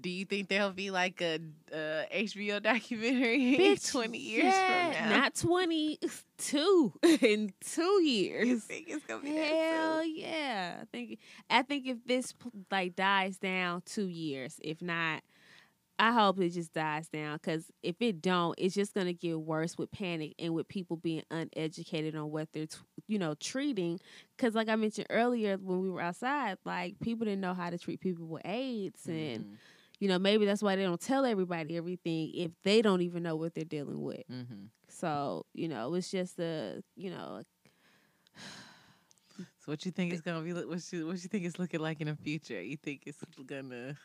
[0.00, 1.38] Do you think there'll be like a
[1.72, 5.16] uh, HBO documentary Bitch, 20 years yeah, from now?
[5.16, 8.46] Not 22 in two years.
[8.46, 10.16] you think it's gonna be Hell that soon?
[10.16, 10.76] yeah!
[10.82, 11.18] I think
[11.50, 12.34] I think if this
[12.70, 15.22] like dies down two years, if not,
[15.98, 17.36] I hope it just dies down.
[17.36, 21.22] Because if it don't, it's just gonna get worse with panic and with people being
[21.30, 22.78] uneducated on what they're t-
[23.08, 23.98] you know treating.
[24.36, 27.78] Because like I mentioned earlier when we were outside, like people didn't know how to
[27.78, 29.58] treat people with AIDS, and Mhm,
[30.00, 33.36] you know maybe that's why they don't tell everybody everything if they don't even know
[33.36, 34.22] what they're dealing with.
[34.28, 34.70] mhm.
[34.88, 37.42] So you know it's just a you know
[39.36, 40.52] So what you think it's gonna be?
[40.52, 42.60] What you what you think it's looking like in the future?
[42.62, 43.96] You think it's gonna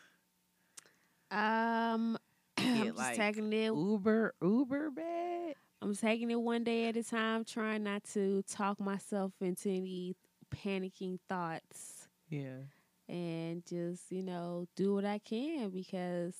[1.32, 2.18] Um,
[2.58, 3.72] I'm just like, tagging it.
[3.72, 5.54] Uber Uber bad?
[5.82, 10.16] I'm taking it one day at a time, trying not to talk myself into any
[10.54, 12.64] panicking thoughts Yeah.
[13.08, 16.34] and just, you know, do what I can because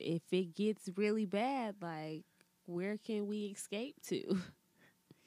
[0.00, 2.24] if it gets really bad, like,
[2.66, 4.38] where can we escape to?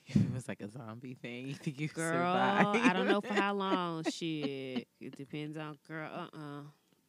[0.07, 1.47] It was like a zombie thing.
[1.47, 2.67] You think you Girl, survive?
[2.81, 4.03] I don't know for how long.
[4.09, 4.87] Shit.
[4.99, 6.61] It depends on, girl, uh uh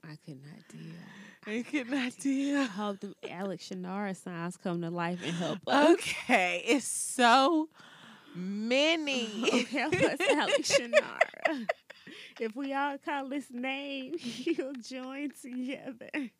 [0.05, 0.93] I could not deal.
[1.47, 2.61] I could not deal.
[2.61, 5.93] I hope the Alex Shunnarah signs come to life and help us.
[5.95, 7.69] Okay, it's so
[8.35, 9.27] many.
[9.71, 11.67] help us, Alex Shunnarah.
[12.39, 16.31] If we all call his name, you'll join together.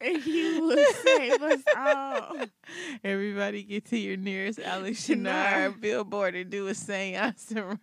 [0.00, 2.36] And you will save us all.
[3.04, 5.80] Everybody get to your nearest Alex Shunnarah.
[5.80, 7.80] Billboard and do a seance around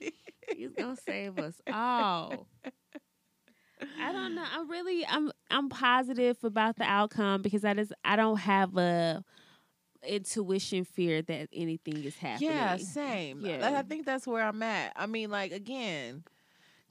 [0.00, 0.14] it.
[0.56, 2.46] He's gonna save us all.
[4.00, 4.44] I don't know.
[4.52, 9.24] I'm really I'm I'm positive about the outcome because I just I don't have a
[10.06, 12.50] intuition fear that anything is happening.
[12.50, 13.44] Yeah, same.
[13.44, 13.58] Yeah.
[13.58, 14.92] Like, I think that's where I'm at.
[14.96, 16.24] I mean, like again,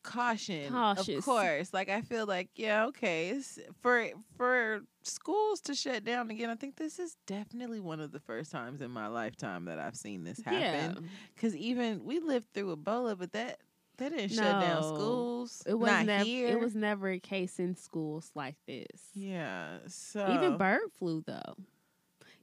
[0.03, 1.17] caution, Cautious.
[1.17, 1.73] of course.
[1.73, 4.07] Like I feel like, yeah, okay, it's for
[4.37, 6.49] for schools to shut down again.
[6.49, 9.95] I think this is definitely one of the first times in my lifetime that I've
[9.95, 10.71] seen this Yeah.
[10.71, 11.09] happen.
[11.35, 13.59] Because even we lived through Ebola, but that
[14.01, 15.63] that didn't shut down schools.
[15.65, 16.47] It was Not never here.
[16.49, 19.09] it was never a case in schools like this.
[19.15, 19.77] Yeah.
[19.87, 21.55] So Even bird flu though.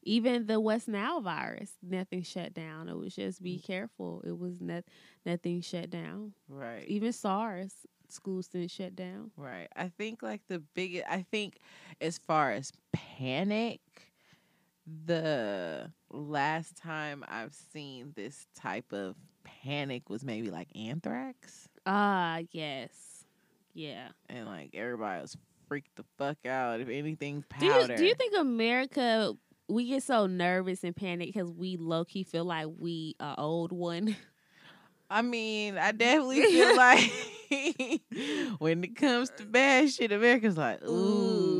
[0.02, 2.89] Even the West Nile virus, nothing shut down.
[2.89, 3.44] It was just Mm.
[3.44, 4.22] be careful.
[4.26, 4.85] It was not
[5.26, 6.32] nothing shut down.
[6.48, 6.86] right.
[6.89, 7.74] Even SARS,
[8.09, 9.30] schools didn't shut down.
[9.36, 9.68] Right.
[9.76, 11.59] I think like the biggest I think
[12.01, 13.80] as far as panic,
[15.05, 19.16] the last time I've seen this type of
[19.62, 21.68] panic was maybe like anthrax.
[21.86, 22.90] Ah, yes.
[23.74, 24.08] Yeah.
[24.28, 25.36] And like everybody was
[25.68, 27.96] freaked the fuck out if anything Do you, powder.
[27.96, 29.34] do you think America
[29.68, 33.72] we get so nervous and panic because we low key feel like we are old
[33.72, 34.16] one?
[35.10, 37.10] I mean, I definitely feel like
[38.58, 41.57] when it comes to bad shit, America's like, ooh,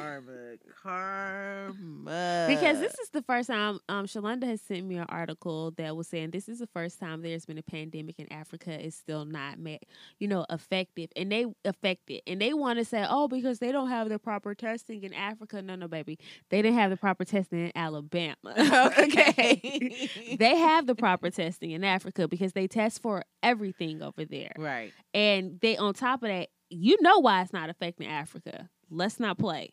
[0.00, 2.46] karma, karma.
[2.48, 6.08] Because this is the first time um Shalonda has sent me an article that was
[6.08, 8.84] saying this is the first time there's been a pandemic in Africa.
[8.84, 9.82] Is still not met,
[10.18, 11.10] you know, effective.
[11.16, 14.54] And they affected and they want to say oh because they don't have the proper
[14.54, 15.62] testing in Africa.
[15.62, 16.18] No no baby.
[16.50, 18.36] They didn't have the proper testing in Alabama.
[19.06, 20.08] Okay.
[20.38, 24.52] they have the proper testing in Africa because they test for everything over there.
[24.58, 24.92] Right.
[25.14, 28.68] and they on top of that you know why it's not affecting Africa.
[28.90, 29.72] Let's not play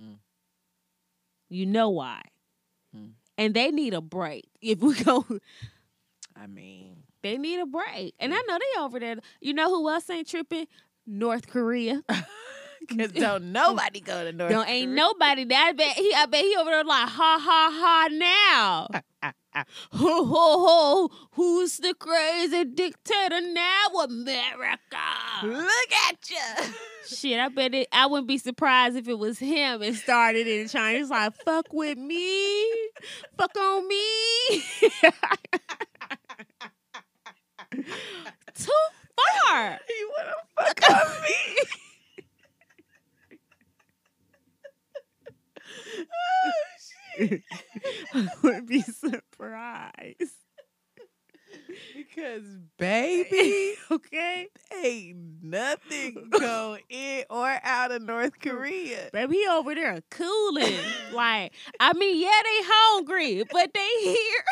[0.00, 0.16] Mm.
[1.48, 2.22] you know why.
[2.96, 3.12] Mm.
[3.38, 4.48] and they need a break.
[4.60, 5.24] If we go
[6.36, 8.14] I mean, they need a break.
[8.18, 9.16] And i know they over there.
[9.40, 10.66] You know who else ain't tripping?
[11.06, 12.02] North korea.
[12.80, 15.44] Because don't nobody go to North don't ain't nobody.
[15.44, 19.32] That I bet he I bet he over there like ha ha ha now.
[19.54, 23.86] ho ho ho who's the crazy dictator now?
[24.02, 24.96] America.
[25.42, 26.72] Look at you.
[27.06, 30.68] Shit, I bet it I wouldn't be surprised if it was him and started in
[30.68, 30.98] China.
[30.98, 32.70] It's like fuck with me.
[33.36, 34.62] Fuck on me.
[38.54, 38.72] Too
[39.16, 39.80] far.
[39.88, 41.62] You want to fuck on me?
[48.14, 50.36] I wouldn't be surprised.
[51.96, 52.44] Because,
[52.78, 54.46] baby, Okay?
[54.84, 59.10] ain't nothing go in or out of North Korea.
[59.12, 60.78] Baby, over there cooling.
[61.12, 64.44] like, I mean, yeah, they hungry, but they here.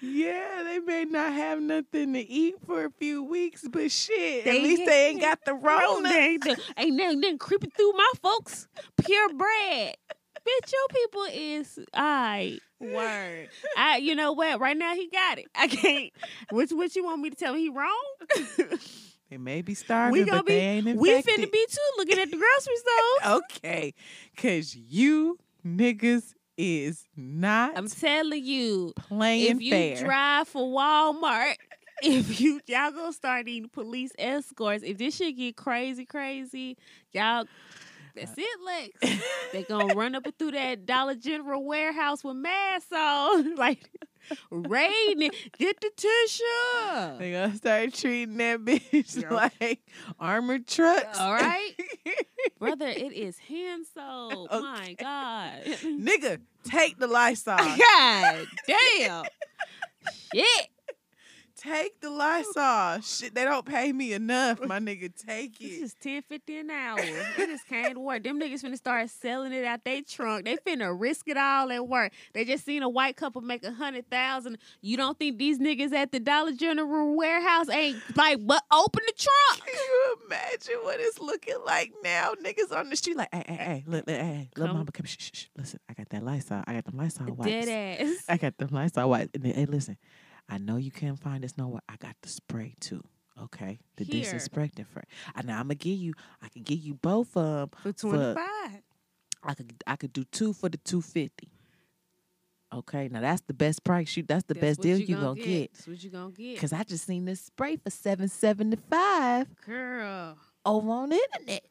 [0.00, 4.56] Yeah, they may not have nothing to eat for a few weeks, but shit, They
[4.58, 6.08] at least they ain't got the Rona.
[6.10, 8.68] ain't, ain't nothing creeping through my folks.
[9.04, 9.96] Pure bread.
[10.48, 13.48] Bitch, your people is I word.
[13.76, 14.60] I you know what?
[14.60, 15.46] Right now he got it.
[15.54, 16.10] I can't.
[16.50, 18.78] Which what you want me to tell me he wrong?
[19.30, 21.36] They may be starving, we gonna but be they ain't infected.
[21.36, 23.42] we finna be too looking at the grocery store.
[23.52, 23.92] okay,
[24.36, 29.96] cause you niggas is not I'm telling you, playing if you fair.
[29.96, 31.56] drive for Walmart,
[32.02, 36.78] if you y'all gonna start needing police escorts, if this shit get crazy, crazy,
[37.12, 37.44] y'all.
[38.20, 39.20] That's it, Lex.
[39.52, 43.90] they gonna run up and through that Dollar General warehouse with masks on, like
[44.50, 45.30] raiding.
[45.58, 47.18] Get the tissue.
[47.18, 49.80] they gonna start treating that bitch like
[50.18, 51.18] armored trucks.
[51.18, 51.72] All right.
[52.58, 54.48] Brother, it is hand soap.
[54.50, 55.62] My God.
[55.82, 57.56] Nigga, take the Lysol.
[57.56, 59.24] God damn.
[60.34, 60.68] Shit.
[61.68, 63.00] Take the Lysol.
[63.02, 65.14] Shit, they don't pay me enough, my nigga.
[65.14, 65.64] Take it.
[65.64, 65.80] It's it.
[65.80, 66.98] just ten fifty an hour.
[66.98, 68.22] It just came to work.
[68.22, 70.46] Them niggas finna start selling it out they trunk.
[70.46, 72.12] They finna risk it all at work.
[72.32, 74.58] They just seen a white couple make a hundred thousand.
[74.80, 79.12] You don't think these niggas at the Dollar General warehouse ain't like, but open the
[79.12, 79.66] trunk?
[79.66, 82.32] Can you imagine what it's looking like now?
[82.42, 85.16] Niggas on the street like, hey, hey, hey, look, look, hey, little mama, come, shh,
[85.18, 85.44] shh, shh.
[85.56, 86.62] Listen, I got that Lysol.
[86.66, 87.50] I got them Lysol wipes.
[87.50, 88.24] Dead ass.
[88.28, 89.30] I got them Lysol wipes.
[89.34, 89.96] And then, hey, listen,
[90.48, 91.82] I know you can't find this nowhere.
[91.88, 93.02] I got the spray too.
[93.40, 94.22] Okay, the Here.
[94.24, 95.04] disinfectant for.
[95.36, 96.14] And now I'm gonna give you.
[96.42, 97.80] I can give you both of them.
[97.82, 98.82] For twenty five.
[99.44, 101.48] I could I could do two for the two fifty.
[102.72, 104.16] Okay, now that's the best price.
[104.16, 105.72] You that's the best deal you gonna get.
[105.72, 106.58] That's what you gonna get.
[106.60, 110.36] Cause I just seen this spray for seven seventy five Girl.
[110.66, 111.64] over on the internet.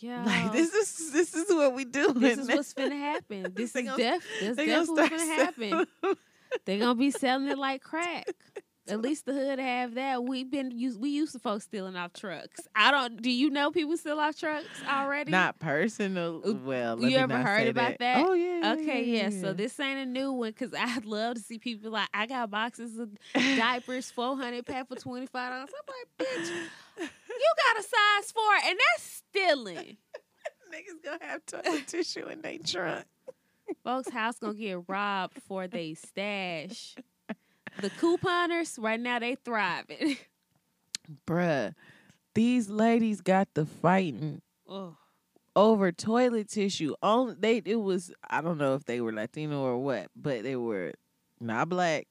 [0.00, 0.24] Yeah.
[0.24, 2.12] Like this is this is what we do.
[2.12, 3.46] This is what's gonna happen.
[3.54, 5.86] This is gonna- def that's gonna definitely what's finna happen.
[6.64, 8.26] They're gonna be selling it like crack.
[8.86, 10.24] At least the hood have that.
[10.24, 11.00] We've been used.
[11.00, 12.60] We used to folks stealing off trucks.
[12.76, 13.22] I don't.
[13.22, 15.30] Do you know people steal off trucks already?
[15.30, 16.42] Not personal.
[16.44, 18.26] Well, you me ever heard about that?
[18.26, 18.60] Oh yeah.
[18.60, 19.30] yeah, Okay, yeah.
[19.30, 19.40] yeah.
[19.40, 22.50] So this ain't a new one because I'd love to see people like I got
[22.50, 25.70] boxes of diapers, four hundred pack for twenty five dollars.
[25.70, 26.50] I'm like, bitch,
[27.00, 29.96] you got a size four, and that's stealing.
[30.70, 33.06] niggas gonna have toilet tissue in their trunk.
[33.82, 36.94] Folks' house gonna get robbed for they stash.
[37.80, 40.16] The couponers right now they thriving.
[41.26, 41.74] Bruh,
[42.34, 44.96] these ladies got the fighting oh,
[45.56, 46.94] over toilet tissue.
[47.02, 50.56] On they it was I don't know if they were Latino or what, but they
[50.56, 50.92] were
[51.40, 52.06] not black,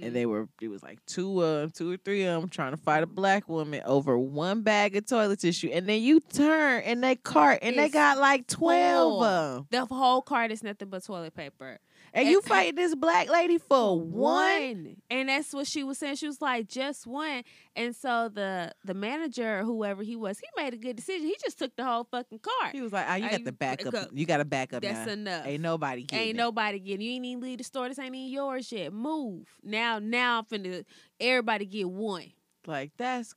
[0.00, 2.72] and they were it was like two of them, two or three of them trying
[2.72, 6.82] to fight a black woman over one bag of toilet tissue, and then you turn
[6.82, 10.88] in they cart and they got like twelve of them, the whole cart is nothing
[10.88, 11.78] but toilet paper.
[12.18, 14.96] And And- you fight this black lady for one.
[15.10, 16.16] and that's what she was saying.
[16.16, 17.44] She was like, just one.
[17.76, 21.26] And so the the manager, whoever he was, he made a good decision.
[21.28, 22.74] He just took the whole fucking cart.
[22.74, 23.92] He was like, "Ah, you got the backup.
[23.92, 24.10] back up?
[24.12, 25.12] You got to back up That's now.
[25.12, 25.46] enough.
[25.46, 26.40] Ain't nobody getting Ain't it.
[26.40, 27.06] nobody getting.
[27.06, 27.88] You ain't even leave the store.
[27.88, 28.92] This ain't even yours yet.
[28.92, 29.98] Move now.
[30.00, 30.84] Now I'm finna.
[31.20, 32.32] Everybody get one.
[32.66, 33.32] Like that's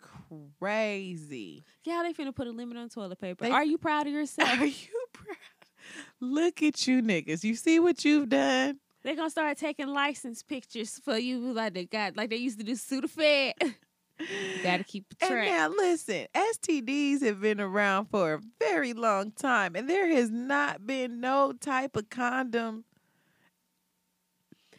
[0.60, 1.64] crazy.
[1.84, 3.46] Yeah, they finna put a limit on toilet paper.
[3.46, 4.60] They- Are you proud of yourself?
[4.60, 5.38] Are you proud?
[6.20, 7.44] Look at you niggas.
[7.44, 8.80] You see what you've done?
[9.04, 12.64] They're gonna start taking license pictures for you, like they got, like they used to
[12.64, 13.54] do Sudafed.
[14.64, 15.48] Got to keep And track.
[15.48, 20.86] now listen, STDs have been around for a very long time, and there has not
[20.86, 22.84] been no type of condom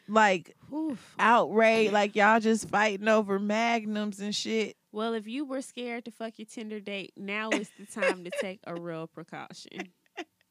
[0.09, 1.15] like Oof.
[1.19, 4.77] outrage, like y'all just fighting over magnums and shit.
[4.93, 8.31] Well, if you were scared to fuck your Tinder date, now is the time to
[8.41, 9.89] take a real precaution.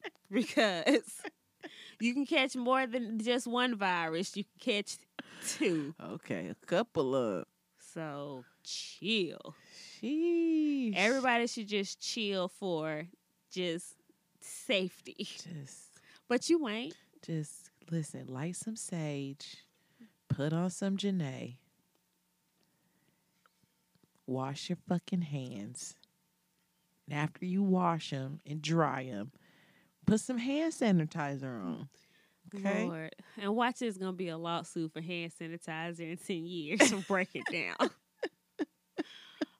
[0.30, 1.20] Because
[2.00, 4.34] you can catch more than just one virus.
[4.36, 4.96] You can catch
[5.46, 5.94] two.
[6.02, 7.44] Okay, a couple of
[7.92, 9.54] So chill.
[10.02, 10.94] sheesh.
[10.96, 13.06] Everybody should just chill for
[13.50, 13.94] just
[14.40, 15.16] safety.
[15.52, 16.94] just But you ain't.
[17.24, 19.58] just listen, light some sage,
[20.28, 21.56] put on some Jhené,
[24.26, 25.94] wash your fucking hands.
[27.08, 29.32] And after you wash them and dry them,
[30.06, 31.88] put some hand sanitizer on.
[32.54, 32.84] Okay.
[32.86, 33.14] Lord.
[33.40, 36.88] And watch this gonna be a lawsuit for hand sanitizer in ten years.
[36.88, 37.90] So break it down.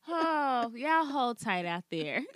[0.08, 2.22] oh, y'all hold tight out there.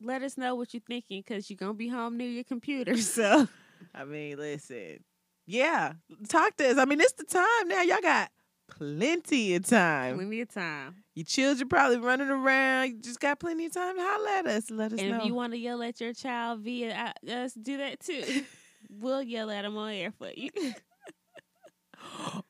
[0.00, 2.96] Let us know what you're thinking because you're gonna be home near your computer.
[3.00, 3.48] So
[3.94, 5.04] I mean, listen.
[5.46, 5.94] Yeah,
[6.28, 6.78] talk to us.
[6.78, 7.82] I mean, it's the time now.
[7.82, 8.30] Y'all got
[8.70, 10.16] plenty of time.
[10.16, 10.96] plenty of time.
[11.14, 12.88] Your children probably running around.
[12.88, 14.70] You just got plenty of time to holler at us.
[14.70, 15.04] Let us know.
[15.04, 15.18] And know.
[15.18, 18.44] if you want to yell at your child via uh, us, do that too.
[18.90, 20.50] we'll yell at them on air for you.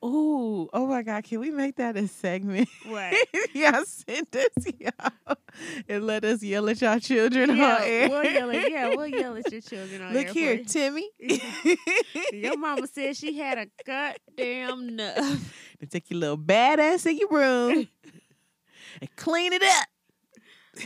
[0.04, 2.68] Ooh, oh my God, can we make that a segment?
[2.86, 3.14] What?
[3.54, 5.36] y'all send us y'all
[5.88, 8.08] and let us yell at y'all children yeah, on air.
[8.08, 10.64] we'll yell at yeah, we'll yell at your children on Look air here.
[10.64, 11.10] Timmy.
[12.32, 15.54] Your mama said she had a goddamn nuff.
[15.80, 17.88] to take your little badass in your room
[19.00, 19.86] and clean it up.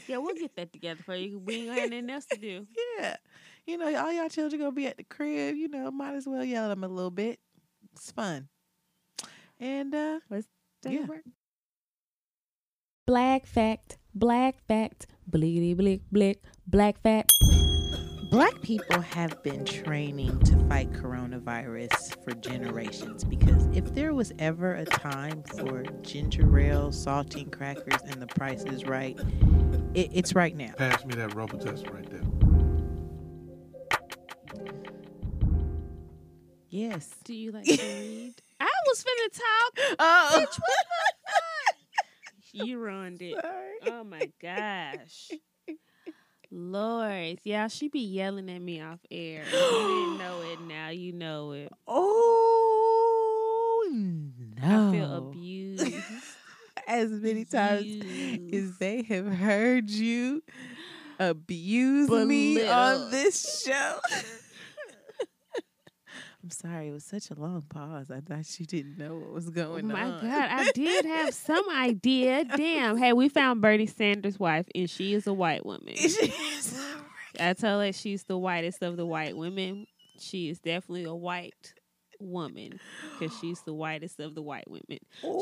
[0.09, 1.38] Yeah, we'll get that together for you.
[1.38, 2.66] We ain't gonna nothing else to do.
[2.98, 3.16] Yeah.
[3.66, 6.44] You know, all y'all children gonna be at the crib, you know, might as well
[6.44, 7.38] yell at them a little bit.
[7.94, 8.48] It's fun.
[9.65, 10.20] And uh
[10.82, 11.05] Take Yeah.
[11.05, 11.23] a break.
[13.07, 17.32] Black fact, black fact, bleedy blick blick, black fact.
[18.31, 24.74] Black people have been training to fight coronavirus for generations because if there was ever
[24.74, 29.19] a time for ginger ale, saltine crackers, and the price is right,
[29.95, 30.73] it, it's right now.
[30.77, 32.20] Pass me that rubber test right there.
[36.69, 37.09] Yes.
[37.24, 38.35] Do you like to read?
[38.60, 39.78] I was finna talk.
[39.98, 41.26] Oh, Bitch, what the
[41.66, 41.76] fuck?
[42.52, 43.35] You ruined it.
[43.40, 43.78] sorry.
[43.86, 45.31] Oh my gosh.
[46.51, 49.43] Lord, yeah, she be yelling at me off air.
[49.44, 51.72] You didn't know it, now you know it.
[51.89, 54.89] Oh no!
[54.89, 55.93] I feel abused.
[56.86, 58.05] as many times
[58.52, 60.43] as they have heard you
[61.18, 63.98] abuse me on this show.
[66.44, 68.10] I'm sorry, it was such a long pause.
[68.10, 70.10] I thought you didn't know what was oh going Oh my on.
[70.16, 72.44] My God, I did have some idea.
[72.44, 72.98] Damn.
[72.98, 75.94] Hey, we found Bernie Sanders' wife, and she is a white woman.
[77.40, 79.86] I tell her she's the whitest of the white women.
[80.20, 81.72] She is definitely a white
[82.20, 82.78] woman
[83.18, 84.98] because she's the whitest of the white women.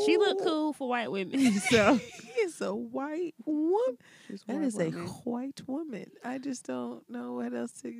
[0.07, 1.99] She look cool for white women, so
[2.39, 3.99] Is a white woman.
[4.29, 6.13] she's That is a white woman.
[6.25, 7.93] I just don't know what else to.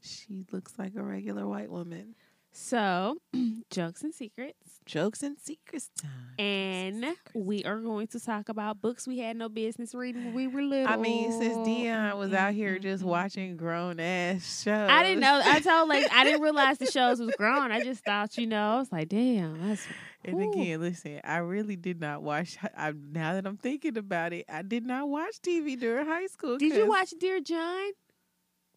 [0.00, 2.14] She looks like a regular white woman.
[2.60, 3.16] So,
[3.70, 4.80] jokes and secrets.
[4.84, 6.10] Jokes and secrets time.
[6.44, 10.48] And we are going to talk about books we had no business reading when we
[10.48, 10.88] were little.
[10.88, 13.06] I mean, since Dion was out here just Mhm.
[13.06, 15.40] watching grown ass shows, I didn't know.
[15.44, 17.70] I told like I didn't realize the shows was grown.
[17.70, 19.86] I just thought, you know, I was like, damn, that's
[20.24, 22.58] And again, listen, I really did not watch.
[22.76, 26.58] I, now that I'm thinking about it, I did not watch TV during high school.
[26.58, 27.90] Did you watch Dear John?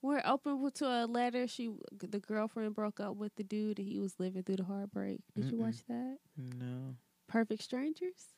[0.01, 3.99] Where open to a letter, she the girlfriend broke up with the dude and he
[3.99, 5.21] was living through the heartbreak.
[5.35, 5.59] Did you Mm-mm.
[5.59, 6.17] watch that?
[6.37, 6.95] No,
[7.27, 8.33] Perfect Strangers.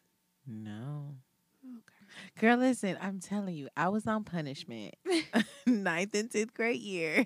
[0.45, 1.15] no,
[1.65, 2.05] Okay.
[2.39, 2.57] girl.
[2.57, 4.95] Listen, I'm telling you, I was on punishment,
[5.65, 7.25] ninth and tenth grade year.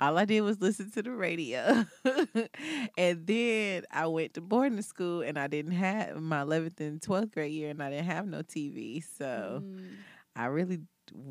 [0.00, 1.84] All I did was listen to the radio,
[2.98, 7.32] and then I went to boarding school, and I didn't have my eleventh and twelfth
[7.32, 9.64] grade year, and I didn't have no TV, so.
[9.64, 9.96] Mm.
[10.38, 10.80] I really,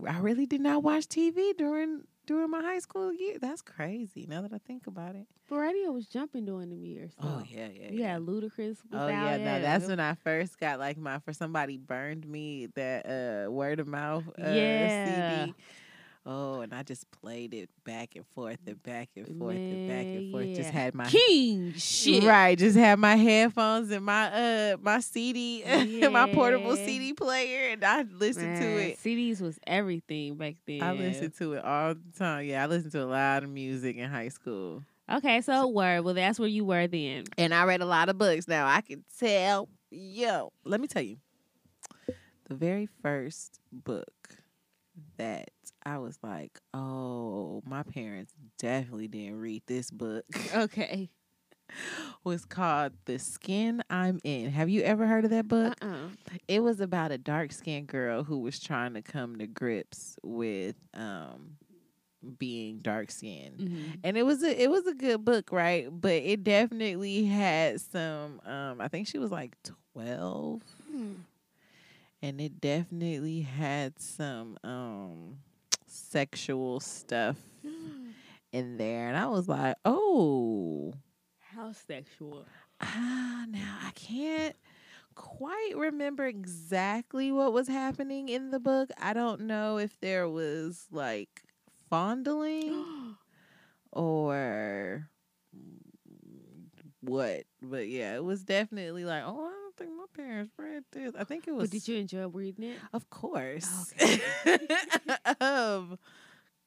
[0.09, 3.37] I really did not watch TV during during my high school year.
[3.39, 4.25] That's crazy.
[4.27, 5.25] Now that I think about it.
[5.47, 7.11] But radio was jumping during them years.
[7.21, 7.43] Oh though.
[7.49, 7.91] yeah, yeah.
[7.91, 8.77] You had Ludacris.
[8.91, 13.05] Oh yeah, no, that's when I first got like my for somebody burned me that
[13.47, 15.45] uh word of mouth uh, Yeah.
[15.45, 15.53] CD.
[16.27, 20.05] Oh, and I just played it back and forth and back and forth and back
[20.07, 20.55] and Man, forth.
[20.55, 22.23] Just had my King shit.
[22.23, 25.63] right, just had my headphones and my uh my CD,
[26.09, 28.99] my portable CD player, and I listened to it.
[28.99, 30.81] CDs was everything back then.
[30.81, 32.45] I listened to it all the time.
[32.45, 34.81] Yeah, I listened to a lot of music in high school.
[35.11, 36.01] Okay, so word.
[36.01, 37.25] Well, that's where you were then.
[37.37, 38.47] And I read a lot of books.
[38.47, 39.69] Now I can tell.
[39.91, 41.17] Yo, let me tell you.
[42.49, 44.07] The very first book
[45.17, 45.51] that
[45.85, 50.25] I was like, oh, my parents definitely didn't read this book
[50.55, 51.09] Okay.
[52.23, 54.49] was called The Skin I'm In.
[54.51, 55.75] Have you ever heard of that book?
[55.81, 56.09] Uh-uh.
[56.47, 60.75] It was about a dark skinned girl who was trying to come to grips with
[60.93, 61.57] um
[62.39, 63.59] being dark skinned.
[63.59, 63.99] Mhm.
[64.03, 65.87] and it was a it was a good book, right?
[65.91, 68.41] But it definitely had some.
[68.45, 69.55] Um, I think she was like
[69.93, 71.13] twelve, Hmm.
[72.23, 75.37] and it definitely had some um
[75.95, 77.37] sexual stuff
[78.51, 80.93] in there, and I was like, oh,
[81.39, 82.45] How sexual.
[82.81, 84.55] ah, now I can't
[85.15, 88.89] quite remember exactly what was happening in the book.
[89.01, 91.29] I don't know if there was like
[91.89, 93.15] fondling
[93.91, 95.09] or
[97.01, 97.43] what.
[97.61, 101.13] But yeah, it was definitely like, oh, don't think my parents read this.
[101.17, 101.69] I think it was.
[101.69, 102.77] But did you enjoy reading it?
[102.93, 103.93] Of course.
[105.41, 105.97] of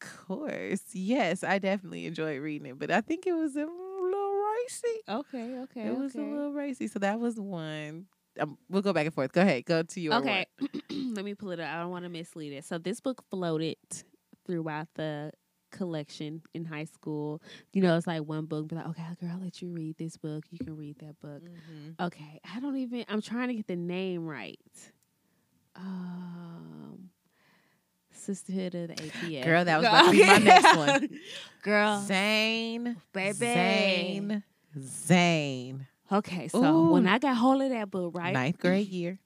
[0.01, 0.83] course.
[0.93, 5.01] Yes, I definitely enjoyed reading it, but I think it was a little racy.
[5.09, 5.87] Okay, okay.
[5.87, 6.25] it was okay.
[6.25, 6.89] a little racy.
[6.89, 8.07] So that was one.
[8.39, 9.33] Um, we'll go back and forth.
[9.33, 9.65] Go ahead.
[9.65, 10.47] Go to your Okay.
[10.91, 11.69] Let me pull it up.
[11.69, 12.65] I don't want to mislead it.
[12.65, 13.77] So this book floated
[14.47, 15.33] throughout the
[15.71, 17.43] collection in high school.
[17.73, 20.17] You know, it's like one book, be like, okay, girl, I'll let you read this
[20.17, 20.45] book.
[20.51, 21.43] You can read that book.
[21.43, 21.97] one.
[22.01, 22.41] Okay.
[22.55, 24.59] I don't even I'm trying to get the name right.
[25.77, 27.11] Um
[28.11, 29.45] Sisterhood of the APF.
[29.45, 31.09] Girl, that was about to be my next one.
[31.63, 32.03] Girl.
[32.03, 32.97] Zane.
[33.13, 33.33] Baby.
[33.37, 34.43] Zane.
[34.79, 35.87] Zane.
[36.11, 38.33] Okay, so when I got hold of that book, right?
[38.33, 39.19] Ninth grade year.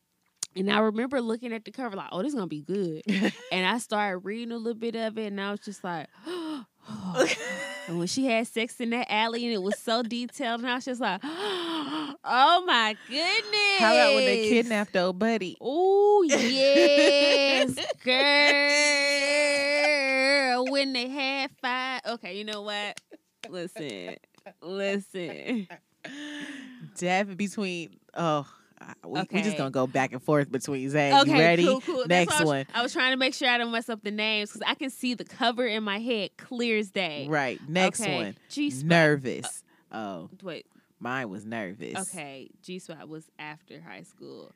[0.54, 3.02] And I remember looking at the cover like, oh, this is gonna be good.
[3.52, 6.08] and I started reading a little bit of it, and I was just like,
[7.88, 10.74] and when she had sex in that alley, and it was so detailed, and I
[10.74, 13.78] was just like, oh my goodness.
[13.78, 15.56] How about when they kidnapped old buddy?
[15.60, 17.74] Oh yes,
[18.04, 18.32] girl.
[20.70, 22.02] When they had five.
[22.06, 23.00] Okay, you know what?
[23.48, 24.16] Listen,
[24.60, 25.66] listen.
[26.96, 28.46] Dev between oh
[29.04, 31.14] We, we just gonna go back and forth between Zane.
[31.20, 31.64] Okay, you ready?
[31.64, 32.06] cool, cool.
[32.06, 32.66] Next I was, one.
[32.74, 34.90] I was trying to make sure I don't mess up the names because I can
[34.90, 37.26] see the cover in my head clear as day.
[37.28, 37.60] Right.
[37.68, 38.16] Next Okay.
[38.16, 38.36] one.
[38.48, 38.88] G-spot.
[38.88, 39.62] Nervous.
[39.90, 40.66] Oh, Wait.
[40.98, 42.14] Mine was nervous.
[42.14, 44.52] Okay, G Spot was after high school.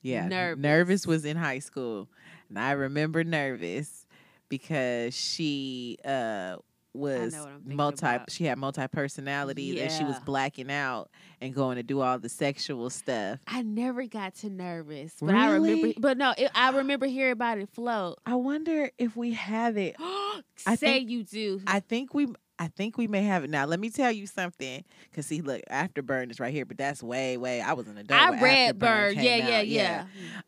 [0.00, 0.28] Yeah.
[0.28, 0.62] Nervous.
[0.62, 2.08] Nervous was in high school.
[2.48, 4.06] And I remember nervous
[4.48, 6.56] because she uh
[6.96, 8.30] was know what I'm thinking multi about.
[8.30, 11.10] she had multi personalities and she was blacking out
[11.40, 13.38] and going to do all the sexual stuff.
[13.46, 15.92] I never got to nervous, but I remember.
[15.98, 18.18] But no, it, I remember hearing about it float.
[18.26, 19.96] I wonder if we have it.
[20.00, 21.60] I Say think- you do.
[21.66, 22.28] I think we
[22.58, 23.66] I think we may have it now.
[23.66, 27.36] Let me tell you something, because see, look, Afterburn is right here, but that's way,
[27.36, 27.60] way.
[27.60, 28.18] I was an adult.
[28.18, 29.66] I read Burn, Yeah, yeah, out,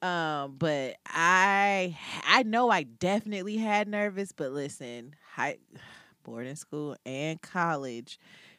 [0.01, 0.43] yeah.
[0.45, 5.59] Um, but I I know I definitely had nervous, but listen, high
[6.29, 8.19] boarding school and college,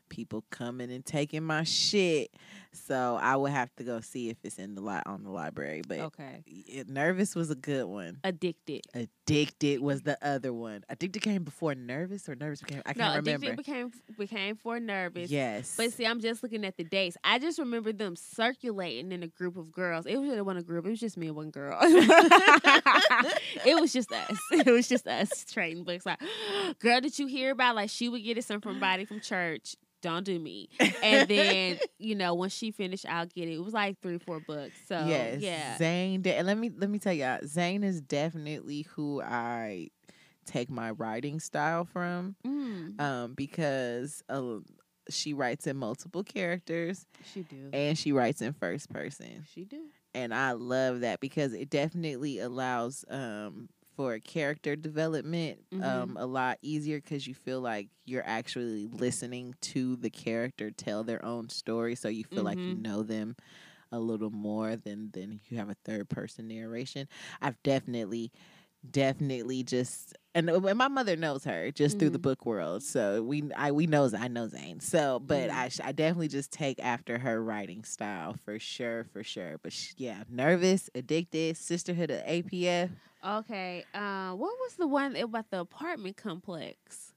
[0.09, 2.31] people coming and taking my shit.
[2.71, 5.81] So I would have to go see if it's in the li- on the library.
[5.87, 6.43] But Okay.
[6.45, 8.19] it, nervous was a good one.
[8.23, 8.81] Addicted.
[8.93, 10.83] Addicted was the other one.
[10.87, 13.47] Addicted came before nervous or nervous became I no, can't remember.
[13.47, 15.31] addicted became became for nervous.
[15.31, 15.73] yes.
[15.77, 17.17] But see, I'm just looking at the dates.
[17.23, 20.05] I just remember them circulating in a group of girls.
[20.05, 20.85] It was really one a group.
[20.85, 21.77] It was just me and one girl.
[21.81, 24.37] it was just us.
[24.51, 26.05] It was just us trading books.
[26.05, 26.19] Like,
[26.79, 27.75] girl, did you hear about?
[27.75, 29.75] Like, she would get it some from body from church.
[30.01, 30.69] Don't do me.
[31.03, 33.53] And then, you know, when she finished, I'll get it.
[33.55, 34.79] It was like three, four books.
[34.87, 35.77] So yes, yeah.
[35.77, 36.21] Zane.
[36.21, 39.89] De- and let me let me tell y'all, Zane is definitely who I
[40.45, 42.35] take my writing style from.
[42.45, 44.59] Mm, Um, because uh,
[45.09, 47.69] she writes in multiple characters she do.
[47.73, 49.81] and she writes in first person, She do.
[50.13, 53.69] and I love that because it definitely allows um
[53.99, 56.13] for character development Mhm.
[56.13, 61.03] um a lot easier because you feel like you're actually listening to the character tell
[61.03, 62.85] their own story, so you feel like you Mhm.
[62.87, 63.35] know them
[63.91, 67.07] a little more than than you have a third person narration.
[67.41, 68.31] I've definitely
[68.89, 72.23] definitely just and, uh, and my mother knows her just through the Mhm.
[72.23, 75.81] book world so we I we knows I know Zane so but Mhm.
[75.83, 79.93] I I definitely just take after her writing style for sure for sure but sh-
[79.97, 82.89] yeah nervous addicted sisterhood of APF
[83.25, 83.83] Okay.
[83.93, 87.11] Uh, what was the one about the apartment complex?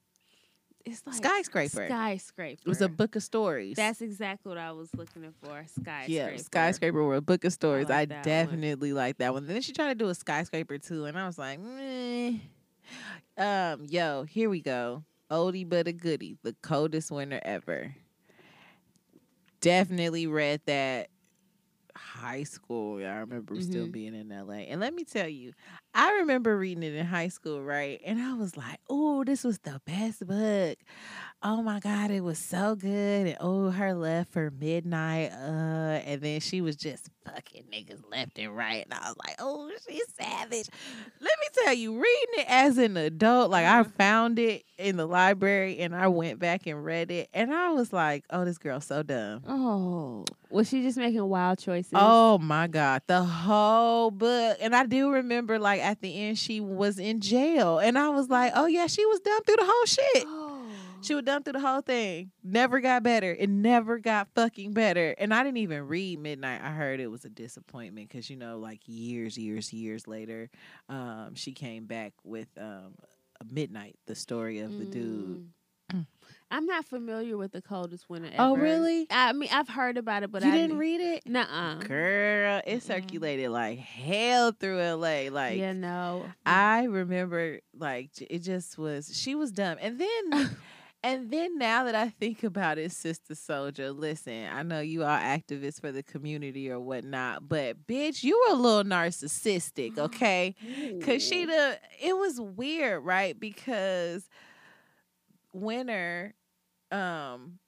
[0.85, 2.61] It's like skyscraper Skyscraper.
[2.67, 5.63] it was a book of stories That's exactly what I was looking for.
[5.69, 6.11] Skyscraper.
[6.11, 8.23] yeah skyscraper or a book of stories I, like one.
[8.23, 11.39] definitely like that one then she tried to do a skyscraper too and I was
[11.39, 12.39] like Meh.
[13.37, 15.05] Um yo here we go.
[15.31, 17.95] Oldie but a goodie the coldest winter ever.
[19.61, 21.09] Definitely read that
[22.23, 23.01] high school.
[23.01, 23.93] Yeah, I remember still Mhm.
[23.93, 24.61] being in LA.
[24.71, 25.53] And let me tell you,
[25.95, 28.01] I remember reading it in high school, right?
[28.05, 30.79] And I was like, oh, this was the best book.
[31.43, 33.27] Oh my God, it was so good.
[33.27, 35.33] And oh, her left for midnight.
[35.33, 38.85] Uh, and then she was just fucking niggas left and right.
[38.85, 40.69] And I was like, oh, she's savage.
[41.21, 45.07] Let me tell you, reading it as an adult, like I found it in the
[45.07, 47.29] library and I went back and read it.
[47.35, 49.43] And I was like, oh, this girl's so dumb.
[49.49, 51.93] Oh, was she just making wild choices?
[51.95, 53.03] Oh my God.
[53.07, 54.59] The whole book.
[54.61, 57.79] And I do remember like at the end she was in jail.
[57.79, 60.25] And I was like, oh yeah, she was dumb through the whole shit.
[60.27, 60.63] Oh.
[61.03, 62.31] She was dumb through the whole thing.
[62.45, 63.35] Never got better.
[63.37, 65.17] It never got fucking better.
[65.19, 66.61] And I didn't even read Midnight.
[66.63, 70.49] I heard it was a disappointment because, you know, like years, years, years later,
[70.89, 72.95] um, she came back with um,
[73.51, 75.49] Midnight, the story of the dude.
[76.53, 76.57] Mm.
[76.57, 78.43] I'm not familiar with the coldest winter ever.
[78.43, 79.07] Oh, really?
[79.11, 81.23] I mean, I've heard about it, but you I didn't read it?
[81.27, 81.77] Nuh-uh.
[81.77, 82.83] Girl, it Mm-mm.
[82.83, 85.29] circulated like hell through LA.
[85.31, 86.27] Like, yeah, no.
[86.45, 89.79] I remember like it just was she was dumb.
[89.81, 90.51] And then
[91.03, 95.19] and then now that I think about it, Sister Souljah, listen, I know you are
[95.19, 100.55] activists for the community or whatnot, but bitch, you were a little narcissistic, okay?
[101.03, 103.39] Cause she the it was weird, right?
[103.39, 104.29] Because
[105.55, 106.35] Winter,
[106.93, 107.59] um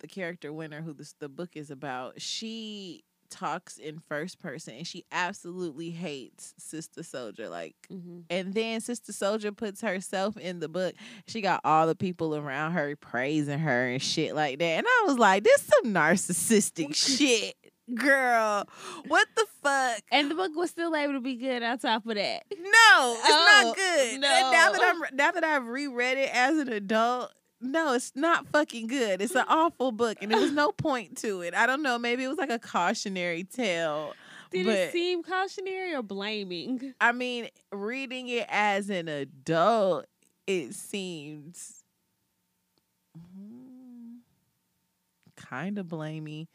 [0.00, 4.86] the character Winter who this the book is about, she talks in first person and
[4.86, 7.50] she absolutely hates Sister Souljah.
[7.50, 8.24] Like Mhm.
[8.30, 10.94] and then Sister Souljah puts herself in the book.
[11.26, 14.64] She got all the people around her praising her and shit like that.
[14.78, 17.54] And I was like, this some narcissistic shit.
[17.94, 18.66] Girl,
[19.06, 20.02] what the fuck?
[20.12, 22.44] And the book was still able to be good on top of that.
[22.50, 24.12] No, it's Oh, not good.
[24.12, 24.82] And now that.
[24.82, 27.30] I'm now that I've reread it as an adult,
[27.60, 29.20] no, it's not fucking good.
[29.20, 31.54] It's an awful book, and there was no point to it.
[31.54, 31.98] I don't know.
[31.98, 34.14] Maybe it was like a cautionary tale.
[34.50, 36.94] Did but it seem cautionary or blaming?
[37.00, 40.06] I mean, reading it as an adult,
[40.46, 41.84] it seems
[43.18, 44.18] mm,
[45.36, 46.46] kind of blamey,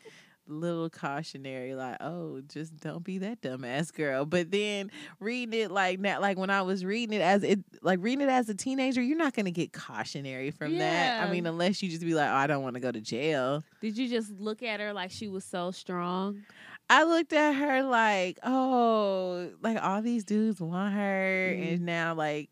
[0.47, 4.25] little cautionary, like, oh, just don't be that dumbass girl.
[4.25, 7.99] But then reading it like now, like when I was reading it as it, like
[8.01, 11.23] reading it as a teenager, you're not gonna get cautionary from that.
[11.23, 13.63] I mean, unless you just be like, oh, I don't want to go to jail.
[13.81, 16.43] Did you just look at her like she was so strong?
[16.89, 21.73] I looked at her like, oh, like all these dudes want her, Mhm.
[21.75, 22.49] and now like,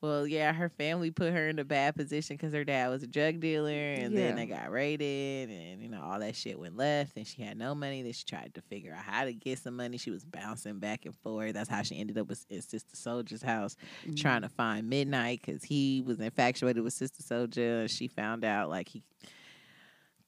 [0.00, 3.06] well, yeah, her family put her in a bad position because her dad was a
[3.06, 7.16] drug dealer, and then they got raided, and you know all that shit went left,
[7.16, 8.02] and she had no money.
[8.02, 9.98] Then she tried to figure out how to get some money.
[9.98, 11.52] She was bouncing back and forth.
[11.52, 14.14] That's how she ended up with in Sister Souljah's house, mm-hmm.
[14.14, 18.70] trying to find Midnight because he was infatuated with Sister Souljah, and she found out
[18.70, 19.02] like he,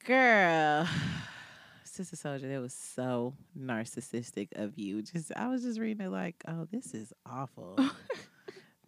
[0.05, 0.87] girl.
[1.85, 5.03] Sister Souljah, that was so narcissistic of you.
[5.03, 7.79] Just I was just reading it like, oh, this is awful.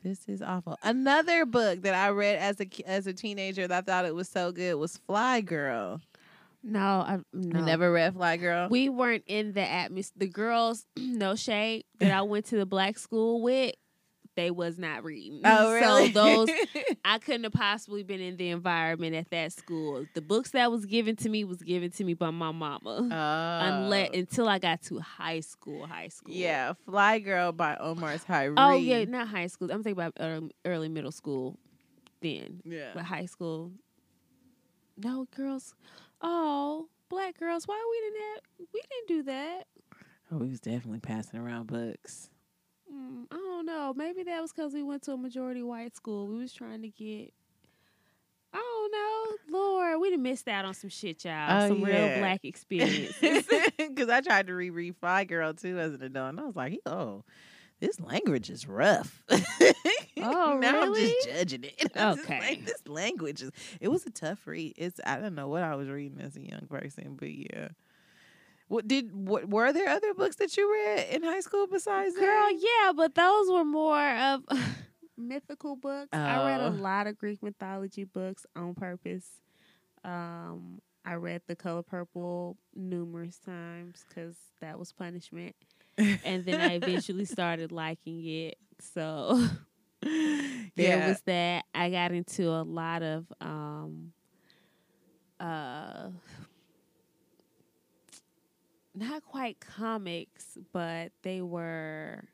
[0.04, 0.78] this is awful.
[0.82, 4.28] Another book that I read as a as a teenager that I thought it was
[4.28, 6.00] so good was Fly Girl.
[6.62, 7.60] No, I no.
[7.60, 8.68] Never read Fly Girl?
[8.70, 10.14] We weren't in the atmosphere.
[10.18, 13.74] The girls, no shade, that I went to the black school with,
[14.36, 15.40] they was not reading.
[15.44, 16.12] oh, really?
[16.12, 16.50] So those
[17.04, 20.06] I couldn't have possibly been in the environment at that school.
[20.14, 23.08] The books that was given to me was given to me by my mama.
[23.10, 23.66] Oh.
[23.66, 26.34] Unless until I got to high school, high school.
[26.34, 28.54] yeah, Fly Girl by Omar Tyree.
[28.56, 29.70] Oh yeah, not high school.
[29.70, 31.58] I'm thinking about early, early middle school.
[32.20, 32.92] Then, yeah.
[32.94, 33.72] but high school.
[34.96, 35.74] No girls.
[36.22, 37.68] Oh, black girls.
[37.68, 38.68] Why we didn't have?
[38.72, 39.66] We didn't do that.
[40.32, 42.30] Oh, we was definitely passing around books.
[42.92, 43.94] Mm, I don't know.
[43.96, 46.26] Maybe that was because we went to a majority white school.
[46.26, 47.32] We was trying to get.
[48.52, 48.92] I don't
[49.52, 50.00] know, Lord.
[50.00, 51.64] We done missed out on some shit, y'all.
[51.64, 51.86] Oh, some yeah.
[51.86, 53.44] real black experiences.
[53.76, 56.80] Because I tried to reread Fly Girl too as an adult, and I was like,
[56.86, 57.24] oh,
[57.80, 59.22] this language is rough.
[60.26, 61.92] Oh, now I'm just judging it.
[61.94, 62.40] Okay.
[62.40, 63.50] like, this language is.
[63.80, 64.72] It was a tough read.
[64.76, 67.68] It's I don't know what I was reading as a young person, but yeah.
[68.68, 72.24] What did what were there other books that you read in high school besides Girl,
[72.24, 72.54] that?
[72.58, 74.42] yeah, but those were more of
[75.18, 76.08] mythical books.
[76.12, 76.70] I read a Oh.
[76.70, 79.26] lot of Greek mythology books on purpose.
[80.02, 85.54] Um, I read The Color Purple numerous times because that was punishment.
[85.98, 88.56] And then I eventually started liking it.
[88.80, 89.46] So
[90.00, 91.08] there yeah.
[91.08, 91.66] was that.
[91.74, 94.12] I got into a lot of um
[95.40, 96.08] uh
[98.94, 102.24] not quite comics, but they were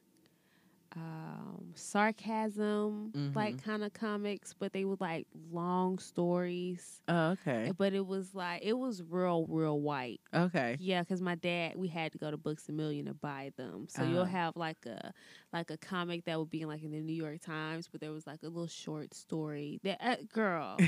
[0.97, 7.01] um sarcasm like kind of comics, but they were like long stories.
[7.09, 7.73] oh, okay.
[7.79, 10.21] But it was like it was real, real white.
[10.35, 10.77] Okay.
[10.81, 13.87] Yeah, because my dad, we had to go to Books a Million to buy them.
[13.89, 14.11] So Uh-huh.
[14.13, 15.13] you'll have like a
[15.53, 18.27] like a comic that would be like in the New York Times, but there was
[18.27, 19.79] like a little short story.
[19.85, 20.79] That uh, girl,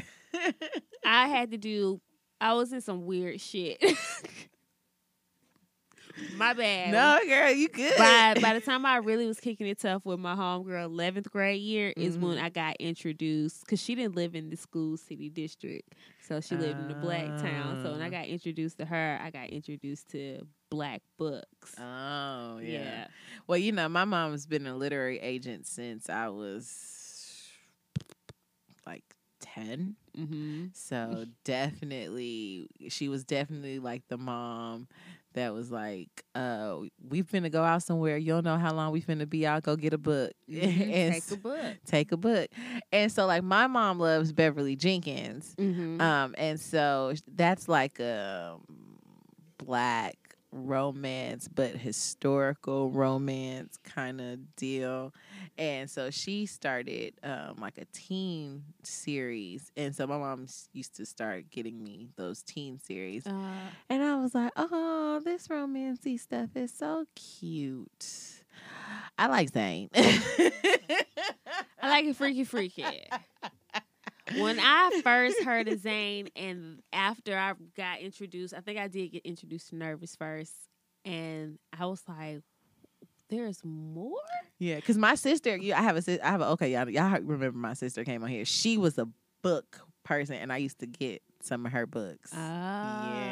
[1.04, 2.00] I had to do.
[2.40, 3.80] I was in some weird shit.
[6.34, 6.92] my bad.
[6.92, 7.96] no, girl, you good.
[7.98, 11.60] By by the time I really was kicking it tough with my homegirl, eleventh grade
[11.60, 12.42] year is when Mhm.
[12.42, 15.94] I got introduced because she didn't live in the school city district,
[16.26, 17.80] so she lived in the black town.
[17.82, 18.10] So when I Ah.
[18.10, 21.74] got introduced to her, I got introduced to black books.
[21.78, 22.70] Oh yeah.
[22.70, 23.06] yeah.
[23.46, 27.48] Well, you know, my mom's been a literary agent since I was
[28.86, 29.04] like
[29.40, 29.96] 10.
[30.16, 30.66] Mm-hmm.
[30.72, 34.88] So definitely, she was definitely like the mom
[35.34, 36.78] that was like, uh,
[37.08, 38.16] we finna go out somewhere.
[38.16, 39.62] You don't know how long we finna be out.
[39.62, 40.32] Go get a book.
[40.48, 41.76] and Take a book.
[41.86, 42.50] Take a book.
[42.92, 45.54] And so, like, my mom loves Beverly Jenkins.
[45.58, 46.00] Mm-hmm.
[46.00, 48.58] Um, and so that's like a
[49.58, 50.16] black
[50.52, 55.12] romance, but historical romance kind of deal.
[55.58, 59.70] And so she started um, like a teen series.
[59.76, 63.26] And so my mom used to start getting me those teen series.
[63.26, 63.30] uh,
[63.90, 68.42] And I was like, oh, this romancy stuff is so cute.
[69.18, 69.88] I like Zane.
[69.94, 72.84] I like it freaky freaky.
[74.38, 79.12] when I first heard of Zane, and after I got introduced, I think I did
[79.12, 80.52] get introduced to Nervous first,
[81.04, 82.40] and I was like,
[83.28, 84.18] "There's more."
[84.58, 86.24] Yeah, because my sister, yeah, I have a, sister.
[86.24, 88.44] I have a, okay, y'all, y'all remember my sister came on here.
[88.44, 89.08] She was a
[89.42, 92.30] book person, and I used to get some of her books.
[92.32, 93.24] Ah, Yeah,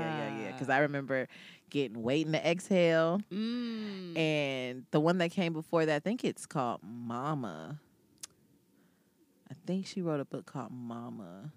[0.00, 0.52] yeah, yeah.
[0.52, 1.28] Because I remember
[1.68, 4.16] getting Waiting to Exhale, Mm.
[4.18, 7.78] and the one that came before that, I think it's called Mama.
[9.70, 11.52] I think she wrote a book called Mama.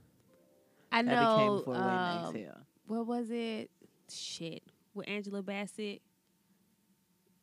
[0.92, 1.58] I That became know.
[1.58, 2.58] before um, Exhale.
[2.86, 3.72] what was it?
[4.08, 4.62] Shit,
[4.94, 6.04] with Angela Bassett,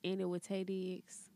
[0.05, 1.29] And it with Taye Diggs.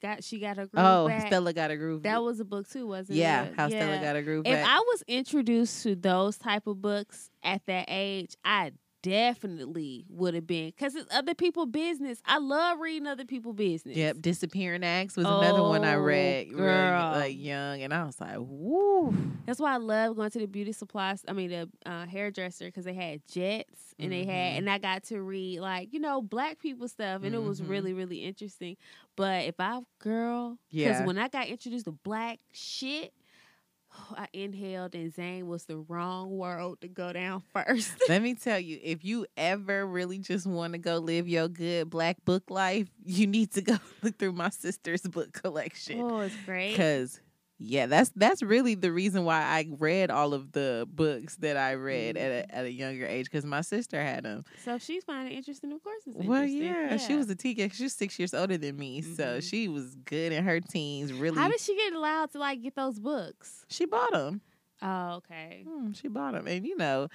[0.00, 1.26] Got she got her groove Oh, back.
[1.26, 2.04] Stella got a groove.
[2.04, 3.50] That was a book too, wasn't yeah, it?
[3.50, 4.68] Yeah, how Stella got a groove If back.
[4.68, 8.70] I was introduced to those type of books at that age, I
[9.04, 12.20] definitely would have been because it's other people business.
[12.24, 13.96] I love reading other people business.
[13.96, 17.10] Yep, disappearing acts was another one I Oh, read, girl.
[17.12, 19.14] like young, and I was like, "Woo!"
[19.46, 21.22] That's why I love going to the beauty supplies.
[21.28, 24.58] I mean, the uh, hairdresser because they had jets and they had, Mhm.
[24.58, 27.68] and I got to read like you know black people stuff, and it was Mhm.
[27.68, 28.76] really really interesting.
[29.16, 31.04] But if I girl, because Yeah.
[31.06, 33.12] when I got introduced to black shit.
[34.16, 37.92] I inhaled and Zane was the wrong world to go down first.
[38.08, 41.90] Let me tell you, if you ever really just want to go live your good
[41.90, 46.00] black book life, you need to go look through my sister's book collection.
[46.00, 46.76] oh, it's great.
[46.76, 47.20] Cause
[47.58, 51.72] yeah, that's that's really the reason why I read all of the books that I
[51.72, 53.30] read at a, at a younger age.
[53.30, 54.44] Cause my sister had them.
[54.64, 55.72] So she's finding interesting.
[55.72, 56.62] Of course, it's Well, interesting.
[56.64, 57.74] yeah, she was a teenager.
[57.74, 59.42] She was six years older than me, so Mhm.
[59.50, 61.12] she was good in her teens.
[61.12, 63.64] Really, How did she get allowed to like get those books?
[63.68, 64.40] she bought them.
[64.82, 65.64] Oh, okay.
[65.66, 67.08] Hmm, she bought them, and you know,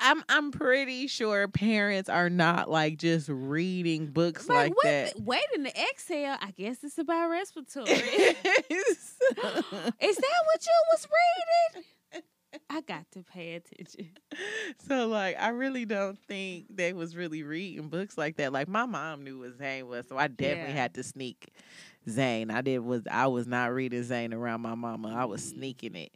[0.00, 5.14] I'm I'm pretty sure parents are not like just reading books Like, that.
[5.14, 6.36] the- waiting to exhale.
[6.40, 7.86] I guess it's about respiratory.
[7.90, 9.14] Is
[10.16, 11.84] that what you was reading?
[12.70, 14.10] I got to pay attention.
[14.88, 18.52] so like I really don't think they was really reading books like that.
[18.52, 20.80] Like my mom knew what Zane was, so I definitely Yeah.
[20.82, 21.48] had to sneak
[22.08, 22.50] Zane.
[22.50, 25.14] I did was I was not reading Zane around my mama.
[25.14, 26.12] I was sneaking it.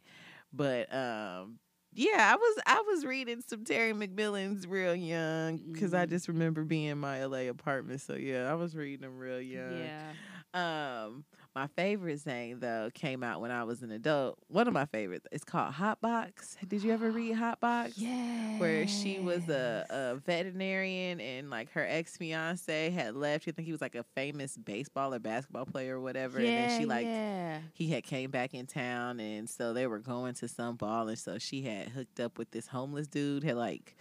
[0.53, 1.59] But um
[1.93, 6.09] yeah, I was I was reading some Terry McMillan's real young because I Mhm.
[6.09, 8.01] just remember being in my LA apartment.
[8.01, 9.91] So yeah, I was reading them real young.
[9.91, 10.13] Yeah.
[10.53, 11.25] Um,
[11.59, 14.39] my favorite Zane though came out when I was an adult.
[14.47, 15.27] One of my favorites.
[15.29, 16.55] It's called Hot Box.
[16.65, 17.97] Did you ever read Hot Box?
[17.97, 18.57] Yeah.
[18.59, 23.45] Where she was a, a veterinarian and like her ex fiance had left.
[23.45, 26.39] You think he was like a famous baseball or basketball player or whatever.
[26.39, 27.59] Yeah, and then she like yeah.
[27.73, 31.19] he had came back in town and so they were going to some ball and
[31.19, 33.97] so she had hooked up with this homeless dude, had like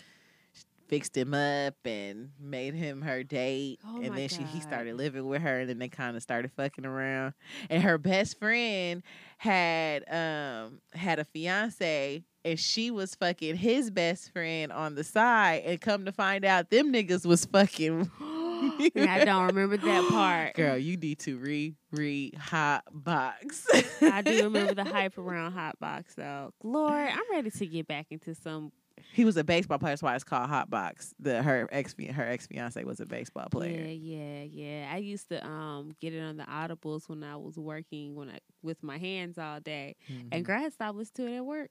[0.88, 5.26] fixed him up and made him her date Oh and then she he started living
[5.26, 7.34] with her and then they kind of started fucking around
[7.68, 9.02] and her best friend
[9.36, 15.62] had um had a fiance and she was fucking his best friend on the side
[15.64, 18.10] and come to find out them niggas was fucking
[18.60, 20.54] I don't remember that part.
[20.56, 23.66] Girl, you need to re read Hot Box.
[24.02, 26.52] I do remember the hype around Hot Box though.
[26.62, 28.72] Lord, I'm ready to get back into some.
[29.12, 29.92] He was a baseball player.
[29.92, 31.14] That's why it's called Hot Box.
[31.18, 33.84] The her ex her ex fiance was a baseball player.
[33.86, 34.42] yeah, yeah.
[34.42, 34.90] Yeah.
[34.92, 38.38] I used to um get it on the audibles when I was working when I
[38.62, 39.96] with my hands all day.
[40.32, 40.44] And Mhm.
[40.44, 41.70] grad stopped listening to it at work.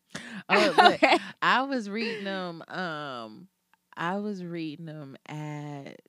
[0.50, 1.18] Oh, but Okay.
[1.42, 2.62] I was reading them.
[2.68, 3.48] Um,
[3.96, 6.00] I was reading them at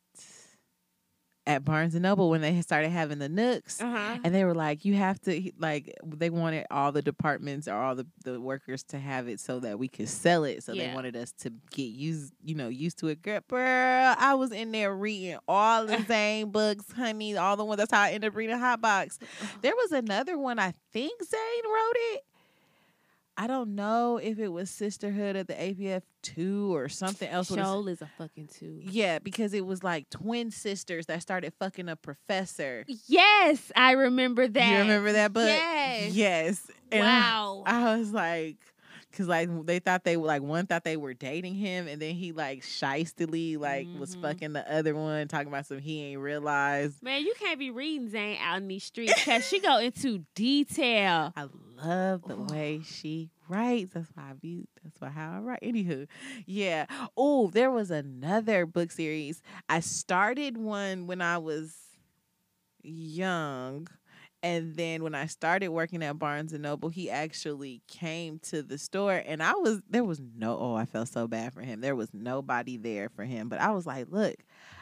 [1.49, 3.81] at Barnes and Noble when they started having the Nooks.
[3.81, 4.19] Uh-huh.
[4.23, 7.95] And they were like, you have to like they wanted all the departments or all
[7.95, 10.63] the, the workers to have it so that we could sell it.
[10.63, 13.23] So they wanted us to get used, you know, used to it.
[13.23, 17.79] Girl, girl, I was in there reading all the same books, honey, all the ones.
[17.79, 19.19] That's how I ended up reading Hot Box.
[19.61, 22.25] There was another one, I think Zane wrote it.
[23.41, 27.47] I don't know if it was Sisterhood of the APF two or something else.
[27.55, 28.81] Shoal is a fucking two.
[28.83, 32.85] Yeah, because it was like twin sisters that started fucking a professor.
[33.07, 34.73] Yes, I remember that.
[34.73, 35.47] You remember that book?
[35.47, 36.13] Yes.
[36.15, 36.71] Yes.
[36.91, 37.63] And I- Wow.
[37.65, 38.57] I, was like,
[39.19, 42.15] because like they thought they were like one thought they were dating him, and then
[42.15, 44.23] he like shystily like was Mhm.
[44.23, 47.03] fucking the other one, talking about some he ain't realized.
[47.03, 51.33] Man, you can't be reading Zane out in these streets because she go into detail.
[51.37, 52.47] I love the Oh.
[52.49, 53.93] way she writes.
[53.95, 54.69] That's why I view.
[54.85, 55.63] That's why how I write.
[55.63, 56.07] Anywho,
[56.47, 56.87] yeah.
[57.17, 59.43] Oh, there was another book series.
[59.69, 61.75] I started one when I was
[62.83, 63.89] young.
[64.43, 68.79] And then when I started working at Barnes and Noble, he actually came to the
[68.79, 71.81] store and I was there was no oh, I felt so bad for him.
[71.81, 73.49] There was nobody there for him.
[73.49, 74.37] But I was like, look,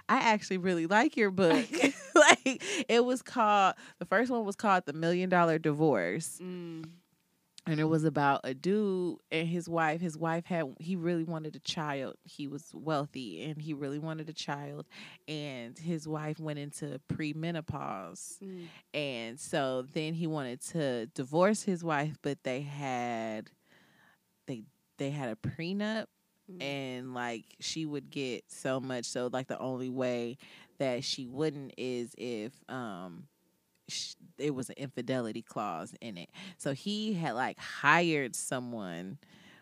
[0.08, 1.66] I actually really like your book.
[2.14, 6.84] like it was called the first one was called The Million Dollar Divorce Mm.
[7.66, 10.00] And it was about a dude and his wife.
[10.00, 12.14] His wife had he really wanted a child.
[12.24, 14.86] He was wealthy and he really wanted a child.
[15.26, 18.38] And his wife went into premenopause.
[18.42, 18.66] Mm.
[18.94, 23.50] and so then he wanted to divorce his wife but they had
[24.46, 24.62] they
[24.98, 26.06] they had a prenup
[26.50, 26.62] Mm.
[26.62, 29.04] and like she would get so much.
[29.06, 30.38] So like the only way
[30.78, 33.26] that she wouldn't is if um
[33.88, 36.30] sh- it was an infidelity clause in it.
[36.58, 39.18] So he had like hired someone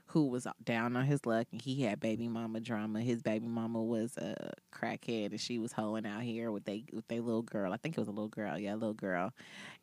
[0.06, 3.00] who was down on his luck and he had baby mama drama.
[3.00, 7.06] His baby mama was a crackhead and she was hoeing out here with they with
[7.08, 7.72] their little girl.
[7.72, 8.58] I think it was a little girl.
[8.58, 9.32] Yeah a little girl.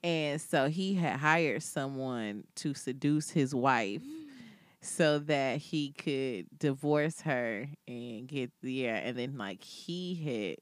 [0.04, 4.04] And so he had hired someone to seduce his wife
[4.82, 10.58] so that he could divorce her and get yeah, and then like he had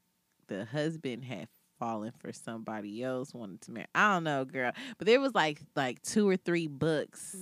[0.48, 1.46] the husband had
[1.80, 3.86] fallen for somebody else wanted to marry.
[3.94, 7.34] I don't know, girl, but there was like like two or three books.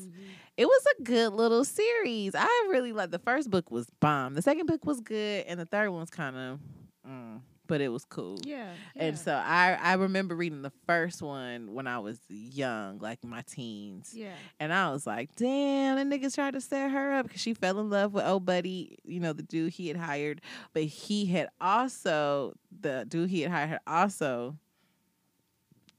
[0.57, 2.35] It was a good little series.
[2.35, 4.35] I really like the first book was bomb.
[4.35, 6.59] The second book was good, and the third one's kind of,
[7.07, 8.39] mm, but it was cool.
[8.43, 8.73] Yeah.
[8.97, 13.43] And so I I remember reading the first one when I was young, like my
[13.43, 14.13] teens.
[14.13, 14.33] yeah.
[14.59, 17.79] And I was like, damn, the niggas tried to set her up because she fell
[17.79, 20.41] in love with old buddy, you know, the dude he had hired.
[20.73, 24.57] But he had also, the dude he had hired had also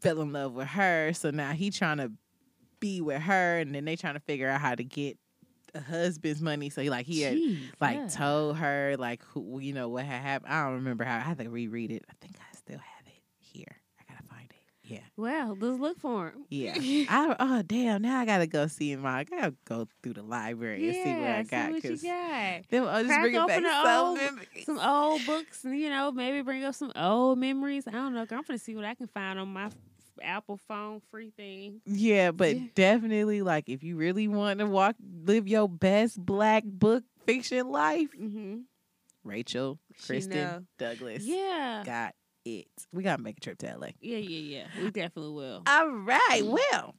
[0.02, 1.14] fell in love with her.
[1.14, 2.12] So now he trying to
[2.80, 3.60] be with her.
[3.60, 5.18] And then they trying to figure out how to get
[5.76, 6.70] husband's money.
[6.70, 8.08] So he like, he had Jeez, like yeah.
[8.08, 10.54] told her like who you know what had happened.
[10.54, 12.04] I don't remember how I had to reread it.
[12.10, 13.78] I think I still have it here.
[14.00, 14.56] I gotta find it.
[14.84, 15.02] Yeah.
[15.18, 16.46] Well, let's look for him.
[16.50, 16.76] Yeah.
[17.10, 20.88] I oh damn, now I gotta go see my I gotta go through the library
[20.88, 21.72] and see what I got.
[21.72, 22.62] what you got.
[22.70, 24.66] Then I'll oh, just Crack bring it back open the old- memories.
[24.66, 27.88] Some old books, and you know, maybe bring up some old memories.
[27.88, 28.22] I don't know.
[28.22, 29.70] I'm gonna see what I can find on my
[30.22, 31.82] Apple phone free thing.
[31.86, 32.68] Yeah, but Yeah.
[32.76, 38.10] definitely like if you really want to walk live your best black book fiction life,
[38.20, 38.60] Mm-hmm.
[39.24, 40.64] Rachel She Kristen know.
[40.78, 41.84] Douglas Yeah.
[41.86, 42.16] got
[42.46, 42.68] it.
[42.94, 43.90] We gotta make a trip to LA.
[44.02, 44.84] Yeah, yeah, yeah.
[44.84, 45.64] We definitely will.
[45.68, 46.96] All right, well.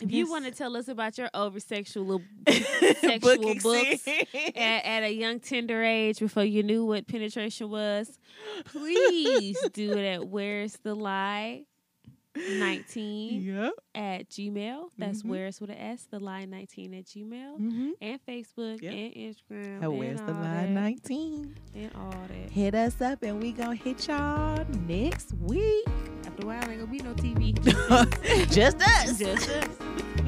[0.00, 0.30] If you yes.
[0.30, 5.82] want to tell us about your over sexual sexual books at, at a young tender
[5.82, 8.16] age before you knew what penetration was,
[8.66, 11.64] please do it at where's the lie
[12.58, 13.72] 19 Yep.
[13.94, 14.90] at gmail.
[14.98, 15.26] That's Mhm.
[15.26, 17.58] where's with an S, the lie 19 at gmail.
[17.58, 17.90] Mm-hmm.
[18.00, 18.92] And Facebook Yep.
[18.92, 19.84] and Instagram.
[19.84, 21.54] Oh, where's and the all line that, 19?
[21.74, 22.50] And all that.
[22.50, 25.84] Hit us up and we gonna hit y'all next week.
[26.26, 27.52] After a while, ain't gonna be no TV.
[28.52, 29.18] Just us.
[29.18, 29.68] Just us.